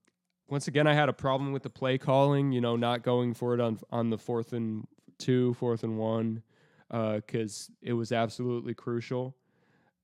once 0.49 0.67
again, 0.67 0.85
I 0.85 0.93
had 0.93 1.07
a 1.07 1.13
problem 1.13 1.53
with 1.53 1.63
the 1.63 1.69
play 1.69 1.97
calling. 1.97 2.51
You 2.51 2.61
know, 2.61 2.75
not 2.75 3.03
going 3.03 3.33
for 3.33 3.53
it 3.53 3.61
on 3.61 3.79
on 3.89 4.09
the 4.09 4.17
fourth 4.17 4.53
and 4.53 4.85
two, 5.17 5.53
fourth 5.55 5.83
and 5.83 5.97
one, 5.97 6.43
because 6.89 7.71
it 7.81 7.93
was 7.93 8.11
absolutely 8.11 8.73
crucial. 8.73 9.35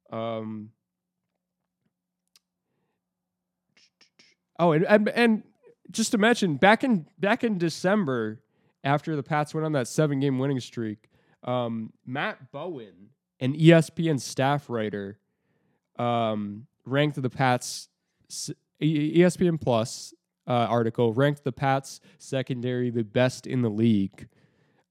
Um, 0.10 0.70
oh, 4.58 4.72
and, 4.72 4.86
and 4.86 5.10
and 5.10 5.44
just 5.92 6.12
to 6.12 6.18
mention, 6.18 6.56
back 6.56 6.86
in 6.86 7.08
back 7.20 7.44
in 7.44 7.58
December, 7.58 8.42
after 8.86 9.18
the 9.18 9.24
Pats 9.24 9.54
went 9.54 9.66
on 9.66 9.74
that 9.74 9.90
seven 9.90 10.22
game 10.22 10.40
winning 10.40 10.62
streak, 10.62 11.10
um, 11.44 11.92
Matt 12.06 12.54
Bowen, 12.54 13.10
an 13.44 13.54
ESPN 13.56 14.20
staff 14.20 14.70
writer, 14.70 15.20
um, 16.00 16.66
ranked 16.86 17.22
the 17.22 17.30
Pats 17.30 17.90
ESPN 18.82 19.60
Plus 19.62 20.14
uh, 20.48 20.52
article 20.52 21.14
ranked 21.14 21.44
the 21.44 21.52
Pats 21.52 22.00
secondary 22.18 22.90
the 22.90 23.04
best 23.04 23.46
in 23.48 23.62
the 23.62 23.70
league. 23.70 24.28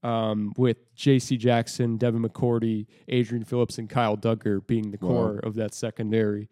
Um, 0.04 0.52
with 0.56 0.92
J.C. 0.96 1.36
Jackson, 1.36 1.96
Devin 1.96 2.22
McCourty, 2.24 2.86
Adrian 3.06 3.44
Phillips, 3.44 3.78
and 3.78 3.88
Kyle 3.88 4.16
Dugger 4.16 4.66
being 4.66 4.90
the 4.90 4.98
Wow. 5.00 5.08
core 5.08 5.38
of 5.38 5.54
that 5.54 5.74
secondary. 5.74 6.48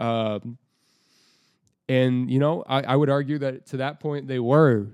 Um, 0.00 0.58
and 1.88 2.28
you 2.28 2.40
know, 2.40 2.64
I, 2.66 2.82
I 2.82 2.96
would 2.96 3.08
argue 3.08 3.38
that 3.38 3.66
to 3.66 3.76
that 3.78 4.00
point 4.00 4.26
they 4.26 4.40
were, 4.40 4.88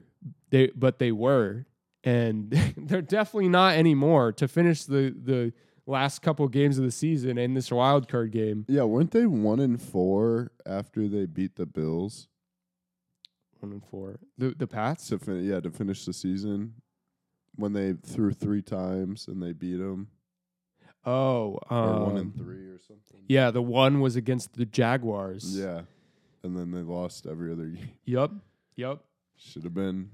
they 0.51 0.71
but 0.77 0.99
they 0.99 1.13
were, 1.13 1.65
and 2.05 2.51
they're 2.77 3.01
definitely 3.01 3.49
not 3.49 3.75
anymore. 3.77 4.33
To 4.33 4.49
finish 4.49 4.85
the 4.85 5.15
the 5.19 5.53
last 5.87 6.23
couple 6.23 6.47
games 6.49 6.79
of 6.79 6.85
the 6.85 6.91
season 6.91 7.37
and 7.39 7.57
this 7.57 7.71
wild 7.71 8.09
card 8.09 8.31
game, 8.33 8.65
Yeah, 8.69 8.85
weren't 8.85 9.11
they 9.11 9.27
one 9.27 9.61
and 9.61 9.81
four 9.81 10.51
after 10.67 11.09
they 11.09 11.27
beat 11.27 11.57
the 11.57 11.67
Bills 11.67 12.29
one 13.61 13.73
and 13.73 13.85
four, 13.85 14.19
the 14.37 14.55
the 14.57 14.67
Pats. 14.67 15.09
to 15.09 15.19
fin- 15.19 15.45
yeah 15.45 15.61
to 15.61 15.71
finish 15.71 16.05
the 16.05 16.13
season 16.13 16.75
when 17.57 17.73
they 17.73 17.93
threw 17.95 18.33
three 18.33 18.61
times 18.63 19.27
and 19.29 19.43
they 19.43 19.53
beat 19.53 19.77
them 19.77 20.09
Oh, 21.07 21.59
or 21.71 22.01
one 22.01 22.11
um, 22.13 22.17
and 22.17 22.35
three 22.37 22.67
or 22.69 22.79
something. 22.79 23.21
yeah, 23.29 23.51
the 23.51 23.61
one 23.63 24.01
was 24.01 24.17
against 24.17 24.55
the 24.55 24.65
Jaguars. 24.65 25.55
Yeah, 25.59 25.83
and 26.43 26.57
then 26.57 26.71
they 26.71 26.81
lost 26.81 27.27
every 27.27 27.53
other 27.53 27.67
game. 27.67 27.91
Yep. 28.07 28.31
Yep. 28.77 29.01
Should 29.37 29.65
have 29.65 29.75
been. 29.75 30.09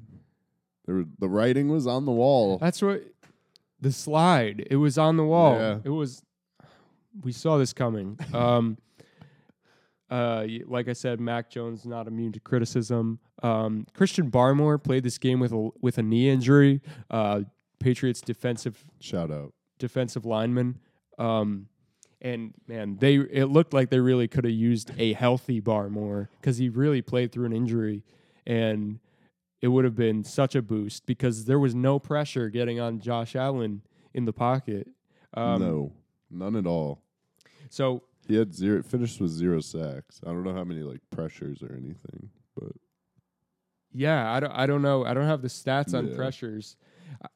There, 0.86 0.96
were- 0.96 1.04
the 1.20 1.28
writing 1.28 1.68
was 1.68 1.86
on 1.86 2.06
the 2.06 2.12
wall. 2.12 2.58
That's 2.58 2.82
what 2.82 3.04
the 3.80 3.92
slide. 3.92 4.66
It 4.70 4.76
was 4.76 4.98
on 4.98 5.16
the 5.16 5.24
wall. 5.24 5.54
Yeah. 5.54 5.78
It 5.84 5.90
was. 5.90 6.22
We 7.22 7.32
saw 7.32 7.58
this 7.58 7.72
coming. 7.72 8.18
Um, 8.34 8.78
uh, 10.10 10.44
like 10.66 10.88
I 10.88 10.92
said, 10.92 11.20
Mac 11.20 11.50
Jones 11.50 11.86
not 11.86 12.08
immune 12.08 12.32
to 12.32 12.40
criticism. 12.40 13.20
Um, 13.44 13.86
Christian 13.94 14.28
Barmore 14.28 14.82
played 14.82 15.04
this 15.04 15.18
game 15.18 15.38
with 15.38 15.52
a 15.52 15.70
with 15.80 15.98
a 15.98 16.02
knee 16.02 16.28
injury. 16.28 16.80
Uh, 17.08 17.42
Patriots 17.78 18.20
defensive 18.20 18.84
Shout 18.98 19.30
out. 19.30 19.52
defensive 19.78 20.26
lineman. 20.26 20.78
Um, 21.18 21.68
and 22.20 22.52
man, 22.66 22.96
they 23.00 23.16
it 23.16 23.46
looked 23.46 23.72
like 23.72 23.90
they 23.90 24.00
really 24.00 24.26
could 24.26 24.44
have 24.44 24.52
used 24.52 24.90
a 24.98 25.12
healthy 25.12 25.60
Barmore 25.60 26.28
because 26.40 26.58
he 26.58 26.68
really 26.68 27.02
played 27.02 27.30
through 27.30 27.46
an 27.46 27.52
injury, 27.52 28.02
and 28.46 28.98
it 29.60 29.68
would 29.68 29.84
have 29.84 29.94
been 29.96 30.24
such 30.24 30.54
a 30.54 30.62
boost 30.62 31.06
because 31.06 31.44
there 31.44 31.58
was 31.58 31.74
no 31.74 31.98
pressure 31.98 32.48
getting 32.48 32.80
on 32.80 32.98
Josh 33.00 33.36
Allen 33.36 33.82
in 34.14 34.24
the 34.24 34.32
pocket. 34.32 34.88
Um, 35.34 35.60
no, 35.60 35.92
none 36.30 36.56
at 36.56 36.66
all. 36.66 37.02
So 37.68 38.02
He 38.26 38.36
had 38.36 38.54
zero. 38.54 38.82
Finished 38.82 39.20
with 39.20 39.30
zero 39.30 39.60
sacks. 39.60 40.20
I 40.24 40.30
don't 40.30 40.44
know 40.44 40.54
how 40.54 40.64
many 40.64 40.82
like 40.82 41.00
pressures 41.10 41.62
or 41.62 41.72
anything, 41.72 42.30
but 42.58 42.72
yeah, 43.92 44.32
I 44.32 44.40
don't 44.40 44.52
I 44.52 44.66
don't 44.66 44.82
know 44.82 45.04
I 45.04 45.14
don't 45.14 45.26
have 45.26 45.42
the 45.42 45.48
stats 45.48 45.94
on 45.94 46.08
Yeah. 46.08 46.16
pressures, 46.16 46.76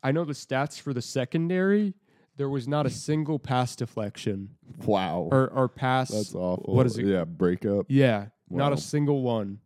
I 0.03 0.13
know 0.13 0.25
the 0.25 0.33
stats 0.33 0.81
for 0.81 0.93
the 0.93 1.03
secondary. 1.03 1.95
There 2.37 2.49
was 2.49 2.67
not 2.67 2.85
a 2.85 2.91
single 2.91 3.39
pass 3.39 3.77
deflection 3.77 4.51
Wow. 4.85 5.29
or 5.31 5.49
or 5.51 5.69
pass. 5.69 6.09
That's 6.11 6.35
awful. 6.35 6.75
What 6.75 6.87
is 6.87 6.99
it? 6.99 7.07
Yeah, 7.07 7.25
breakup. 7.25 7.87
Yeah, 7.89 8.27
not 8.51 8.73
a 8.73 8.77
single 8.77 9.23
one. 9.23 9.61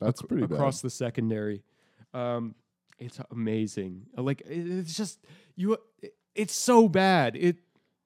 That's 0.00 0.20
ac- 0.20 0.28
pretty 0.28 0.44
across 0.44 0.80
the 0.82 0.90
secondary. 0.90 1.62
Um, 2.14 2.54
it's 2.98 3.18
amazing. 3.30 4.06
Uh, 4.16 4.22
Like 4.22 4.42
it's 4.46 4.96
just 4.96 5.24
you. 5.56 5.76
It's 6.34 6.54
so 6.54 6.88
bad. 6.88 7.36
It. 7.36 7.56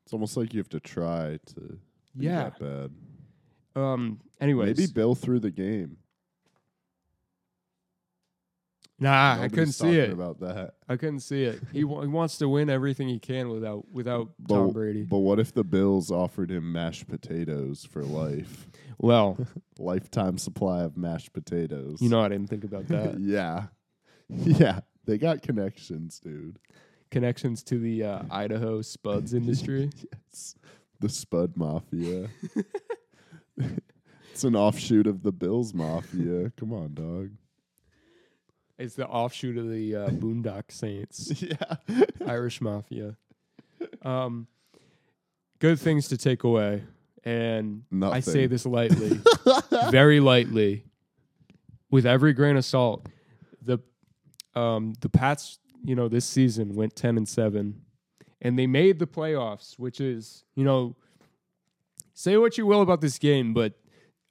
It's 0.05 0.13
almost 0.13 0.37
like 0.37 0.53
you 0.53 0.61
have 0.61 0.69
to 0.71 0.81
try 0.81 1.39
to 1.55 1.61
be 2.17 2.27
yeah. 2.27 2.51
that 2.51 2.59
bad. 2.59 2.91
Um. 3.83 4.21
Anyways, 4.41 4.77
Maybe 4.79 4.93
Bill 4.93 5.15
threw 5.15 5.41
the 5.41 5.51
game. 5.51 5.97
nah, 8.99 9.39
I 9.41 9.49
couldn't 9.49 9.73
see 9.73 9.99
it. 9.99 10.11
about 10.11 10.41
that. 10.41 10.75
I 10.89 10.97
couldn't 10.97 11.21
see 11.21 11.45
it. 11.45 11.61
He, 11.73 11.85
wa- 11.85 12.03
he 12.03 12.09
wants 12.09 12.39
to 12.39 12.49
win 12.49 12.71
everything 12.71 13.09
he 13.09 13.19
can 13.19 13.49
without 13.49 13.91
without 13.91 14.31
Tom 14.49 14.71
Brady. 14.73 15.03
But 15.03 15.19
what 15.19 15.39
if 15.41 15.53
the 15.53 15.65
Bills 15.65 16.11
offered 16.11 16.51
him 16.51 16.73
mashed 16.73 17.09
potatoes 17.09 17.85
for 17.85 18.03
life? 18.03 18.69
Well, 18.99 19.39
Lifetime 19.79 20.39
supply 20.39 20.83
of 20.83 20.97
mashed 20.97 21.33
potatoes. 21.33 22.01
you 22.01 22.09
know 22.09 22.21
I 22.21 22.29
didn't 22.29 22.49
think 22.49 22.65
about 22.65 22.87
that. 22.89 23.19
yeah. 23.21 23.65
Yeah. 24.45 24.81
They 25.07 25.19
got 25.19 25.43
connections, 25.43 26.19
dude. 26.19 26.59
Connections 27.11 27.63
to 27.65 27.79
the 27.79 28.05
uh, 28.05 28.23
Idaho 28.31 28.81
Spuds 28.83 29.35
industry. 29.35 29.91
Yes. 30.33 30.55
The 31.01 31.09
Spud 31.09 31.57
Mafia. 31.57 32.29
it's 34.33 34.45
an 34.45 34.57
offshoot 34.57 35.07
of 35.07 35.23
the 35.23 35.33
Bills 35.33 35.75
Mafia. 35.75 36.51
Come 36.57 36.73
on, 36.73 36.95
dog. 36.95 37.31
It's 38.79 38.95
the 38.95 39.07
offshoot 39.07 39.59
of 39.59 39.69
the 39.71 39.95
uh, 39.95 40.09
Boondock 40.09 40.71
Saints. 40.73 41.43
yeah. 41.43 41.77
Irish 42.27 42.61
Mafia. 42.61 43.17
Um, 44.03 44.47
good 45.59 45.79
things 45.79 46.09
to 46.09 46.17
take 46.17 46.43
away, 46.45 46.83
and 47.25 47.83
I 48.03 48.21
say 48.21 48.47
this 48.47 48.65
lightly, 48.67 49.21
very 49.91 50.21
lightly, 50.21 50.85
with 51.91 52.07
every 52.07 52.33
grain 52.33 52.57
of 52.57 52.65
salt. 52.65 53.07
The 54.55 54.61
um, 54.61 54.95
the 55.01 55.09
Pats, 55.09 55.59
you 55.85 55.95
know, 55.95 56.09
this 56.09 56.25
season 56.25 56.75
went 56.75 56.97
ten 56.97 57.17
and 57.17 57.29
seven, 57.29 57.83
and 58.41 58.59
they 58.59 58.67
made 58.67 58.99
the 58.99 59.07
playoffs, 59.07 59.79
which 59.79 60.01
is, 60.01 60.45
you 60.55 60.65
know, 60.65 60.97
say 62.15 62.37
what 62.37 62.57
you 62.57 62.67
will 62.67 62.83
about 62.83 63.01
this 63.01 63.19
game, 63.19 63.53
but 63.53 63.75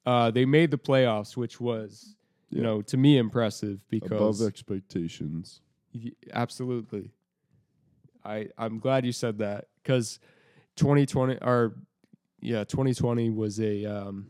uh, 0.06 0.30
they 0.30 0.44
made 0.44 0.70
the 0.70 0.78
playoffs, 0.78 1.36
which 1.36 1.60
was, 1.60 2.16
you 2.50 2.62
know, 2.62 2.82
to 2.82 2.96
me 2.96 3.18
impressive 3.18 3.80
because 3.88 4.12
Above 4.12 4.42
expectations. 4.42 5.60
Y- 5.94 6.12
absolutely. 6.32 7.10
I 8.24 8.48
I'm 8.58 8.78
glad 8.78 9.04
you 9.04 9.12
said 9.12 9.38
that 9.38 9.66
because 9.82 10.18
2020 10.76 11.38
or 11.42 11.76
yeah 12.40 12.64
2020 12.64 13.30
was 13.30 13.60
a 13.60 13.84
um, 13.84 14.28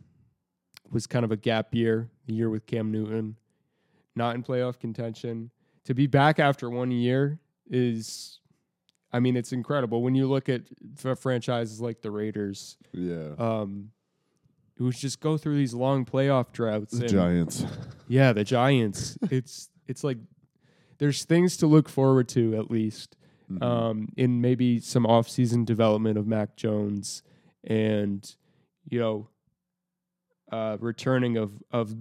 was 0.91 1.07
kind 1.07 1.25
of 1.25 1.33
a 1.33 1.37
gap 1.37 1.75
year, 1.75 2.11
the 2.27 2.35
year 2.35 2.51
with 2.51 2.67
Cam 2.67 2.91
Newton, 2.91 3.37
not 4.17 4.35
in 4.35 4.43
playoff 4.43 4.79
contention. 4.79 5.51
To 5.87 5.95
be 5.95 6.07
back 6.07 6.39
after 6.39 6.71
one 6.71 6.91
year 6.91 7.39
is, 7.69 8.41
I 9.13 9.21
mean, 9.21 9.37
it's 9.37 9.53
incredible 9.53 10.03
when 10.03 10.15
you 10.15 10.27
look 10.27 10.49
at 10.49 10.63
franchises 11.17 11.81
like 11.81 12.01
the 12.01 12.11
Raiders, 12.11 12.77
Yeah. 12.93 13.35
um, 13.39 13.91
who 14.77 14.91
just 14.91 15.21
go 15.21 15.37
through 15.37 15.57
these 15.57 15.75
long 15.75 16.05
playoff 16.05 16.53
droughts. 16.53 16.93
the 16.93 17.03
and- 17.05 17.13
Giants. 17.13 17.65
yeah, 18.09 18.33
the 18.33 18.45
Giants. 18.45 19.19
it's 19.31 19.69
it's 19.87 20.03
like 20.03 20.19
there's 20.99 21.25
things 21.25 21.57
to 21.59 21.67
look 21.67 21.89
forward 21.89 22.29
to 22.29 22.57
at 22.57 22.71
least 22.71 23.17
Mhm. 23.51 23.63
um, 23.63 24.09
in 24.17 24.41
maybe 24.41 24.81
some 24.81 25.05
off-season 25.05 25.67
development 25.67 26.17
of 26.17 26.27
Mac 26.27 26.57
Jones 26.57 27.23
and 27.63 28.35
you 28.89 28.99
know 28.99 29.29
uh, 30.51 30.79
returning 30.81 31.37
of 31.37 31.63
of 31.71 31.95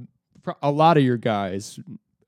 a 0.61 0.71
lot 0.71 0.97
of 0.97 1.03
your 1.03 1.17
guys, 1.17 1.79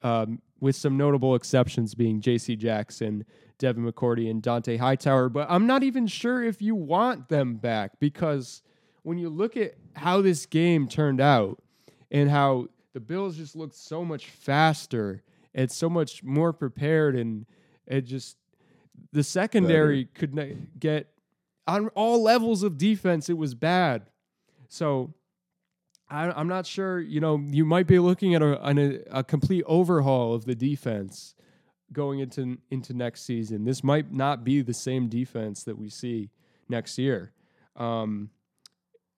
um, 0.03 0.41
with 0.59 0.75
some 0.75 0.97
notable 0.97 1.35
exceptions 1.35 1.95
being 1.95 2.21
J.C. 2.21 2.55
Jackson, 2.55 3.25
Devin 3.57 3.85
McCourty, 3.85 4.29
and 4.29 4.41
Dont'a 4.41 4.79
Hightower. 4.79 5.29
But 5.29 5.47
I'm 5.49 5.67
not 5.67 5.83
even 5.83 6.07
sure 6.07 6.43
if 6.43 6.61
you 6.61 6.75
want 6.75 7.29
them 7.29 7.55
back 7.55 7.99
because 7.99 8.61
when 9.03 9.17
you 9.17 9.29
look 9.29 9.57
at 9.57 9.75
how 9.95 10.21
this 10.21 10.45
game 10.45 10.87
turned 10.87 11.21
out 11.21 11.61
and 12.09 12.29
how 12.29 12.67
the 12.93 12.99
Bills 12.99 13.37
just 13.37 13.55
looked 13.55 13.75
so 13.75 14.03
much 14.03 14.27
faster 14.27 15.21
and 15.53 15.69
so 15.69 15.89
much 15.89 16.23
more 16.23 16.53
prepared, 16.53 17.15
and 17.15 17.45
it 17.85 18.01
just 18.01 18.37
the 19.11 19.23
secondary 19.23 20.05
could 20.05 20.33
not 20.33 20.47
get 20.79 21.09
on 21.67 21.89
all 21.89 22.21
levels 22.21 22.63
of 22.63 22.77
defense. 22.77 23.29
It 23.29 23.37
was 23.37 23.55
bad. 23.55 24.03
So 24.67 25.13
I, 26.15 26.31
I'm 26.31 26.47
not 26.47 26.65
sure. 26.65 26.99
You 27.01 27.19
know, 27.19 27.43
you 27.45 27.65
might 27.65 27.87
be 27.87 27.99
looking 27.99 28.35
at 28.35 28.41
a, 28.41 28.63
an, 28.65 29.03
a 29.11 29.23
complete 29.23 29.63
overhaul 29.67 30.33
of 30.33 30.45
the 30.45 30.55
defense 30.55 31.35
going 31.91 32.19
into 32.19 32.57
into 32.71 32.93
next 32.93 33.25
season. 33.25 33.65
This 33.65 33.83
might 33.83 34.13
not 34.13 34.43
be 34.43 34.61
the 34.61 34.73
same 34.73 35.07
defense 35.07 35.63
that 35.63 35.77
we 35.77 35.89
see 35.89 36.29
next 36.69 36.97
year. 36.97 37.33
Um, 37.75 38.29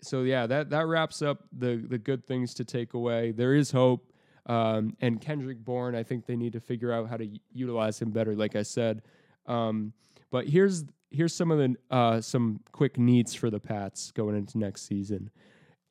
so 0.01 0.23
yeah, 0.23 0.47
that 0.47 0.71
that 0.71 0.87
wraps 0.87 1.21
up 1.21 1.43
the 1.51 1.75
the 1.75 1.99
good 1.99 2.25
things 2.25 2.55
to 2.55 2.65
take 2.65 2.93
away. 2.93 3.31
There 3.31 3.53
is 3.53 3.71
hope. 3.71 4.11
Um, 4.47 4.95
and 5.01 5.19
Kendrick 5.19 5.63
Bourne, 5.63 5.93
I 5.93 6.03
think 6.03 6.25
they 6.25 6.37
need 6.37 6.53
to 6.53 6.61
figure 6.61 6.93
out 6.93 7.09
how 7.09 7.17
to 7.17 7.27
utilize 7.51 8.01
him 8.01 8.11
better. 8.11 8.33
Like 8.33 8.55
I 8.55 8.63
said, 8.63 9.01
um, 9.45 9.93
but 10.31 10.47
here's 10.47 10.85
here's 11.11 11.35
some 11.35 11.51
of 11.51 11.59
the 11.59 11.75
uh, 11.91 12.21
some 12.21 12.61
quick 12.71 12.97
needs 12.97 13.35
for 13.35 13.49
the 13.49 13.59
Pats 13.59 14.11
going 14.11 14.35
into 14.35 14.57
next 14.57 14.87
season. 14.87 15.29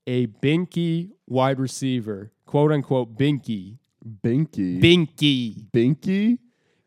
A 0.06 0.26
binky 0.26 1.10
wide 1.26 1.58
receiver, 1.58 2.32
quote 2.46 2.70
unquote 2.72 3.16
binky, 3.16 3.78
Binky. 4.22 4.80
binky, 4.80 5.64
Binky? 5.72 6.38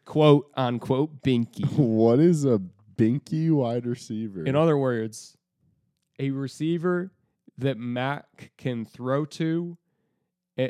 quote 0.05 0.49
unquote 0.55 1.21
binky. 1.21 1.65
What 1.77 2.19
is 2.19 2.45
a 2.45 2.61
binky 2.95 3.51
wide 3.51 3.85
receiver? 3.85 4.45
In 4.45 4.55
other 4.55 4.77
words, 4.77 5.35
a 6.17 6.31
receiver 6.31 7.11
that 7.57 7.77
Mac 7.77 8.51
can 8.57 8.85
throw 8.85 9.25
to 9.25 9.77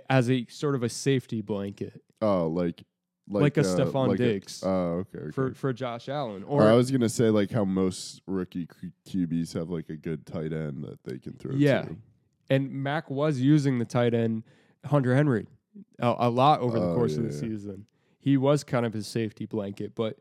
as 0.10 0.30
a 0.30 0.46
sort 0.50 0.76
of 0.76 0.84
a 0.84 0.90
safety 0.90 1.42
blanket 1.42 2.02
oh, 2.22 2.48
like 2.48 2.84
Like 3.28 3.58
a 3.58 3.62
uh, 3.62 3.64
Stephon 3.64 4.08
like 4.10 4.20
a- 4.20 4.24
Diggs. 4.24 4.64
oh, 4.66 4.70
okay. 4.70 5.20
okay. 5.20 5.32
for, 5.32 5.54
for 5.54 5.72
Josh 5.74 6.10
Allen. 6.10 6.44
or, 6.44 6.64
I 6.68 6.74
was 6.74 6.90
gonna 6.92 7.10
say 7.10 7.30
like 7.30 7.52
how 7.52 7.64
most 7.64 8.22
rookie 8.28 8.68
QBs 9.08 9.54
have 9.54 9.70
like 9.70 9.90
a 9.90 9.96
good 9.96 10.26
tight 10.26 10.52
end 10.52 10.84
that 10.84 11.04
they 11.04 11.20
can 11.20 11.34
throw. 11.34 11.54
Yeah. 11.56 11.84
to. 11.84 11.98
And 12.50 12.72
Mac 12.72 13.10
was 13.10 13.40
using 13.40 13.80
the 13.80 13.86
tight 13.86 14.14
end 14.14 14.44
Hunter 14.86 15.16
Henry 15.16 15.46
a, 16.00 16.16
a 16.20 16.30
lot 16.30 16.62
over 16.62 16.80
the 16.80 16.86
Oh, 16.92 16.96
course 16.96 17.16
of 17.18 17.24
the 17.24 17.34
yeah. 17.34 17.40
season. 17.40 17.86
He 18.20 18.38
was 18.38 18.64
kind 18.64 18.86
of 18.86 18.94
his 18.94 19.08
safety 19.08 19.46
blanket, 19.46 19.94
but 19.96 20.18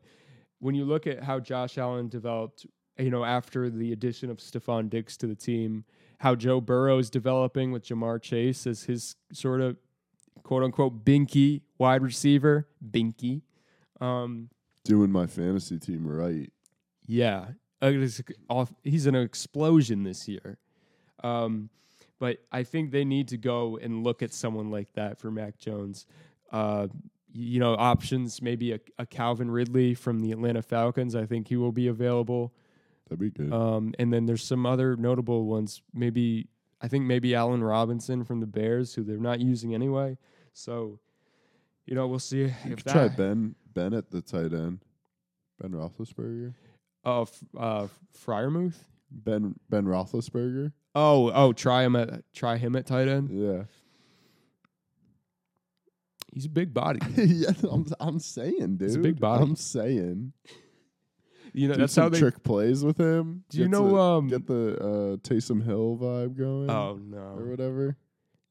when 0.59 0.75
you 0.75 0.85
look 0.85 1.07
at 1.07 1.23
how 1.23 1.39
Josh 1.39 1.77
Allen 1.77 2.07
developed, 2.09 2.65
you 2.97 3.09
know, 3.09 3.23
after 3.25 3.69
the 3.69 3.91
addition 3.93 4.29
of 4.29 4.37
Stephon 4.37 4.89
Diggs 4.89 5.15
to 5.17 5.27
the 5.27 5.35
team, 5.35 5.85
how 6.19 6.35
Joe 6.35 6.59
Burrow 6.61 6.97
is 6.97 7.09
developing 7.09 7.71
with 7.71 7.85
Ja'Marr 7.85 8.21
Chase 8.21 8.67
as 8.67 8.83
his 8.83 9.15
sort 9.31 9.61
of 9.61 9.77
quote 10.43 10.63
unquote 10.63 11.03
binky 11.05 11.61
wide 11.77 12.01
receiver, 12.01 12.67
binky. 12.89 13.41
Um, 14.01 14.49
Doing 14.85 15.11
my 15.11 15.27
fantasy 15.27 15.77
team 15.79 16.05
right. 16.07 16.51
yeah, 17.05 17.47
he's 18.83 19.05
an 19.05 19.15
explosion 19.15 20.03
this 20.03 20.27
year. 20.27 20.57
Um, 21.23 21.69
but 22.19 22.37
I 22.51 22.63
think 22.63 22.91
they 22.91 23.05
need 23.05 23.29
to 23.29 23.37
go 23.37 23.77
and 23.77 24.03
look 24.03 24.21
at 24.21 24.33
someone 24.33 24.69
like 24.69 24.93
that 24.93 25.17
for 25.19 25.31
Mac 25.31 25.57
Jones. 25.57 26.05
Uh, 26.51 26.87
you 27.31 27.59
know, 27.59 27.75
options 27.75 28.41
maybe 28.41 28.73
a, 28.73 28.79
a 28.97 29.05
Calvin 29.05 29.51
Ridley 29.51 29.93
from 29.93 30.19
the 30.19 30.31
Atlanta 30.31 30.61
Falcons. 30.61 31.15
I 31.15 31.25
think 31.25 31.47
he 31.47 31.55
will 31.55 31.71
be 31.71 31.87
available. 31.87 32.53
That'd 33.07 33.19
be 33.19 33.29
good. 33.29 33.53
Um, 33.53 33.93
and 33.99 34.11
then 34.11 34.25
there's 34.25 34.43
some 34.43 34.65
other 34.65 34.95
notable 34.95 35.45
ones. 35.45 35.81
Maybe 35.93 36.47
I 36.81 36.87
think 36.87 37.05
maybe 37.05 37.35
Allen 37.35 37.63
Robinson 37.63 38.23
from 38.23 38.39
the 38.39 38.47
Bears, 38.47 38.93
who 38.95 39.03
they're 39.03 39.17
not 39.17 39.39
using 39.39 39.73
anyway. 39.73 40.17
So, 40.53 40.99
you 41.85 41.95
know, 41.95 42.07
we'll 42.07 42.19
see 42.19 42.39
you 42.39 42.45
if 42.65 42.77
could 42.77 42.79
that. 42.85 42.91
try 42.93 43.07
Ben 43.09 43.55
Ben 43.73 43.93
at 43.93 44.09
the 44.11 44.21
tight 44.21 44.53
end. 44.53 44.79
Ben 45.61 45.71
Roethlisberger. 45.71 46.53
Oh, 47.05 47.23
f- 47.23 47.43
uh, 47.57 47.87
Freiermuth. 48.25 48.75
Ben 49.11 49.55
Ben 49.69 49.85
Roethlisberger. 49.85 50.71
Oh, 50.95 51.31
oh, 51.33 51.53
try 51.53 51.83
him 51.83 51.95
at 51.95 52.23
try 52.33 52.57
him 52.57 52.75
at 52.75 52.85
tight 52.87 53.07
end. 53.07 53.29
Yeah. 53.31 53.63
He's 56.33 56.45
a 56.45 56.49
big 56.49 56.73
body. 56.73 56.99
yeah, 57.15 57.51
I'm 57.71 57.85
I'm 57.99 58.19
saying, 58.19 58.77
dude. 58.77 58.81
He's 58.89 58.95
a 58.95 58.99
big 58.99 59.19
body. 59.19 59.43
I'm 59.43 59.55
saying. 59.55 60.33
You 61.51 61.67
know, 61.67 61.73
Do 61.73 61.79
that's 61.81 61.95
how 61.95 62.09
they. 62.09 62.19
trick 62.19 62.43
plays 62.43 62.83
with 62.83 62.99
him. 62.99 63.43
Do 63.49 63.57
you 63.59 63.67
know? 63.67 63.97
um. 63.97 64.27
get 64.27 64.45
the 64.45 64.77
uh, 64.79 65.17
Taysom 65.17 65.65
Hill 65.65 65.97
vibe 65.99 66.37
going? 66.37 66.69
oh 66.69 66.99
no, 67.01 67.17
or 67.17 67.45
whatever. 67.49 67.97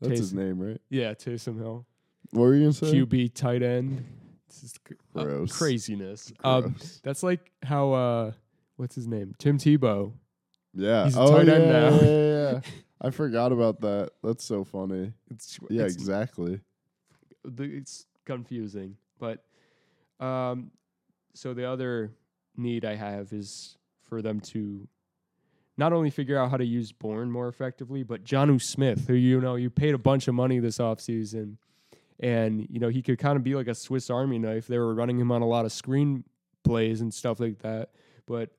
That's 0.01 0.19
his 0.19 0.35
name, 0.35 0.59
right? 0.61 0.81
Yeah, 0.91 1.15
Taysom 1.15 1.59
Hill, 1.59 1.87
What 2.31 2.43
were 2.43 2.55
you 2.55 2.63
gonna 2.63 2.73
say? 2.73 2.87
QB 2.93 3.35
tight 3.35 3.63
end. 3.63 4.05
This 4.49 4.63
is 4.65 4.75
uh, 5.17 5.23
Gross. 5.25 5.57
craziness. 5.57 6.33
Um, 6.43 6.63
Gross. 6.73 7.01
that's 7.05 7.23
like 7.23 7.53
how 7.63 7.93
uh, 7.93 8.33
what's 8.77 8.95
his 8.97 9.07
name? 9.07 9.35
Tim 9.39 9.59
Tebow. 9.59 10.13
Yeah. 10.79 11.05
he's 11.05 11.17
a 11.17 11.21
oh, 11.21 11.31
tight 11.31 11.49
end 11.49 11.65
yeah, 11.65 11.73
now. 11.73 11.91
Yeah, 11.91 12.03
yeah, 12.03 12.51
yeah. 12.53 12.61
I 13.01 13.11
forgot 13.11 13.53
about 13.53 13.81
that. 13.83 14.11
That's 14.23 14.45
so 14.45 14.65
funny. 14.65 15.13
It's 15.31 15.59
Yeah, 15.69 15.85
it's, 15.85 15.95
exactly. 15.95 16.61
the- 17.45 17.77
it's 17.77 18.07
confusing, 18.25 18.97
but 19.19 19.45
um, 20.21 20.71
so 21.35 21.55
the 21.55 21.65
other 21.65 22.11
need 22.57 22.85
I 22.85 22.95
have 22.95 23.33
is 23.33 23.77
for 24.03 24.23
them 24.23 24.41
to 24.41 24.87
not 25.77 25.93
only 25.93 26.11
figure 26.11 26.37
out 26.37 26.51
how 26.51 26.57
to 26.57 26.65
use 26.65 26.91
Bourne 26.91 27.31
more 27.31 27.49
effectively, 27.49 28.03
but 28.03 28.25
Jonnu 28.25 28.61
Smith, 28.61 29.07
who 29.07 29.15
you 29.15 29.41
know 29.41 29.55
you 29.55 29.71
paid 29.71 29.95
a 29.95 29.99
bunch 29.99 30.27
of 30.29 30.35
money 30.35 30.59
this 30.59 30.79
offseason, 30.79 31.57
and 32.19 32.67
you 32.69 32.81
know 32.81 32.89
he 32.89 33.03
could 33.03 33.19
kind 33.19 33.37
of 33.37 33.45
be 33.45 33.55
like 33.55 33.69
a 33.69 33.75
Swiss 33.75 34.11
Army 34.11 34.39
knife. 34.39 34.67
They 34.67 34.79
were 34.79 34.95
running 34.95 35.19
him 35.19 35.31
on 35.31 35.41
a 35.41 35.47
lot 35.47 35.65
of 35.65 35.73
screen 35.73 36.25
plays 36.65 37.01
and 37.01 37.15
stuff 37.15 37.39
like 37.39 37.61
that, 37.61 37.91
but 38.27 38.51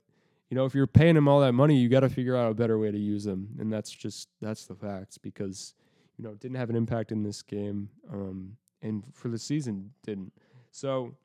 you 0.50 0.56
know 0.56 0.66
if 0.66 0.74
you're 0.74 0.88
paying 0.88 1.16
him 1.16 1.28
all 1.28 1.42
that 1.42 1.54
money, 1.54 1.78
you 1.78 1.90
got 1.90 2.02
to 2.02 2.10
figure 2.10 2.36
out 2.36 2.52
a 2.52 2.56
better 2.56 2.78
way 2.80 2.92
to 2.92 2.98
use 2.98 3.26
him, 3.26 3.50
and 3.60 3.72
that's 3.72 3.92
just 3.92 4.30
that's 4.42 4.66
the 4.66 4.76
facts 4.76 5.18
because 5.18 5.74
you 6.18 6.24
know 6.24 6.32
it 6.32 6.40
didn't 6.40 6.58
have 6.58 6.70
an 6.70 6.76
impact 6.76 7.12
in 7.12 7.24
this 7.24 7.42
game, 7.42 7.90
um, 8.12 8.58
and 8.82 9.04
for 9.14 9.30
the 9.30 9.38
season 9.38 9.92
didn't. 10.04 10.34
So 10.72 11.16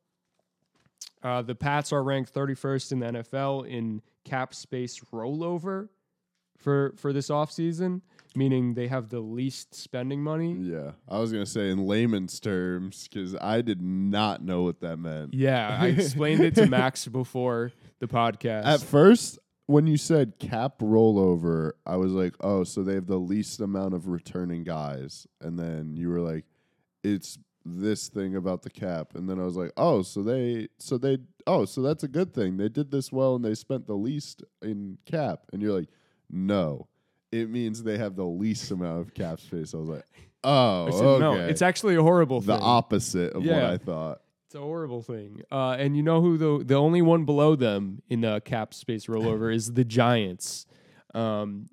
uh, 1.23 1.43
the 1.43 1.55
Pats 1.55 1.93
are 1.93 2.03
ranked 2.03 2.33
31st 2.35 2.93
in 2.93 2.99
the 3.01 3.07
NFL 3.07 3.69
in 3.69 4.03
cap 4.25 4.55
space 4.55 5.01
rollover 5.13 5.89
for 6.59 6.95
for 6.97 7.13
this 7.13 7.29
offseason, 7.29 8.03
meaning 8.37 8.75
they 8.75 8.89
have 8.89 9.09
the 9.09 9.21
least 9.21 9.75
spending 9.75 10.23
money. 10.23 10.55
Yeah. 10.55 10.93
I 11.09 11.19
was 11.19 11.33
going 11.33 11.45
to 11.45 11.51
say 11.51 11.71
in 11.71 11.87
layman's 11.87 12.41
terms, 12.41 13.09
because 13.09 13.35
I 13.37 13.63
did 13.63 13.81
not 13.81 14.43
know 14.43 14.63
what 14.63 14.81
that 14.81 14.99
meant. 14.99 15.35
Yeah, 15.35 15.77
I 15.81 15.89
explained 15.89 16.41
it 16.41 16.55
to 16.57 16.67
Max 16.69 17.07
before 17.07 17.73
the 18.07 18.15
podcast. 18.15 18.67
At 18.67 18.81
first, 18.81 19.39
when 19.67 19.87
you 19.87 19.97
said 19.97 20.35
cap 20.39 20.79
rollover, 20.79 21.73
I 21.87 21.97
was 21.97 22.13
like, 22.13 22.35
oh, 22.41 22.65
so 22.65 22.83
they 22.83 22.95
have 22.95 23.07
the 23.07 23.19
least 23.19 23.61
amount 23.61 23.95
of 23.95 24.09
returning 24.09 24.65
guys. 24.65 25.27
And 25.41 25.59
then 25.59 25.97
you 25.97 26.09
were 26.11 26.21
like, 26.21 26.45
it's 27.03 27.39
this 27.65 28.09
thing 28.09 28.37
about 28.37 28.63
the 28.63 28.71
cap. 28.71 29.15
And 29.15 29.29
then 29.29 29.41
I 29.41 29.45
was 29.45 29.57
like, 29.57 29.73
oh, 29.77 30.03
so 30.03 30.23
they, 30.23 30.69
so 30.79 30.99
they, 30.99 31.19
oh, 31.47 31.65
so 31.65 31.81
that's 31.81 32.05
a 32.05 32.09
good 32.09 32.35
thing. 32.35 32.57
They 32.59 32.69
did 32.69 32.91
this 32.91 33.11
well 33.11 33.37
and 33.37 33.45
they 33.45 33.55
spent 33.55 33.87
the 33.87 33.95
least 33.95 34.45
in 34.61 34.99
cap. 35.07 35.45
And 35.53 35.63
you're 35.63 35.73
like, 35.73 35.89
no, 36.31 36.89
it 37.33 37.49
means 37.49 37.83
they 37.83 37.99
have 37.99 38.17
the 38.17 38.27
least 38.27 38.71
amount 38.71 39.01
of 39.01 39.15
cap 39.15 39.41
space. 39.41 39.73
I 39.73 39.79
was 39.79 39.89
like, 39.89 40.05
oh, 40.43 40.89
I 40.89 40.91
said, 40.91 41.05
oh, 41.05 41.09
okay. 41.15 41.21
no, 41.21 41.47
it's 41.47 41.63
actually 41.63 41.97
a 41.97 42.03
horrible 42.03 42.41
the 42.41 42.55
thing. 42.55 42.63
opposite 42.63 43.33
of 43.33 43.45
what 43.45 43.65
I 43.65 43.79
thought. 43.79 44.21
It's 44.55 44.61
a 44.61 44.63
horrible 44.63 45.03
thing. 45.03 45.43
Uh, 45.51 45.71
and 45.81 45.97
you 45.97 46.05
know 46.05 46.21
who 46.21 46.39
the 46.39 46.65
the 46.65 46.77
only 46.77 47.03
one 47.03 47.25
below 47.25 47.57
them 47.57 48.03
in 48.09 48.21
the 48.21 48.41
cap 48.45 48.73
space 48.73 49.07
rollover 49.07 49.53
is 49.53 49.73
the 49.73 49.85
Giants. 49.85 50.67
Um, 51.13 51.67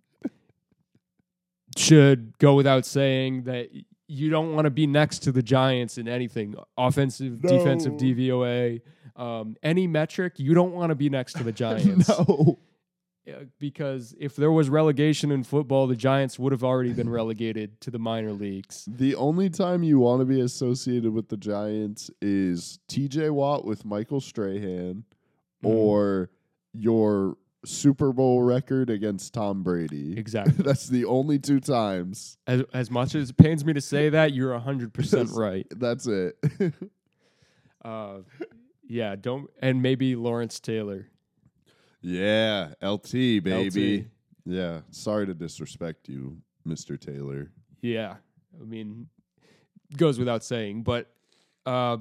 should 1.77 2.35
go 2.39 2.55
without 2.55 2.87
saying 2.87 3.43
that 3.43 3.69
you 4.07 4.31
don't 4.31 4.55
want 4.55 4.65
to 4.65 4.71
be 4.71 4.87
next 4.87 5.19
to 5.19 5.31
the 5.31 5.43
Giants 5.43 5.99
in 5.99 6.07
anything 6.07 6.55
offensive, 6.75 7.39
defensive 7.43 7.93
DVOA, 7.93 8.81
um, 9.15 9.57
any 9.61 9.85
metric. 9.85 10.39
You 10.39 10.55
don't 10.55 10.73
want 10.73 10.89
to 10.89 10.95
be 10.95 11.07
next 11.07 11.33
to 11.33 11.43
the 11.43 11.51
Giants. 11.63 12.09
no. 12.09 12.57
Because 13.59 14.15
if 14.19 14.35
there 14.35 14.51
was 14.51 14.69
relegation 14.69 15.31
in 15.31 15.43
football, 15.43 15.87
the 15.87 15.95
Giants 15.95 16.37
would 16.39 16.51
have 16.51 16.63
already 16.63 16.93
been 16.93 17.09
relegated 17.09 17.79
to 17.81 17.91
the 17.91 17.99
minor 17.99 18.31
leagues. 18.31 18.85
The 18.89 19.15
only 19.15 19.49
time 19.49 19.83
you 19.83 19.99
want 19.99 20.21
to 20.21 20.25
be 20.25 20.41
associated 20.41 21.11
with 21.13 21.29
the 21.29 21.37
Giants 21.37 22.09
is 22.21 22.79
TJ 22.87 23.29
Watt 23.31 23.65
with 23.65 23.85
Michael 23.85 24.21
Strahan 24.21 25.03
Mhm. 25.63 25.69
or 25.69 26.29
your 26.73 27.37
Super 27.63 28.11
Bowl 28.11 28.41
record 28.41 28.89
against 28.89 29.33
Tom 29.35 29.61
Brady. 29.61 30.17
Exactly. 30.17 30.63
That's 30.63 30.87
the 30.87 31.05
only 31.05 31.37
two 31.37 31.59
times. 31.59 32.37
As, 32.47 32.63
as 32.73 32.89
much 32.89 33.13
as 33.13 33.29
it 33.29 33.37
pains 33.37 33.63
me 33.63 33.73
to 33.73 33.81
say 33.81 34.09
that, 34.09 34.33
you're 34.33 34.53
100% 34.59 35.13
Yes. 35.27 35.31
right. 35.37 35.67
That's 35.69 36.07
it. 36.07 36.35
Uh, 37.83 38.19
yeah, 38.87 39.15
don't 39.15 39.49
and 39.59 39.81
maybe 39.81 40.15
Lawrence 40.15 40.59
Taylor. 40.59 41.07
Yeah, 42.01 42.73
LT, 42.81 43.11
baby. 43.43 43.99
LT. 43.99 44.05
Yeah, 44.45 44.81
sorry 44.89 45.27
to 45.27 45.33
disrespect 45.33 46.09
you, 46.09 46.37
Mr. 46.67 46.99
Taylor. 46.99 47.51
Yeah, 47.81 48.15
I 48.59 48.63
mean, 48.63 49.07
goes 49.95 50.17
without 50.19 50.43
saying. 50.43 50.83
But 50.83 51.07
uh, 51.65 51.97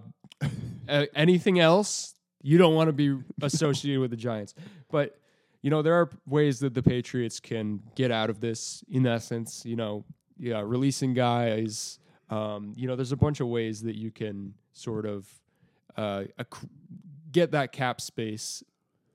anything 0.88 1.61
else, 1.61 2.14
you 2.42 2.59
don't 2.59 2.74
want 2.74 2.88
to 2.88 2.92
be 2.92 3.16
associated 3.42 4.01
with 4.01 4.11
the 4.11 4.16
Giants. 4.16 4.55
But 4.90 5.18
you 5.62 5.68
know, 5.68 5.82
there 5.82 5.94
are 5.94 6.09
ways 6.26 6.61
that 6.61 6.72
the 6.72 6.82
Patriots 6.82 7.38
can 7.38 7.82
get 7.94 8.11
out 8.11 8.30
of 8.30 8.40
this. 8.40 8.82
In 8.88 9.07
essence, 9.07 9.64
you 9.66 9.76
know, 9.76 10.05
yeah, 10.38 10.62
releasing 10.64 11.12
guys. 11.12 11.98
Um, 12.30 12.72
you 12.76 12.86
know, 12.86 12.96
there's 12.96 13.12
a 13.12 13.16
bunch 13.16 13.40
of 13.40 13.48
ways 13.48 13.82
that 13.82 13.96
you 13.96 14.11
can 14.11 14.55
sort 14.72 15.05
of 15.05 15.28
uh, 15.96 16.24
get 17.30 17.51
that 17.51 17.72
cap 17.72 18.01
space 18.01 18.62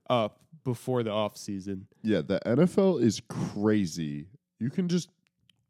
up 0.10 0.40
before 0.66 1.02
the 1.04 1.12
off 1.12 1.38
season. 1.38 1.88
Yeah, 2.04 2.22
the 2.22 2.42
NFL 2.46 3.02
is 3.02 3.22
crazy. 3.30 4.26
You 4.60 4.70
can 4.70 4.90
just 4.90 5.08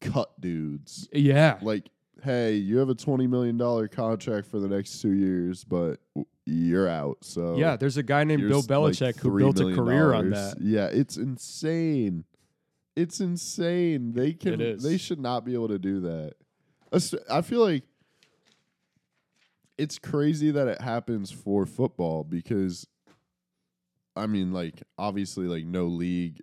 cut 0.02 0.32
dudes. 0.41 1.08
Yeah, 1.14 1.60
like, 1.62 1.89
hey, 2.24 2.56
you 2.56 2.78
have 2.78 2.89
a 2.89 2.96
twenty 2.96 3.28
million 3.28 3.58
dollar 3.58 3.88
contract 3.88 4.48
for 4.48 4.60
the 4.60 4.68
next 4.68 5.02
two 5.02 5.12
years, 5.12 5.64
but 5.64 6.00
you're 6.48 6.89
out. 6.89 7.18
So 7.22 7.58
yeah. 7.58 7.76
There's 7.76 7.98
a 7.98 8.04
guy 8.04 8.24
named 8.24 8.41
Bill 8.41 8.62
here's, 8.62 8.70
like, 8.70 9.16
Belichick 9.16 9.20
who 9.20 9.38
built 9.38 9.60
a 9.60 9.76
career 9.76 10.14
on 10.14 10.32
that. 10.32 10.58
Yeah, 10.60 10.86
it's 10.86 11.18
insane. 11.18 12.24
It's 12.96 13.20
insane. 13.20 14.14
They 14.14 14.34
can. 14.34 14.78
They 14.80 14.98
should 14.98 15.20
not 15.20 15.43
be 15.43 15.54
able 15.54 15.68
to 15.68 15.80
do 15.80 16.00
that. 16.02 16.34
I 17.30 17.41
feel 17.41 17.60
like 17.60 17.84
it's 19.78 20.00
crazy 20.00 20.52
that 20.52 20.70
it 20.70 20.80
happens 20.80 21.30
for 21.32 21.66
football 21.66 22.24
because, 22.24 22.88
I 24.16 24.28
mean, 24.28 24.53
like 24.53 24.82
obviously, 24.97 25.47
like 25.47 25.66
no 25.66 25.86
league 25.86 26.41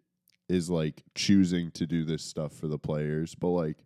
is 0.49 0.69
like 0.69 1.03
choosing 1.15 1.71
to 1.73 1.87
do 1.87 2.05
this 2.05 2.23
stuff 2.23 2.53
for 2.53 2.69
the 2.69 2.79
players, 2.79 3.35
but 3.35 3.49
like, 3.49 3.79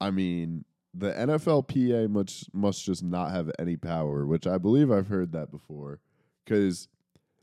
I 0.00 0.10
mean, 0.10 0.64
the 0.94 1.12
NFLPA 1.12 2.08
must 2.08 2.52
must 2.54 2.84
just 2.84 3.02
not 3.02 3.30
have 3.30 3.50
any 3.58 3.76
power, 3.76 4.26
which 4.26 4.46
I 4.46 4.58
believe 4.58 4.90
I've 4.90 5.08
heard 5.08 5.32
that 5.32 5.50
before, 5.50 6.00
because 6.44 6.88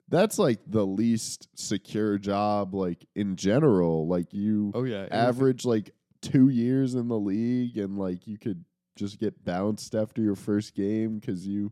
that's 0.09 0.39
like 0.39 0.59
the 0.65 0.85
least 0.85 1.47
secure 1.55 2.17
job, 2.17 2.73
like 2.73 3.05
in 3.15 3.35
general. 3.35 4.07
Like 4.07 4.33
you 4.33 4.71
Oh 4.73 4.83
yeah, 4.83 5.07
average 5.11 5.65
like 5.65 5.91
two 6.21 6.49
years 6.49 6.95
in 6.95 7.07
the 7.07 7.19
league, 7.19 7.77
and 7.77 7.97
like 7.97 8.25
you 8.27 8.37
could 8.37 8.65
just 8.95 9.19
get 9.19 9.43
bounced 9.43 9.95
after 9.95 10.21
your 10.21 10.35
first 10.35 10.75
game 10.75 11.19
because 11.19 11.47
you 11.47 11.71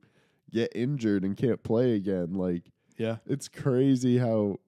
get 0.52 0.72
injured 0.76 1.24
and 1.24 1.38
can't 1.38 1.64
play 1.64 1.96
again. 1.96 2.34
Like 2.34 2.72
Yeah, 3.02 3.18
it's 3.26 3.48
crazy 3.48 4.18
how 4.18 4.60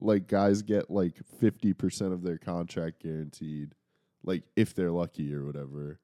like 0.00 0.26
guys 0.28 0.62
get 0.62 0.90
like 0.90 1.16
fifty 1.40 1.72
percent 1.72 2.12
of 2.12 2.22
their 2.22 2.38
contract 2.38 3.02
guaranteed, 3.02 3.74
like 4.22 4.42
if 4.56 4.74
they're 4.74 4.90
lucky 4.92 5.34
or 5.34 5.44
whatever. 5.44 5.98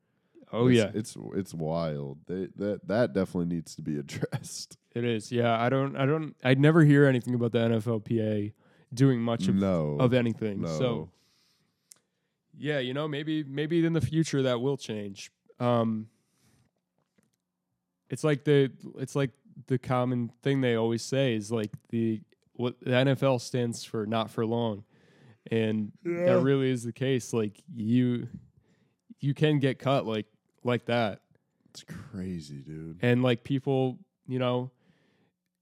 oh 0.52 0.68
It's- 0.68 0.84
yeah, 0.94 0.98
it's 0.98 1.16
it's 1.34 1.52
wild. 1.54 2.18
They, 2.26 2.48
that 2.56 2.86
that 2.88 3.12
definitely 3.12 3.54
needs 3.54 3.74
to 3.76 3.82
be 3.82 3.98
addressed. 4.02 4.76
it 4.94 5.04
is. 5.04 5.30
Yeah, 5.32 5.60
I 5.60 5.68
don't, 5.68 5.96
I 5.96 6.06
don't, 6.06 6.34
I'd 6.44 6.58
never 6.60 6.82
hear 6.84 7.04
anything 7.06 7.34
about 7.34 7.52
the 7.52 7.58
NFLPA 7.58 8.52
doing 8.92 9.20
much 9.20 9.48
of, 9.48 9.56
no, 9.56 9.96
of 10.00 10.14
anything. 10.14 10.60
no. 10.62 10.68
So 10.78 11.10
yeah, 12.56 12.78
you 12.78 12.94
know, 12.94 13.08
maybe 13.08 13.42
maybe 13.44 13.84
in 13.84 13.92
the 13.92 14.00
future 14.00 14.42
that 14.42 14.60
will 14.60 14.76
change. 14.76 15.30
Um, 15.60 16.08
it's 18.10 18.22
like 18.24 18.44
the 18.44 18.70
it's 18.98 19.16
like 19.16 19.30
the 19.66 19.78
common 19.78 20.30
thing 20.42 20.60
they 20.60 20.74
always 20.74 21.02
say 21.02 21.34
is 21.34 21.50
like 21.52 21.70
the 21.90 22.20
what 22.54 22.78
the 22.80 22.90
NFL 22.90 23.40
stands 23.40 23.84
for 23.84 24.06
not 24.06 24.30
for 24.30 24.44
long, 24.46 24.84
and 25.50 25.92
Yeah. 26.04 26.26
that 26.36 26.40
really 26.42 26.70
is 26.70 26.84
the 26.84 26.92
case. 26.92 27.32
Like 27.32 27.62
you 27.74 28.28
you 29.20 29.34
can 29.34 29.58
get 29.58 29.78
cut 29.78 30.06
like 30.06 30.26
like 30.64 30.84
that, 30.86 31.20
it's 31.70 31.84
crazy, 32.12 32.58
dude. 32.58 32.98
and 33.02 33.22
like 33.22 33.44
people, 33.44 33.98
you 34.26 34.38
know. 34.38 34.70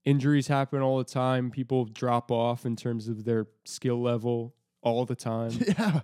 Injuries 0.05 0.47
happen 0.47 0.81
all 0.81 0.97
the 0.97 1.05
time. 1.05 1.49
People 1.49 1.85
drop 1.85 2.29
off 2.29 2.65
in 2.65 2.75
terms 2.75 3.07
of 3.07 3.23
their 3.23 3.47
skill 3.63 4.01
level 4.01 4.53
all 4.81 5.05
the 5.05 5.15
time. 5.15 5.51
yeah, 5.79 6.01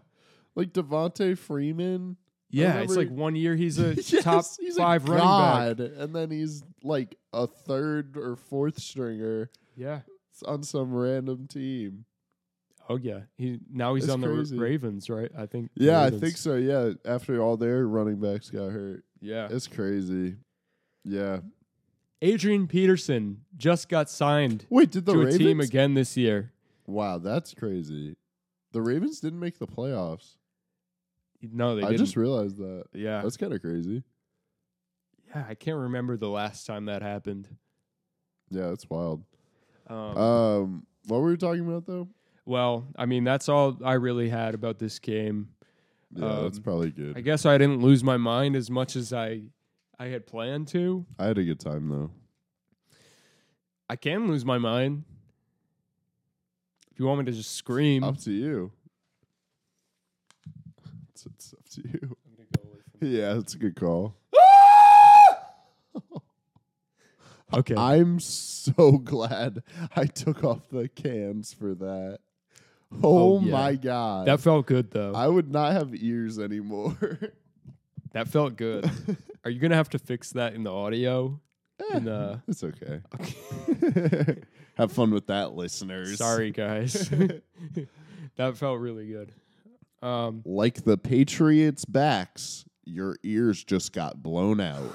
like 0.56 0.72
Devonta 0.72 1.38
Freeman. 1.38 2.16
Yeah, 2.50 2.80
it's 2.80 2.96
like 2.96 3.10
one 3.10 3.36
year 3.36 3.58
he's 3.58 3.78
a 3.78 3.96
Yes, 3.98 4.24
top 4.24 4.46
he's 4.58 4.78
five 4.78 5.04
running 5.10 5.76
back. 5.78 5.92
and 5.98 6.16
then 6.16 6.32
he's 6.32 6.64
like 6.84 7.16
a 7.34 7.48
third 7.48 8.16
or 8.18 8.36
fourth 8.36 8.80
stringer 8.80 9.50
Yeah. 9.76 10.02
on 10.46 10.64
some 10.64 10.94
random 10.94 11.48
team. 11.48 12.06
Oh 12.88 12.98
yeah. 12.98 13.22
He 13.38 13.60
now 13.72 13.94
he's 13.96 14.06
It's 14.06 14.14
on 14.14 14.22
the 14.22 14.28
crazy. 14.28 14.58
Ra- 14.58 14.64
Ravens, 14.64 15.10
right? 15.10 15.32
I 15.38 15.46
think. 15.46 15.72
the 15.76 15.86
Yeah, 15.86 16.00
I 16.00 16.04
Ravens. 16.06 16.22
think 16.22 16.38
so. 16.38 16.56
Yeah, 16.56 16.94
after 17.06 17.40
all 17.42 17.56
their 17.58 17.88
running 17.88 18.20
backs 18.20 18.50
got 18.50 18.72
hurt, 18.72 19.04
Yeah. 19.22 19.48
it's 19.52 19.68
crazy. 19.68 20.38
Yeah, 21.04 21.42
Adrian 22.22 22.68
Peterson 22.68 23.46
just 23.56 23.90
got 23.90 24.10
signed 24.10 24.66
Wait, 24.70 24.92
did 24.92 25.06
the 25.06 25.14
to 25.14 25.18
Ravens? 25.20 25.36
a 25.36 25.38
team 25.40 25.60
again 25.62 25.94
this 25.94 26.18
year. 26.18 26.52
Wow, 26.88 27.20
that's 27.20 27.54
crazy. 27.54 28.16
The 28.72 28.82
Ravens 28.82 29.20
didn't 29.20 29.40
make 29.40 29.60
the 29.60 29.68
playoffs. 29.68 30.36
No, 31.42 31.76
they 31.76 31.84
I 31.84 31.92
didn't. 31.92 32.04
just 32.06 32.18
realized 32.18 32.58
that. 32.58 32.86
yeah, 32.94 33.22
That's 33.22 33.38
kind 33.38 33.54
of 33.54 33.62
crazy. 33.62 34.04
Yeah. 35.36 35.46
I 35.48 35.56
can't 35.56 35.78
remember 35.78 36.18
the 36.18 36.30
last 36.30 36.66
time 36.66 36.86
that 36.86 37.02
happened. 37.02 37.48
Yeah, 38.50 38.70
that's 38.70 38.90
wild. 38.90 39.24
Um, 39.88 40.18
Um, 40.18 40.88
what 41.08 41.22
were 41.22 41.30
we 41.30 41.38
talking 41.38 41.68
about 41.68 41.86
though? 41.86 42.08
well, 42.46 42.88
I 42.96 43.06
mean, 43.06 43.24
that's 43.24 43.48
all 43.50 43.78
I 43.84 43.94
really 43.94 44.30
had 44.30 44.54
about 44.56 44.80
this 44.80 44.98
game. 45.00 45.50
Yeah, 46.16 46.42
that's 46.42 46.58
Um, 46.58 46.64
probably 46.64 46.90
good. 46.92 47.16
I 47.18 47.22
guess 47.22 47.46
I 47.46 47.58
didn't 47.60 47.82
lose 47.82 48.04
my 48.04 48.18
mind 48.18 48.56
as 48.56 48.70
much 48.72 48.96
as 48.96 49.14
I 49.14 49.44
I 50.00 50.06
had 50.08 50.26
planned 50.26 50.68
to. 50.70 51.06
I 51.20 51.26
had 51.26 51.38
a 51.38 51.44
good 51.44 51.60
time 51.60 51.90
though. 51.90 52.12
I 53.90 53.96
can 53.96 54.28
lose 54.28 54.46
my 54.46 54.58
mind. 54.58 55.04
If 56.92 57.00
you 57.00 57.06
want 57.06 57.20
me 57.20 57.26
to 57.26 57.32
just 57.32 57.52
scream, 57.56 58.04
Up 58.04 58.18
to 58.20 58.32
you. 58.32 58.72
It's, 61.10 61.26
it's 61.26 61.54
up 61.54 61.68
to 61.70 61.82
you. 61.82 62.00
I'm 62.26 62.36
gonna 62.36 62.48
go 62.58 62.70
away 62.70 62.80
from- 63.00 63.08
Yeah, 63.12 63.34
that's 63.36 63.54
a 63.56 63.58
good 63.58 63.76
call. 63.76 64.16
Okay. 67.52 67.74
I'm 67.76 68.20
so 68.20 68.92
glad 69.04 69.64
I 69.96 70.06
took 70.06 70.44
off 70.44 70.70
the 70.70 70.88
cans 70.88 71.52
for 71.52 71.74
that. 71.74 72.20
Oh, 73.02 73.38
Oh, 73.38 73.42
yeah. 73.42 73.52
my 73.52 73.76
god. 73.76 74.28
that 74.28 74.40
felt 74.40 74.68
good 74.68 74.92
though. 74.92 75.14
I 75.16 75.28
would 75.28 75.52
not 75.52 75.72
have 75.74 75.96
ears 75.96 76.38
anymore. 76.38 76.96
that 78.12 78.28
felt 78.28 78.56
good. 78.56 78.88
Are 79.44 79.50
you 79.50 79.60
gonna 79.60 79.76
have 79.76 79.90
to 79.90 80.00
fix 80.00 80.32
that 80.34 80.54
in 80.54 80.64
the 80.64 80.72
audio? 80.72 81.40
In 81.94 82.06
the 82.06 82.40
it's 82.48 82.64
okay. 82.64 83.02
have 84.76 84.92
fun 84.92 85.10
with 85.12 85.26
that, 85.28 85.54
listeners. 85.54 86.18
sorry 86.20 86.52
guys. 86.52 87.10
that 88.36 88.58
felt 88.58 88.80
really 88.80 89.08
good. 89.08 89.32
Um, 90.04 90.44
Like 90.46 90.84
the 90.84 90.98
Patriots' 90.98 91.84
backs, 91.86 92.64
your 92.86 93.18
ears 93.24 93.64
just 93.64 93.94
got 93.94 94.22
blown 94.22 94.60
out. 94.60 94.92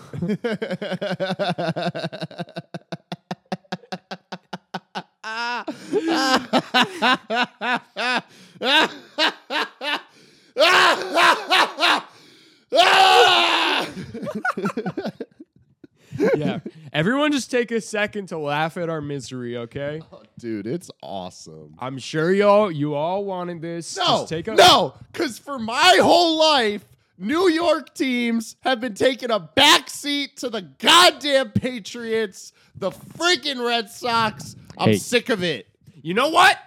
yeah. 16.36 16.60
Everyone, 16.92 17.32
just 17.32 17.50
take 17.50 17.70
a 17.70 17.80
second 17.80 18.28
to 18.28 18.38
laugh 18.38 18.76
at 18.76 18.88
our 18.88 19.00
misery, 19.00 19.56
okay? 19.56 20.00
Oh, 20.12 20.22
dude, 20.38 20.66
it's 20.66 20.90
awesome. 21.02 21.74
I'm 21.78 21.98
sure 21.98 22.32
y'all 22.32 22.70
you 22.70 22.94
all 22.94 23.24
wanted 23.24 23.60
this. 23.60 23.96
No, 23.96 24.04
Just 24.04 24.28
take 24.28 24.48
a 24.48 24.54
no, 24.54 24.94
because 25.12 25.38
for 25.38 25.58
my 25.58 25.98
whole 26.00 26.38
life, 26.38 26.84
New 27.16 27.48
York 27.48 27.94
teams 27.94 28.56
have 28.60 28.80
been 28.80 28.94
taking 28.94 29.30
a 29.30 29.38
backseat 29.40 30.34
to 30.36 30.50
the 30.50 30.62
goddamn 30.62 31.50
Patriots, 31.52 32.52
the 32.74 32.90
freaking 32.90 33.64
Red 33.64 33.88
Sox. 33.90 34.56
I'm 34.76 34.90
Hey. 34.90 34.96
sick 34.96 35.28
of 35.28 35.42
it. 35.44 35.68
You 36.02 36.14
know 36.14 36.28
what? 36.28 36.58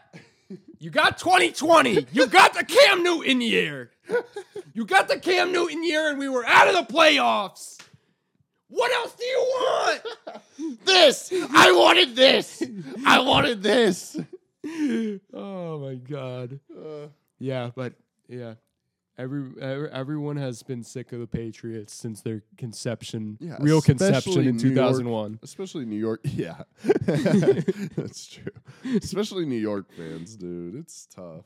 You 0.80 0.90
got 0.90 1.18
2020. 1.18 2.08
You 2.12 2.28
got 2.28 2.54
the 2.54 2.64
Cam 2.64 3.04
Newton 3.04 3.42
year. 3.42 3.92
You 4.74 4.86
got 4.86 5.08
the 5.08 5.20
Cam 5.20 5.52
Newton 5.52 5.84
year, 5.84 6.10
and 6.10 6.18
we 6.20 6.30
were 6.30 6.46
out 6.46 6.68
of 6.68 6.76
the 6.88 6.94
playoffs. 6.94 7.80
What 8.70 8.92
else 8.94 9.14
do 9.16 9.26
you 9.26 9.40
want? 9.40 10.02
This, 10.86 11.32
I 11.54 11.72
wanted 11.72 12.16
this. 12.16 12.62
I 13.06 13.20
wanted 13.22 13.62
this. 13.64 14.18
oh 15.34 15.80
my 15.80 15.96
god. 15.96 16.60
Yeah, 17.40 17.72
but 17.76 17.94
yeah. 18.28 18.56
Every, 19.20 19.50
every 19.60 19.90
everyone 19.90 20.38
has 20.38 20.62
been 20.62 20.84
sick 20.84 21.12
of 21.12 21.20
the 21.20 21.26
Patriots 21.26 21.92
since 21.92 22.22
their 22.22 22.44
conception, 22.56 23.38
Yeah, 23.40 23.58
real 23.60 23.82
conception 23.82 24.48
in 24.48 24.60
2001. 24.60 25.40
Especially 25.42 25.86
New 25.86 25.98
York. 25.98 26.22
Yeah. 26.38 26.62
That's 26.84 28.28
true. 28.28 28.52
Especially 29.02 29.46
New 29.46 29.58
York 29.58 29.92
fans, 29.92 30.36
dude. 30.36 30.76
It's 30.76 31.08
tough. 31.08 31.46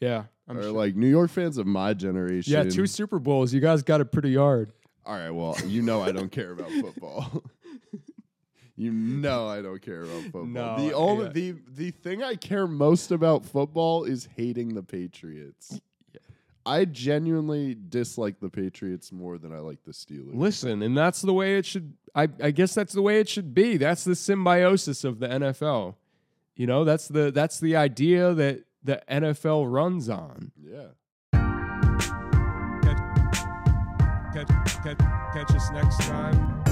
Yeah, 0.00 0.24
I'm 0.46 0.58
or 0.58 0.62
sure. 0.64 0.72
like 0.72 0.94
New 0.96 1.08
York 1.08 1.30
fans 1.30 1.56
of 1.56 1.66
my 1.66 1.94
generation. 1.94 2.52
yeah, 2.52 2.64
two 2.64 2.86
Super 2.86 3.18
Bowls. 3.18 3.54
You 3.54 3.60
guys 3.60 3.82
got 3.82 4.02
it 4.02 4.12
pretty 4.12 4.34
hard. 4.34 4.72
All 5.06 5.14
right, 5.14 5.30
well, 5.30 5.56
you 5.66 5.80
know 5.80 6.02
I 6.02 6.12
don't 6.12 6.30
care 6.30 6.52
about 6.52 6.70
football. 6.70 7.44
you 8.76 8.90
know 8.92 9.48
I 9.48 9.62
don't 9.62 9.80
care 9.80 10.02
about 10.02 10.22
football. 10.24 10.44
No, 10.44 10.76
the 10.76 10.92
only 10.92 11.24
yeah. 11.26 11.30
the 11.32 11.54
the 11.68 11.90
thing 11.92 12.22
I 12.22 12.34
care 12.34 12.66
most 12.66 13.10
about 13.10 13.46
football 13.46 14.04
is 14.04 14.28
hating 14.36 14.74
the 14.74 14.82
Patriots. 14.82 15.80
I 16.66 16.86
genuinely 16.86 17.76
dislike 17.88 18.40
the 18.40 18.48
Patriots 18.48 19.12
more 19.12 19.36
than 19.38 19.52
I 19.52 19.58
like 19.58 19.84
the 19.84 19.92
Steelers. 19.92 20.34
Listen, 20.34 20.82
and 20.82 20.96
that's 20.96 21.20
the 21.20 21.32
way 21.32 21.58
it 21.58 21.66
should. 21.66 21.94
I, 22.14 22.28
I 22.42 22.50
guess 22.52 22.74
that's 22.74 22.94
the 22.94 23.02
way 23.02 23.20
it 23.20 23.28
should 23.28 23.54
be. 23.54 23.76
That's 23.76 24.04
the 24.04 24.14
symbiosis 24.14 25.04
of 25.04 25.18
the 25.18 25.28
NFL. 25.28 25.96
You 26.56 26.66
know, 26.66 26.84
that's 26.84 27.08
the 27.08 27.30
that's 27.30 27.60
the 27.60 27.76
idea 27.76 28.32
that 28.34 28.64
the 28.82 29.02
NFL 29.10 29.70
runs 29.70 30.08
on. 30.08 30.52
Yeah. 30.58 30.88
Catch, 34.32 34.48
catch, 34.82 34.98
catch 35.32 35.50
us 35.54 35.70
next 35.70 36.00
time. 36.00 36.64